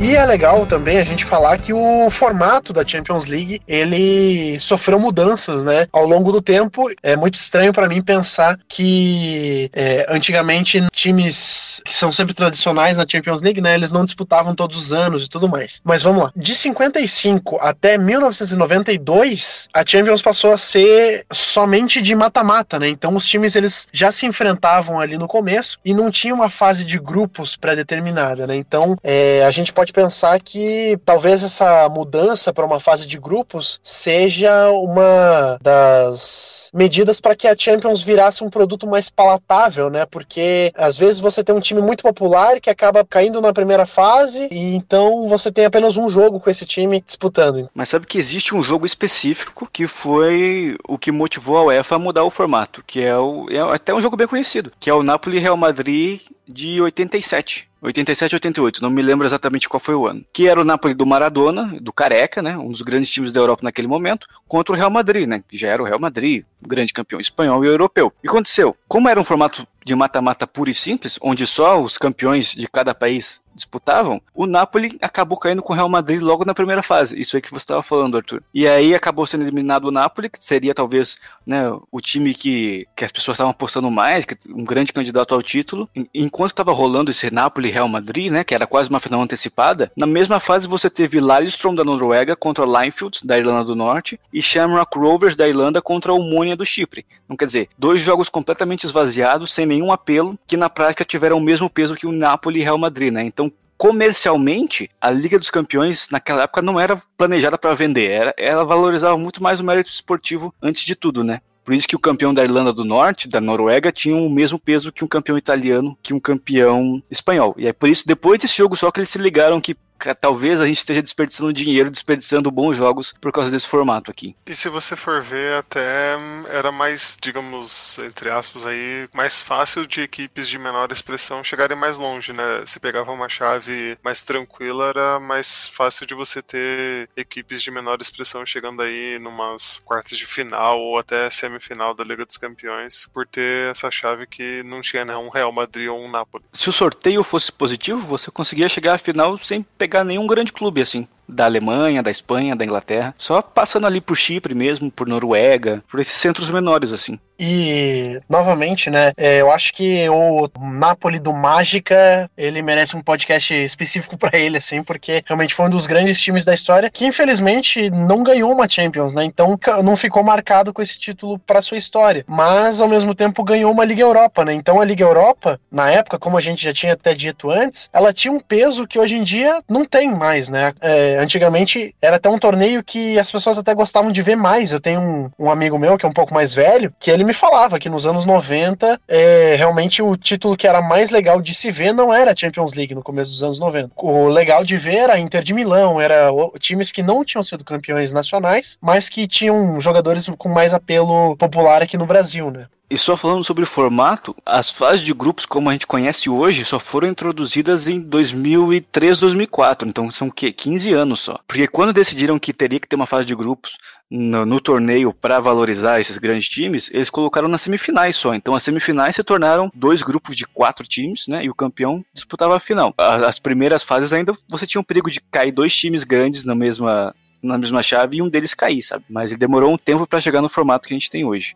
E 0.10 0.16
é 0.16 0.26
legal 0.26 0.66
também 0.66 0.98
a 0.98 1.04
gente 1.04 1.24
falar 1.24 1.60
que 1.60 1.72
o 1.72 2.10
formato 2.10 2.74
da 2.74 2.84
Champions 2.84 3.28
League 3.28 3.62
ele 3.68 4.60
sofreu 4.60 5.00
mudanças, 5.00 5.64
né? 5.64 5.86
Ao 5.94 6.04
longo 6.04 6.32
do 6.32 6.42
tempo, 6.42 6.90
é 7.04 7.16
muito 7.16 7.36
estranho 7.36 7.72
para 7.72 7.88
mim 7.88 8.02
pensar 8.02 8.58
que 8.68 9.70
é, 9.72 10.08
antigamente 10.10 10.84
times 10.92 11.80
que 11.86 11.96
são 11.96 12.12
sempre 12.12 12.34
tradicionais 12.34 12.98
na 12.98 13.06
Champions 13.08 13.44
League, 13.44 13.62
né? 13.62 13.76
Eles 13.76 13.92
não 13.92 14.04
disputavam 14.04 14.56
todos 14.56 14.80
os 14.80 14.92
anos 14.92 15.26
e 15.26 15.30
tudo 15.30 15.48
mais. 15.48 15.80
Mas 15.84 16.02
vamos 16.02 16.24
lá. 16.24 16.32
De 16.36 16.56
55 16.56 17.60
até 17.62 17.96
1992, 17.96 19.70
a 19.72 19.86
Champions 19.86 20.24
passou 20.24 20.54
a 20.54 20.58
ser 20.58 21.24
somente 21.32 22.02
de 22.02 22.16
mata-mata, 22.16 22.80
né? 22.80 22.90
Então 22.90 23.16
os 23.16 23.28
times 23.28 23.56
eles 23.56 23.88
já 23.94 24.12
se 24.12 24.26
enfrentavam 24.26 25.00
ali 25.00 25.20
no 25.20 25.28
começo 25.28 25.78
e 25.86 25.94
não 25.94 26.10
tinha 26.10 26.34
uma 26.34 26.50
fase 26.50 26.84
de 26.84 26.98
grupos 26.98 27.56
pré-determinada, 27.56 28.48
né? 28.48 28.56
Então 28.56 28.98
é, 29.04 29.46
a 29.46 29.52
gente 29.52 29.72
pode 29.72 29.99
pensar 30.00 30.40
que 30.40 30.98
talvez 31.04 31.44
essa 31.44 31.90
mudança 31.90 32.54
para 32.54 32.66
uma 32.66 32.80
fase 32.80 33.06
de 33.06 33.20
grupos 33.20 33.82
seja 33.84 34.70
uma 34.72 35.60
das 35.62 36.72
medidas 36.74 37.20
para 37.20 37.36
que 37.36 37.50
a 37.50 37.58
Champions 37.58 38.02
virasse 38.02 38.42
um 38.42 38.50
produto 38.50 38.88
mais 38.88 39.10
palatável, 39.10 39.90
né? 39.90 40.06
Porque 40.06 40.72
às 40.74 40.98
vezes 40.98 41.20
você 41.20 41.44
tem 41.44 41.54
um 41.54 41.60
time 41.60 41.82
muito 41.82 42.02
popular 42.02 42.62
que 42.62 42.70
acaba 42.70 43.04
caindo 43.04 43.42
na 43.42 43.52
primeira 43.52 43.86
fase 43.86 44.48
e 44.50 44.74
então 44.74 45.28
você 45.28 45.52
tem 45.52 45.66
apenas 45.66 45.98
um 45.98 46.08
jogo 46.08 46.40
com 46.40 46.50
esse 46.50 46.66
time 46.66 47.02
disputando. 47.06 47.70
Mas 47.74 47.90
sabe 47.90 48.08
que 48.08 48.18
existe 48.18 48.56
um 48.56 48.64
jogo 48.64 48.86
específico 48.86 49.68
que 49.72 49.86
foi 49.86 50.78
o 50.88 50.98
que 50.98 51.12
motivou 51.12 51.58
a 51.58 51.64
UEFA 51.66 51.96
a 51.96 52.00
mudar 52.00 52.24
o 52.24 52.32
formato, 52.32 52.82
que 52.88 53.02
é, 53.02 53.18
o, 53.18 53.48
é 53.50 53.60
até 53.76 53.94
um 53.94 54.02
jogo 54.02 54.16
bem 54.16 54.28
conhecido, 54.28 54.72
que 54.80 54.90
é 54.90 54.94
o 54.94 55.04
Napoli 55.04 55.40
Real 55.40 55.58
Madrid 55.58 56.22
de 56.48 56.82
87. 56.82 57.69
87 57.82 58.36
88, 58.36 58.82
não 58.82 58.90
me 58.90 59.02
lembro 59.02 59.26
exatamente 59.26 59.70
qual 59.70 59.80
foi 59.80 59.96
o 59.96 60.06
ano. 60.06 60.26
Que 60.34 60.48
era 60.48 60.60
o 60.60 60.66
Napoli 60.66 60.94
do 60.94 61.06
Maradona, 61.06 61.78
do 61.80 61.94
Careca, 61.94 62.42
né? 62.42 62.58
Um 62.58 62.72
dos 62.72 62.82
grandes 62.82 63.10
times 63.10 63.32
da 63.32 63.40
Europa 63.40 63.64
naquele 63.64 63.88
momento, 63.88 64.28
contra 64.48 64.74
o 64.74 64.76
Real 64.76 64.90
Madrid, 64.90 65.28
né? 65.28 65.44
Que 65.48 65.58
já 65.58 65.70
era 65.70 65.82
o 65.82 65.86
Real 65.86 66.00
Madrid, 66.00 66.44
grande 66.62 66.94
campeão 66.94 67.22
espanhol 67.22 67.64
e 67.64 67.68
europeu. 67.68 68.12
E 68.24 68.28
aconteceu? 68.28 68.76
Como 68.88 69.08
era 69.08 69.20
um 69.20 69.24
formato 69.24 69.66
de 69.86 69.96
mata-mata 69.96 70.46
puro 70.46 70.70
e 70.70 70.74
simples, 70.74 71.18
onde 71.22 71.48
só 71.48 71.82
os 71.82 71.98
campeões 71.98 72.54
de 72.54 72.68
cada 72.68 72.94
país 72.94 73.42
disputavam, 73.60 74.22
o 74.34 74.46
Napoli 74.46 74.98
acabou 75.02 75.38
caindo 75.38 75.62
com 75.62 75.74
o 75.74 75.76
Real 75.76 75.90
Madrid 75.90 76.22
logo 76.22 76.46
na 76.46 76.54
primeira 76.54 76.82
fase. 76.82 77.20
Isso 77.20 77.36
aí 77.36 77.42
que 77.42 77.52
você 77.52 77.64
estava 77.64 77.84
falando, 77.84 78.18
Arthur. 78.18 78.42
E 78.54 78.68
aí 78.68 78.96
acabou 78.96 79.26
sendo 79.28 79.44
eliminado 79.44 79.86
o 79.86 79.92
Napoli, 79.92 80.30
que 80.30 80.44
seria 80.44 80.74
talvez 80.74 81.18
né, 81.46 81.72
o 81.92 82.02
time 82.02 82.34
que, 82.34 82.88
que 82.96 83.06
as 83.06 83.12
pessoas 83.12 83.36
estavam 83.36 83.52
apostando 83.52 83.92
mais, 83.92 84.26
que 84.26 84.38
um 84.50 84.64
grande 84.64 84.94
candidato 84.94 85.34
ao 85.34 85.42
título. 85.42 85.90
Enquanto 86.14 86.52
estava 86.52 86.72
rolando 86.72 87.12
esse 87.12 87.32
Napoli 87.32 87.70
Real 87.70 87.88
Madrid, 87.88 88.32
né, 88.32 88.44
que 88.44 88.56
era 88.56 88.66
quase 88.68 88.90
uma 88.90 89.00
final 89.00 89.22
antecipada, 89.22 89.92
na 89.96 90.06
mesma 90.06 90.40
fase 90.40 90.68
você 90.68 90.90
teve 90.90 91.20
Lillestrøm 91.20 91.76
da 91.76 91.84
Noruega 91.84 92.36
contra 92.36 92.66
Linefield 92.66 93.20
da 93.24 93.38
Irlanda 93.38 93.66
do 93.66 93.76
Norte 93.76 94.20
e 94.34 94.42
Shamrock 94.42 94.98
Rovers 94.98 95.36
da 95.36 95.48
Irlanda 95.48 95.82
contra 95.82 96.14
Omonia 96.14 96.56
do 96.56 96.66
Chipre. 96.66 97.06
Então, 97.26 97.38
quer 97.38 97.46
dizer, 97.46 97.70
dois 97.78 98.00
jogos 98.00 98.30
completamente 98.30 98.86
esvaziados, 98.86 99.52
sem 99.54 99.66
nenhum 99.66 99.92
apelo, 99.92 100.38
que 100.48 100.58
na 100.58 100.70
prática 100.70 101.06
tiveram 101.06 101.38
o 101.38 101.42
mesmo 101.42 101.70
peso 101.70 101.96
que 101.96 102.08
o 102.08 102.12
Napoli 102.12 102.60
e 102.60 102.64
Real 102.64 102.78
Madrid, 102.78 103.12
né? 103.14 103.24
Então, 103.24 103.49
comercialmente, 103.80 104.90
a 105.00 105.10
Liga 105.10 105.40
dos 105.40 105.50
Campeões 105.50 106.10
naquela 106.12 106.44
época 106.44 106.62
não 106.62 106.78
era 106.78 107.02
planejada 107.18 107.58
para 107.58 107.74
vender, 107.74 108.12
era, 108.12 108.34
ela 108.38 108.66
valorizava 108.66 109.18
muito 109.18 109.42
mais 109.42 109.62
o 109.62 109.64
mérito 109.64 109.90
esportivo 109.90 110.54
antes 110.62 110.82
de 110.82 110.98
tudo, 110.98 111.24
né? 111.24 111.40
Por 111.64 111.74
isso 111.74 111.88
que 111.88 111.96
o 111.96 112.00
campeão 112.00 112.34
da 112.34 112.44
Irlanda 112.44 112.74
do 112.74 112.84
Norte, 112.84 113.30
da 113.30 113.40
Noruega, 113.40 113.90
tinha 113.90 114.18
o 114.18 114.30
mesmo 114.30 114.60
peso 114.60 114.92
que 114.92 115.06
um 115.06 115.08
campeão 115.08 115.38
italiano, 115.38 115.98
que 116.04 116.14
um 116.14 116.20
campeão 116.20 117.02
espanhol. 117.10 117.56
E 117.58 117.68
é 117.68 117.74
por 117.74 117.88
isso, 117.88 118.06
depois 118.06 118.42
desse 118.42 118.58
jogo 118.58 118.76
só 118.76 118.92
que 118.92 119.00
eles 119.00 119.10
se 119.10 119.18
ligaram 119.18 119.62
que 119.62 119.78
talvez 120.20 120.60
a 120.62 120.66
gente 120.66 120.78
esteja 120.78 121.02
desperdiçando 121.02 121.54
dinheiro, 121.54 121.92
desperdiçando 121.92 122.52
bons 122.52 122.76
jogos 122.78 123.14
por 123.20 123.32
causa 123.32 123.52
desse 123.52 123.68
formato 123.68 124.10
aqui. 124.10 124.36
E 124.46 124.56
se 124.56 124.70
você 124.70 124.96
for 124.96 125.22
ver, 125.22 125.56
até 125.56 126.18
era 126.50 126.72
mais, 126.72 127.18
digamos, 127.22 128.00
entre 128.00 128.30
aspas 128.30 128.66
aí, 128.66 129.08
mais 129.14 129.42
fácil 129.42 129.86
de 129.86 130.02
equipes 130.02 130.48
de 130.48 130.58
menor 130.58 130.92
expressão 130.92 131.44
chegarem 131.44 131.78
mais 131.78 131.98
longe, 131.98 132.34
né? 132.34 132.64
Se 132.66 132.80
pegava 132.80 133.12
uma 133.12 133.30
chave 133.30 133.98
mais 134.04 134.24
tranquila, 134.24 134.90
era 134.90 135.20
mais 135.20 135.68
fácil 135.68 136.06
de 136.06 136.14
você 136.14 136.42
ter 136.42 137.10
equipes 137.16 137.62
de 137.62 137.72
menor 137.72 138.00
expressão 138.02 138.46
chegando 138.46 138.82
aí 138.82 139.20
numas 139.20 139.82
quartas 139.86 140.18
de 140.18 140.26
final 140.26 140.80
ou 140.80 140.98
até 140.98 141.30
semifinal 141.30 141.94
da 141.94 142.04
Liga 142.04 142.26
dos 142.26 142.38
Campeões, 142.38 143.10
por 143.14 143.28
ter 143.28 143.72
essa 143.72 143.92
chave 143.92 144.26
que 144.26 144.64
não 144.64 144.82
tinha 144.82 145.04
né, 145.04 145.16
um 145.18 145.30
Real 145.30 145.52
Madrid 145.52 145.90
ou 145.90 146.00
um 146.00 146.10
Napoli. 146.10 146.44
Se 146.54 146.70
o 146.70 146.74
sorteio 146.74 147.24
fosse 147.24 147.52
positivo, 147.52 148.00
você 148.02 148.32
conseguia 148.32 148.70
chegar 148.70 148.96
à 148.96 148.98
final 148.98 149.38
sem 149.38 149.64
pegar 149.78 149.89
pegar 149.90 150.04
nenhum 150.04 150.28
grande 150.28 150.54
clube 150.54 150.82
assim. 150.82 151.08
Da 151.30 151.46
Alemanha, 151.46 152.04
da 152.04 152.12
Espanha, 152.12 152.56
da 152.56 152.66
Inglaterra, 152.66 153.14
só 153.18 153.42
passando 153.42 153.88
ali 153.88 154.02
por 154.02 154.16
Chipre 154.16 154.54
mesmo, 154.54 154.92
por 154.92 155.08
Noruega, 155.08 155.84
por 155.90 156.00
esses 156.00 156.18
centros 156.18 156.50
menores 156.50 156.92
assim. 156.92 157.20
E, 157.40 158.20
novamente, 158.30 158.90
né, 158.90 159.14
é, 159.16 159.40
eu 159.40 159.50
acho 159.50 159.74
que 159.74 160.10
o 160.10 160.50
Napoli 160.60 161.20
do 161.20 161.32
Mágica, 161.32 162.30
ele 162.38 162.62
merece 162.62 162.98
um 162.98 163.02
podcast 163.02 163.54
específico 163.54 164.18
para 164.18 164.38
ele, 164.38 164.58
assim, 164.58 164.84
porque 164.84 165.24
realmente 165.26 165.56
foi 165.56 165.68
um 165.68 165.70
dos 165.70 165.88
grandes 165.88 166.20
times 166.20 166.44
da 166.44 166.54
história, 166.54 166.90
que 166.90 167.06
infelizmente 167.06 167.90
não 167.92 168.24
ganhou 168.24 168.52
uma 168.52 168.68
Champions, 168.68 169.14
né, 169.14 169.24
então 169.24 169.58
não 169.86 169.96
ficou 169.96 170.22
marcado 170.22 170.74
com 170.74 170.82
esse 170.82 171.00
título 171.00 171.40
para 171.40 171.62
sua 171.62 171.78
história, 171.78 172.26
mas 172.28 172.82
ao 172.82 172.90
mesmo 172.90 173.16
tempo 173.16 173.42
ganhou 173.42 173.72
uma 173.72 173.86
Liga 173.86 174.02
Europa, 174.02 174.44
né, 174.44 174.54
então 174.54 174.82
a 174.82 174.84
Liga 174.86 175.06
Europa, 175.06 175.62
na 175.72 175.90
época, 175.90 176.20
como 176.20 176.38
a 176.38 176.42
gente 176.42 176.62
já 176.62 176.74
tinha 176.74 176.92
até 176.92 177.14
dito 177.14 177.50
antes, 177.50 177.90
ela 177.94 178.12
tinha 178.12 178.34
um 178.34 178.40
peso 178.40 178.86
que 178.86 179.00
hoje 179.00 179.16
em 179.16 179.24
dia 179.24 179.62
não 179.70 179.86
tem 179.86 180.12
mais, 180.14 180.50
né, 180.50 180.74
é, 180.82 181.19
antigamente 181.20 181.96
era 182.02 182.16
até 182.16 182.30
um 182.30 182.38
torneio 182.38 182.84
que 182.84 183.20
as 183.20 183.32
pessoas 183.32 183.58
até 183.58 183.74
gostavam 183.74 184.12
de 184.12 184.22
ver 184.22 184.36
mais, 184.36 184.72
eu 184.72 184.80
tenho 184.80 185.02
um, 185.02 185.30
um 185.38 185.50
amigo 185.50 185.78
meu 185.78 185.98
que 185.98 186.06
é 186.06 186.10
um 186.10 186.14
pouco 186.14 186.34
mais 186.34 186.54
velho, 186.54 186.94
que 187.00 187.12
ele 187.12 187.24
me 187.24 187.34
falava 187.34 187.80
que 187.80 187.90
nos 187.90 188.06
anos 188.06 188.26
90, 188.26 189.00
é, 189.08 189.56
realmente 189.56 190.02
o 190.02 190.16
título 190.16 190.58
que 190.58 190.68
era 190.68 190.82
mais 190.82 191.10
legal 191.10 191.42
de 191.42 191.54
se 191.54 191.72
ver 191.72 191.94
não 191.94 192.14
era 192.14 192.32
a 192.32 192.36
Champions 192.36 192.74
League 192.74 192.96
no 192.96 193.04
começo 193.04 193.32
dos 193.32 193.44
anos 193.44 193.60
90. 193.60 193.92
O 193.98 194.28
legal 194.28 194.64
de 194.64 194.78
ver 194.78 194.96
era 194.96 195.14
a 195.14 195.20
Inter 195.20 195.44
de 195.44 195.54
Milão, 195.54 196.00
era 196.00 196.30
times 196.60 196.92
que 196.92 197.04
não 197.04 197.24
tinham 197.24 197.44
sido 197.44 197.64
campeões 197.64 198.14
nacionais, 198.14 198.78
mas 198.82 199.10
que 199.10 199.28
tinham 199.28 199.80
jogadores 199.80 200.28
com 200.38 200.50
mais 200.50 200.74
apelo 200.74 201.36
popular 201.38 201.82
aqui 201.82 201.98
no 201.98 202.06
Brasil, 202.06 202.50
né? 202.52 202.68
E 202.92 202.98
só 202.98 203.16
falando 203.16 203.44
sobre 203.44 203.64
o 203.64 203.68
formato, 203.68 204.36
as 204.44 204.72
fases 204.72 205.06
de 205.06 205.14
grupos 205.14 205.46
como 205.46 205.70
a 205.70 205.74
gente 205.74 205.86
conhece 205.86 206.28
hoje 206.28 206.66
só 206.66 206.80
foram 206.80 207.08
introduzidas 207.08 207.88
em 207.88 208.00
2003, 208.00 209.20
2004, 209.20 209.88
então 209.88 210.10
são 210.10 210.28
que 210.28 210.52
15 210.52 210.92
anos 210.94 211.20
só. 211.20 211.40
Porque 211.48 211.68
quando 211.68 211.94
decidiram 211.94 212.40
que 212.40 212.52
teria 212.52 212.80
que 212.80 212.88
ter 212.88 212.96
uma 212.96 213.06
fase 213.06 213.28
de 213.28 213.36
grupos 213.36 213.78
no, 214.10 214.44
no 214.44 214.60
torneio 214.60 215.14
para 215.14 215.40
valorizar 215.40 216.00
esses 216.00 216.18
grandes 216.18 216.50
times, 216.50 216.90
eles 216.92 217.12
colocaram 217.12 217.48
nas 217.48 217.62
semifinais 217.62 218.16
só. 218.16 218.34
Então 218.34 218.56
as 218.56 218.64
semifinais 218.64 219.16
se 219.16 219.24
tornaram 219.24 219.72
dois 219.76 220.02
grupos 220.02 220.36
de 220.36 220.48
quatro 220.48 220.88
times, 220.88 221.28
né? 221.28 221.46
E 221.46 221.50
o 221.50 221.56
campeão 221.56 222.04
disputava 222.12 222.56
a 222.58 222.60
final. 222.60 222.92
As, 222.98 223.22
as 223.22 223.40
primeiras 223.40 223.84
fases 223.84 224.12
ainda 224.12 224.34
você 224.50 224.66
tinha 224.66 224.82
um 224.82 224.84
perigo 224.84 225.12
de 225.12 225.22
cair 225.22 225.52
dois 225.52 225.76
times 225.76 226.04
grandes 226.04 226.44
na 226.44 226.56
mesma 226.56 227.14
na 227.42 227.58
mesma 227.58 227.82
chave 227.84 228.18
e 228.18 228.22
um 228.22 228.28
deles 228.28 228.54
cair, 228.54 228.82
sabe? 228.82 229.06
Mas 229.08 229.32
ele 229.32 229.40
demorou 229.40 229.72
um 229.72 229.78
tempo 229.78 230.08
para 230.08 230.20
chegar 230.20 230.42
no 230.42 230.50
formato 230.50 230.88
que 230.88 230.94
a 230.94 230.98
gente 230.98 231.10
tem 231.10 231.24
hoje. 231.24 231.56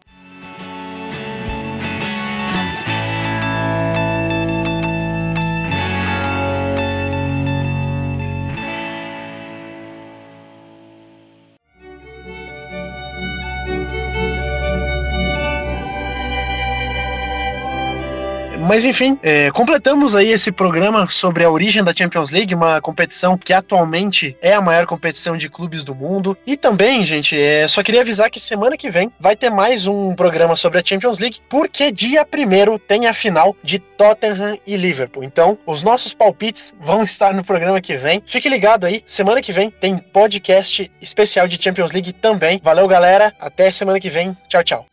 Mas 18.74 18.86
enfim, 18.86 19.20
é, 19.22 19.52
completamos 19.52 20.16
aí 20.16 20.30
esse 20.30 20.52
programa 20.52 21.08
sobre 21.08 21.44
a 21.44 21.52
origem 21.52 21.84
da 21.84 21.94
Champions 21.94 22.32
League, 22.32 22.56
uma 22.56 22.82
competição 22.82 23.38
que 23.38 23.54
atualmente 23.54 24.36
é 24.42 24.56
a 24.56 24.62
maior 24.62 24.88
competição 24.88 25.38
de 25.38 25.48
clubes 25.48 25.84
do 25.84 25.94
mundo. 25.94 26.36
E 26.44 26.58
também, 26.58 27.04
gente, 27.04 27.40
é, 27.40 27.68
só 27.68 27.84
queria 27.84 28.02
avisar 28.02 28.32
que 28.32 28.40
semana 28.40 28.76
que 28.76 28.90
vem 28.90 29.12
vai 29.20 29.36
ter 29.36 29.52
mais 29.52 29.86
um 29.86 30.16
programa 30.16 30.56
sobre 30.56 30.80
a 30.80 30.84
Champions 30.84 31.20
League, 31.20 31.38
porque 31.48 31.92
dia 31.92 32.26
primeiro 32.26 32.80
tem 32.80 33.06
a 33.06 33.14
final 33.14 33.56
de 33.62 33.78
Tottenham 33.78 34.58
e 34.66 34.76
Liverpool. 34.76 35.24
Então, 35.24 35.56
os 35.68 35.84
nossos 35.84 36.16
palpites 36.16 36.74
vão 36.82 37.04
estar 37.04 37.32
no 37.32 37.46
programa 37.46 37.80
que 37.80 37.96
vem. 37.96 38.24
Fique 38.26 38.50
ligado 38.50 38.88
aí, 38.88 39.04
semana 39.06 39.40
que 39.40 39.52
vem 39.52 39.70
tem 39.70 40.00
podcast 40.00 40.92
especial 41.00 41.48
de 41.48 41.62
Champions 41.62 41.92
League 41.92 42.12
também. 42.12 42.60
Valeu, 42.64 42.88
galera. 42.88 43.36
Até 43.40 43.72
semana 43.72 44.00
que 44.00 44.10
vem. 44.10 44.36
Tchau, 44.50 44.64
tchau. 44.64 44.93